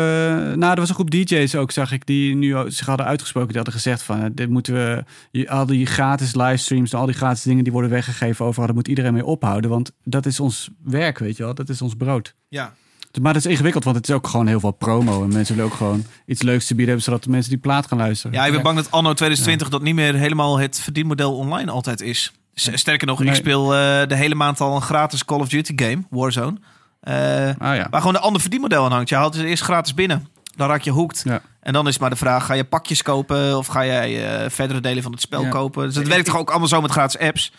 nou, 0.55 0.73
er 0.73 0.77
was 0.81 0.89
een 0.89 0.95
groep 0.95 1.11
DJ's 1.11 1.55
ook, 1.55 1.71
zag 1.71 1.93
ik, 1.93 2.07
die 2.07 2.35
nu 2.35 2.55
zich 2.71 2.87
hadden 2.87 3.07
uitgesproken. 3.07 3.49
Die 3.49 3.57
hadden 3.57 3.75
gezegd 3.75 4.03
van, 4.03 4.21
eh, 4.23 4.27
dit 4.33 4.49
moeten 4.49 4.75
we, 4.75 5.05
je- 5.31 5.51
al 5.51 5.67
die 5.67 5.87
gratis 5.87 6.35
livestreams, 6.35 6.95
al 6.95 7.07
die 7.07 7.15
gratis 7.15 7.43
dingen 7.43 7.65
die 7.65 7.73
worden 7.73 7.91
weggegeven 7.91 8.45
overal, 8.45 8.67
daar 8.67 8.75
moet 8.75 8.89
iedereen 8.89 9.13
mee 9.13 9.25
ophouden. 9.25 9.71
Want 9.71 9.91
dat 10.05 10.27
is 10.27 10.41
ons 10.41 10.69
werk, 10.85 11.19
weet 11.19 11.37
je 11.37 11.43
wel, 11.43 11.55
dat 11.55 11.69
is 11.69 11.83
ons 11.83 11.95
brood. 11.95 12.35
Ja. 12.49 12.75
Maar 13.23 13.33
dat 13.33 13.45
is 13.45 13.51
ingewikkeld, 13.51 13.85
want 13.85 13.97
het 13.97 14.09
is 14.09 14.15
ook 14.15 14.27
gewoon 14.27 14.47
heel 14.47 14.61
veel 14.61 14.71
promo. 14.71 15.23
En 15.23 15.33
mensen 15.33 15.55
willen 15.57 15.71
ook 15.71 15.77
gewoon 15.77 16.05
iets 16.27 16.43
leuks 16.43 16.63
te 16.67 16.75
bieden 16.75 16.87
hebben, 16.87 17.05
zodat 17.05 17.25
de 17.25 17.31
mensen 17.31 17.51
die 17.51 17.61
plaat 17.61 17.87
gaan 17.87 17.99
luisteren. 17.99 18.37
ja, 18.37 18.47
ik 18.47 18.53
ben 18.53 18.63
bang 18.63 18.77
dat 18.77 18.91
anno 18.91 19.13
2020 19.13 19.69
dat 19.69 19.83
niet 19.83 19.95
meer 19.95 20.15
helemaal 20.15 20.59
het 20.59 20.81
verdienmodel 20.81 21.37
online 21.37 21.71
altijd 21.71 22.01
is. 22.01 22.33
Sterker 22.55 23.07
nog, 23.07 23.23
ik 23.23 23.35
speel 23.35 23.75
eh, 23.75 24.07
de 24.07 24.15
hele 24.17 24.35
maand 24.35 24.61
al 24.61 24.75
een 24.77 24.83
gratis 24.83 25.25
Call 25.25 25.39
of 25.41 25.49
Duty 25.49 25.73
game, 25.77 26.03
Warzone. 26.11 26.57
Ah 27.59 27.77
ja. 27.77 27.87
Waar 27.91 28.01
gewoon 28.01 28.15
een 28.17 28.21
ander 28.21 28.41
verdienmodel 28.41 28.85
aan 28.85 28.93
hangt. 28.93 29.09
Je 29.09 29.15
haalt 29.15 29.35
het 29.35 29.45
eerst 29.45 29.63
gratis 29.63 29.95
binnen. 29.95 30.29
Dan 30.57 30.69
raak 30.69 30.81
je 30.83 30.91
hoekt. 30.91 31.23
Ja. 31.25 31.41
En 31.61 31.73
dan 31.73 31.87
is 31.87 31.93
het 31.93 32.01
maar 32.01 32.11
de 32.11 32.17
vraag, 32.17 32.47
ga 32.47 32.55
je 32.55 32.65
pakjes 32.65 33.03
kopen 33.03 33.57
of 33.57 33.67
ga 33.67 33.85
jij 33.85 34.41
eh, 34.45 34.51
verdere 34.51 34.81
delen 34.81 35.03
van 35.03 35.13
het 35.13 35.21
spel 35.21 35.43
Ja. 35.43 35.49
kopen? 35.49 35.85
Dus 35.85 35.95
dat 35.95 36.07
werkt 36.07 36.25
toch 36.27 36.37
ook 36.37 36.49
allemaal 36.51 36.69
zo 36.69 36.81
met 36.81 36.91
gratis 36.91 37.19
apps? 37.21 37.53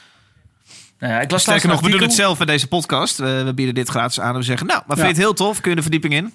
Nou 1.00 1.14
ja, 1.14 1.20
ik 1.22 1.32
las 1.32 1.42
Sterker 1.42 1.70
nog, 1.70 1.82
we 1.82 1.90
doen 1.90 2.02
het 2.02 2.14
zelf 2.14 2.40
in 2.40 2.46
deze 2.46 2.68
podcast. 2.68 3.18
We, 3.18 3.42
we 3.46 3.54
bieden 3.54 3.76
dit 3.76 3.90
gratis 3.90 4.20
aan 4.20 4.32
en 4.34 4.40
we 4.40 4.46
zeggen, 4.46 4.68
nou, 4.68 4.82
maar 4.86 4.98
vind 4.98 5.08
je 5.10 5.14
het 5.14 5.24
heel 5.24 5.34
tof? 5.34 5.62
Kun 5.62 5.70
je 5.70 5.76
de 5.76 5.82
verdieping 5.82 6.14
in? 6.14 6.34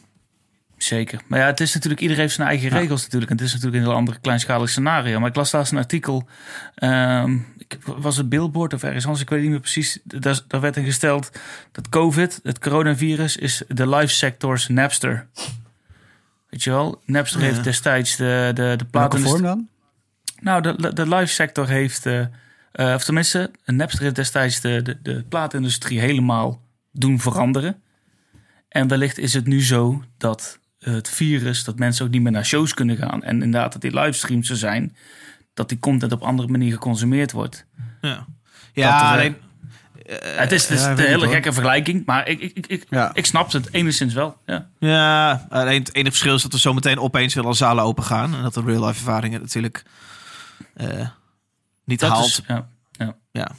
Zeker. 0.83 1.21
Maar 1.27 1.39
ja, 1.39 1.47
het 1.47 1.61
is 1.61 1.75
natuurlijk, 1.75 2.01
iedereen 2.03 2.23
heeft 2.23 2.35
zijn 2.35 2.49
eigen 2.49 2.69
regels 2.69 3.03
natuurlijk. 3.03 3.31
En 3.31 3.37
het 3.37 3.47
is 3.47 3.53
natuurlijk 3.53 3.83
een 3.83 3.89
heel 3.89 3.99
ander 3.99 4.21
kleinschalig 4.21 4.69
scenario. 4.69 5.19
Maar 5.21 5.29
ik 5.29 5.37
las 5.37 5.53
laatst 5.53 5.73
een 5.73 5.79
artikel. 5.79 6.29
ehm, 6.75 7.37
ik, 7.59 7.79
was 7.85 8.17
het 8.17 8.29
Billboard 8.29 8.75
of 8.75 8.83
ergens 8.83 9.05
anders, 9.05 9.23
ik 9.23 9.31
weet 9.31 9.41
niet 9.41 9.51
meer 9.51 9.61
precies. 9.61 9.99
Daar, 10.05 10.41
daar 10.49 10.61
werd 10.61 10.77
in 10.77 10.85
gesteld 10.85 11.31
dat 11.73 11.89
COVID, 11.89 12.41
het 12.43 12.59
coronavirus, 12.59 13.37
is 13.37 13.63
de 13.69 13.89
life 13.89 14.13
sector's 14.13 14.69
Napster. 14.69 15.27
Weet 16.49 16.63
je 16.63 16.71
wel? 16.71 17.03
Napster 17.05 17.41
Ja. 17.41 17.47
heeft 17.47 17.65
destijds 17.65 18.17
de, 18.17 18.51
de, 18.55 18.75
de 18.77 18.87
Welke 18.91 19.19
vorm 19.19 19.43
dan? 19.43 19.69
Nou, 20.41 20.63
de, 20.63 20.77
de, 20.81 20.93
de 20.93 21.09
live 21.09 21.33
sector 21.33 21.69
heeft, 21.69 22.07
eh, 22.07 22.21
eh, 22.73 22.95
of 22.95 23.05
tenminste, 23.05 23.51
Napster 23.65 24.03
heeft 24.03 24.15
destijds 24.15 24.61
de, 24.61 24.83
de, 24.83 24.99
de 25.03 25.25
plaatindustrie 25.29 26.01
helemaal 26.01 26.61
doen 26.93 27.21
veranderen. 27.21 27.83
En 28.69 28.89
wellicht 28.89 29.19
is 29.19 29.33
het 29.35 29.47
nu 29.47 29.63
zo 29.63 30.05
dat 30.19 30.61
het 30.83 31.09
virus, 31.09 31.65
dat 31.65 31.79
mensen 31.79 32.05
ook 32.07 32.11
niet 32.11 32.23
meer 32.23 32.33
naar 32.33 32.45
shows 32.47 32.75
kunnen 32.75 32.97
gaan. 32.97 33.23
En 33.23 33.43
inderdaad, 33.43 33.73
dat 33.73 33.81
die 33.83 33.95
livestreams 34.01 34.51
er 34.51 34.57
zijn, 34.57 34.97
dat 35.55 35.69
die 35.69 35.79
content 35.79 36.13
op 36.13 36.23
andere 36.23 36.49
manier 36.49 36.73
geconsumeerd 36.73 37.33
wordt. 37.33 37.67
Ja, 38.01 38.27
ja 38.73 39.07
er, 39.13 39.13
alleen, 39.19 39.37
het 40.39 40.53
is, 40.53 40.69
het 40.69 40.79
is 40.79 40.85
ja, 40.85 40.91
een 40.91 40.99
hele 40.99 41.25
hoor. 41.25 41.33
gekke 41.33 41.53
vergelijking, 41.53 42.05
maar 42.07 42.29
ik, 42.29 42.41
ik, 42.41 42.57
ik, 42.57 42.67
ik, 42.67 42.87
Ja. 42.91 43.11
ik 43.15 43.27
snap 43.27 43.53
het 43.53 43.73
enigszins 43.73 44.15
wel. 44.15 44.37
Ja. 44.47 44.69
ja, 44.79 45.47
alleen 45.51 45.79
het 45.83 45.95
enige 45.95 46.11
verschil 46.11 46.35
is 46.35 46.43
dat 46.43 46.53
we 46.53 46.59
zo 46.59 46.73
meteen 46.75 46.99
opeens 46.99 47.35
willen 47.35 47.55
zalen 47.55 47.85
open 47.85 48.05
gaan. 48.05 48.35
En 48.35 48.43
dat 48.43 48.55
de 48.55 48.63
real-life 48.63 48.99
ervaringen 48.99 49.41
natuurlijk 49.41 49.85
eh, 50.75 51.09
niet 51.85 52.01
Dat 52.01 52.11
haalt. 52.11 52.27
is, 52.27 52.41
ja. 52.47 52.69
ja. 53.33 53.51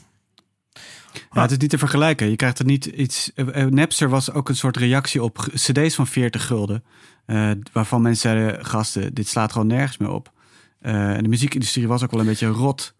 Ja, 1.31 1.41
het 1.41 1.51
is 1.51 1.57
niet 1.57 1.69
te 1.69 1.77
vergelijken. 1.77 2.29
Je 2.29 2.35
krijgt 2.35 2.59
er 2.59 2.65
niet 2.65 2.85
iets. 2.85 3.31
eh, 3.35 3.61
eh, 3.61 3.71
Napster 3.71 4.09
was 4.09 4.31
ook 4.31 4.49
een 4.49 4.55
soort 4.55 4.77
reactie 4.77 5.23
op 5.23 5.37
CD's 5.53 5.95
van 5.95 6.07
40 6.07 6.45
gulden. 6.45 6.83
Eh, 7.25 7.51
waarvan 7.71 8.01
mensen 8.01 8.29
zeiden: 8.31 8.65
gasten, 8.65 9.13
dit 9.13 9.27
slaat 9.27 9.51
gewoon 9.51 9.67
nergens 9.67 9.97
meer 9.97 10.09
op. 10.11 10.31
Eh, 10.81 11.13
en 11.15 11.23
de 11.23 11.29
muziekindustrie 11.29 11.87
was 11.87 12.03
ook 12.03 12.11
wel 12.11 12.19
een 12.19 12.25
beetje 12.25 12.47
rot. 12.47 12.93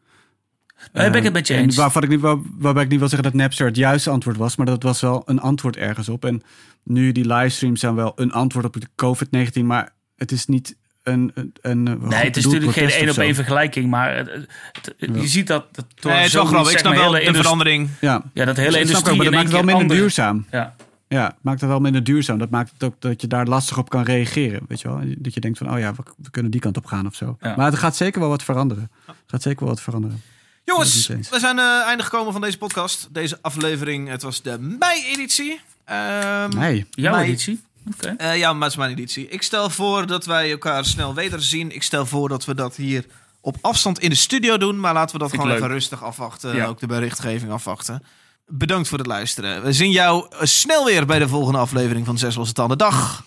Daar 0.92 1.04
ben 1.12 1.12
ik 1.12 1.18
Eh, 1.18 1.24
het 1.24 1.34
met 1.34 1.48
je 1.48 1.54
en 1.54 1.62
eens. 1.64 1.76
Waarvan 1.76 2.04
ik 2.04 2.10
niet, 2.10 2.20
waar, 2.20 2.38
waarbij 2.58 2.84
ik 2.84 2.90
niet 2.90 3.00
wil 3.00 3.08
zeggen 3.10 3.32
dat 3.32 3.42
Napster 3.42 3.66
het 3.66 3.76
juiste 3.76 4.10
antwoord 4.10 4.38
was, 4.38 4.56
maar 4.56 4.66
dat 4.66 4.84
was 4.84 5.02
wel 5.02 5.22
een 5.26 5.40
antwoord 5.40 5.76
ergens 5.78 6.10
op. 6.10 6.26
En 6.26 6.44
nu 6.84 7.12
die 7.12 7.26
livestreams 7.34 7.80
zijn 7.80 7.96
wel 7.96 8.12
een 8.16 8.32
antwoord 8.32 8.66
op 8.66 8.76
de 8.82 8.88
COVID-19, 8.96 9.66
maar 9.66 9.94
het 10.18 10.32
is 10.32 10.46
niet 10.46 10.76
een. 11.04 11.32
een, 11.34 11.54
een 11.62 11.84
Nee, 11.84 12.24
het 12.24 12.38
is 12.38 12.46
natuurlijk 12.46 12.72
geen 12.74 12.90
één 12.90 13.10
op 13.10 13.18
één 13.18 13.36
vergelijking, 13.36 13.90
maar 13.90 14.16
het- 14.16 14.30
het- 14.32 14.94
het- 14.98 15.22
je 15.22 15.28
ziet 15.28 15.48
dat, 15.48 15.66
dat 15.76 15.86
door 15.96 16.12
Nee, 16.12 16.20
het 16.20 16.28
is 16.30 16.34
wel 16.34 16.46
grappig. 16.46 16.72
Ik 16.72 16.78
snap 16.78 16.94
wel 16.96 17.14
hele 17.14 17.32
de 17.32 17.38
verandering. 17.38 17.90
Ja, 18.02 18.24
Ja, 18.34 18.46
dat 18.46 18.56
hele 18.58 18.70
ik 18.70 18.76
industrie 18.82 19.12
ook, 19.12 19.18
maar 19.18 19.26
in 19.26 19.32
dat 19.32 19.32
maakt 19.32 19.44
het 19.44 19.52
wel 19.52 19.64
minder 19.64 19.82
andere- 19.82 20.00
duurzaam. 20.00 20.46
Ja, 20.52 20.76
Ja, 21.14 21.26
het 21.26 21.36
maakt 21.42 21.62
het 21.62 21.70
wel 21.70 21.80
minder 21.80 22.04
duurzaam. 22.04 22.38
Dat 22.38 22.50
maakt 22.50 22.72
het 22.74 22.84
ook 22.84 22.96
dat 23.00 23.22
je 23.22 23.28
daar 23.28 23.46
lastig 23.48 23.78
op 23.78 23.90
kan 23.90 24.04
reageren. 24.04 24.62
Weet 24.68 24.82
je 24.82 24.88
wel? 24.88 25.02
Dat 25.18 25.34
je 25.34 25.40
denkt 25.40 25.58
van, 25.58 25.72
oh 25.74 25.80
ja, 25.80 25.94
we, 25.94 26.04
we 26.18 26.30
kunnen 26.30 26.52
die 26.52 26.60
kant 26.62 26.78
op 26.78 26.86
gaan 26.86 27.06
of 27.06 27.16
zo. 27.16 27.38
Ja. 27.42 27.56
Maar 27.56 27.66
het 27.66 27.76
gaat 27.80 27.96
zeker 27.96 28.20
wel 28.20 28.30
wat 28.30 28.44
veranderen. 28.44 28.92
Het 29.06 29.16
gaat 29.28 29.42
zeker 29.42 29.60
wel 29.60 29.70
wat 29.70 29.82
veranderen. 29.82 30.22
Jongens, 30.66 31.08
we 31.08 31.40
zijn 31.40 31.58
uh, 31.58 31.82
einde 31.86 32.04
gekomen 32.04 32.32
van 32.32 32.42
deze 32.42 32.58
podcast. 32.58 33.08
Deze 33.12 33.38
aflevering, 33.42 34.10
het 34.10 34.22
was 34.22 34.42
de 34.42 34.58
mei-editie. 34.60 35.60
Ehm, 35.86 36.58
Nee. 36.58 36.86
jouw 36.90 37.14
Mei. 37.16 37.28
editie. 37.28 37.62
Oké. 37.94 38.08
Eh, 38.18 38.38
ja, 38.38 38.54
maar 38.54 38.62
het 38.62 38.72
is 38.72 38.78
mijn 38.78 38.92
editie. 38.92 39.28
Ik 39.28 39.42
stel 39.42 39.70
voor 39.70 40.08
dat 40.08 40.26
wij 40.26 40.52
elkaar 40.52 40.86
snel 40.86 41.14
wederzien. 41.14 41.72
Ik 41.76 41.84
stel 41.84 42.06
voor 42.06 42.30
dat 42.30 42.46
we 42.46 42.56
dat 42.56 42.76
hier 42.76 43.06
op 43.42 43.58
afstand 43.62 44.00
in 44.00 44.10
de 44.10 44.16
studio 44.16 44.58
doen. 44.58 44.80
Maar 44.80 44.94
laten 44.94 45.16
we 45.16 45.22
dat 45.22 45.32
gewoon 45.32 45.48
leuk. 45.48 45.56
even 45.56 45.68
rustig 45.68 46.04
afwachten. 46.04 46.56
Ja. 46.56 46.66
Ook 46.66 46.80
de 46.80 46.88
berichtgeving 46.88 47.52
afwachten 47.52 48.04
bedankt 48.46 48.88
voor 48.88 48.98
het 48.98 49.08
luisteren. 49.08 49.64
We 49.64 49.74
zien 49.74 49.92
jou 49.92 50.26
eh, 50.30 50.40
snel 50.42 50.86
weer 50.86 51.06
bij 51.06 51.20
de 51.20 51.28
volgende 51.28 51.60
aflevering 51.60 52.06
van 52.06 52.18
Zes 52.18 52.36
Losse 52.36 52.54
Tanden. 52.54 52.78
Dag! 52.78 53.26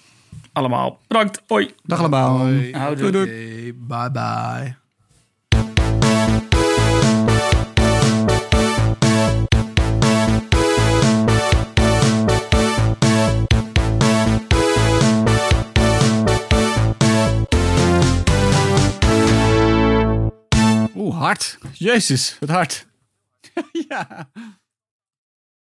Allemaal 0.53 0.99
bedankt. 1.07 1.43
Hoi. 1.47 1.75
Dag 1.83 1.99
allemaal. 1.99 2.39
Hoi. 2.39 2.73
Doei, 2.97 3.75
bye 3.75 4.11
bye. 4.11 4.77
Oeh, 20.95 21.19
hard. 21.19 21.59
Jezus, 21.73 22.37
het 22.41 22.51
hard. 22.51 22.87
ja. 23.89 24.29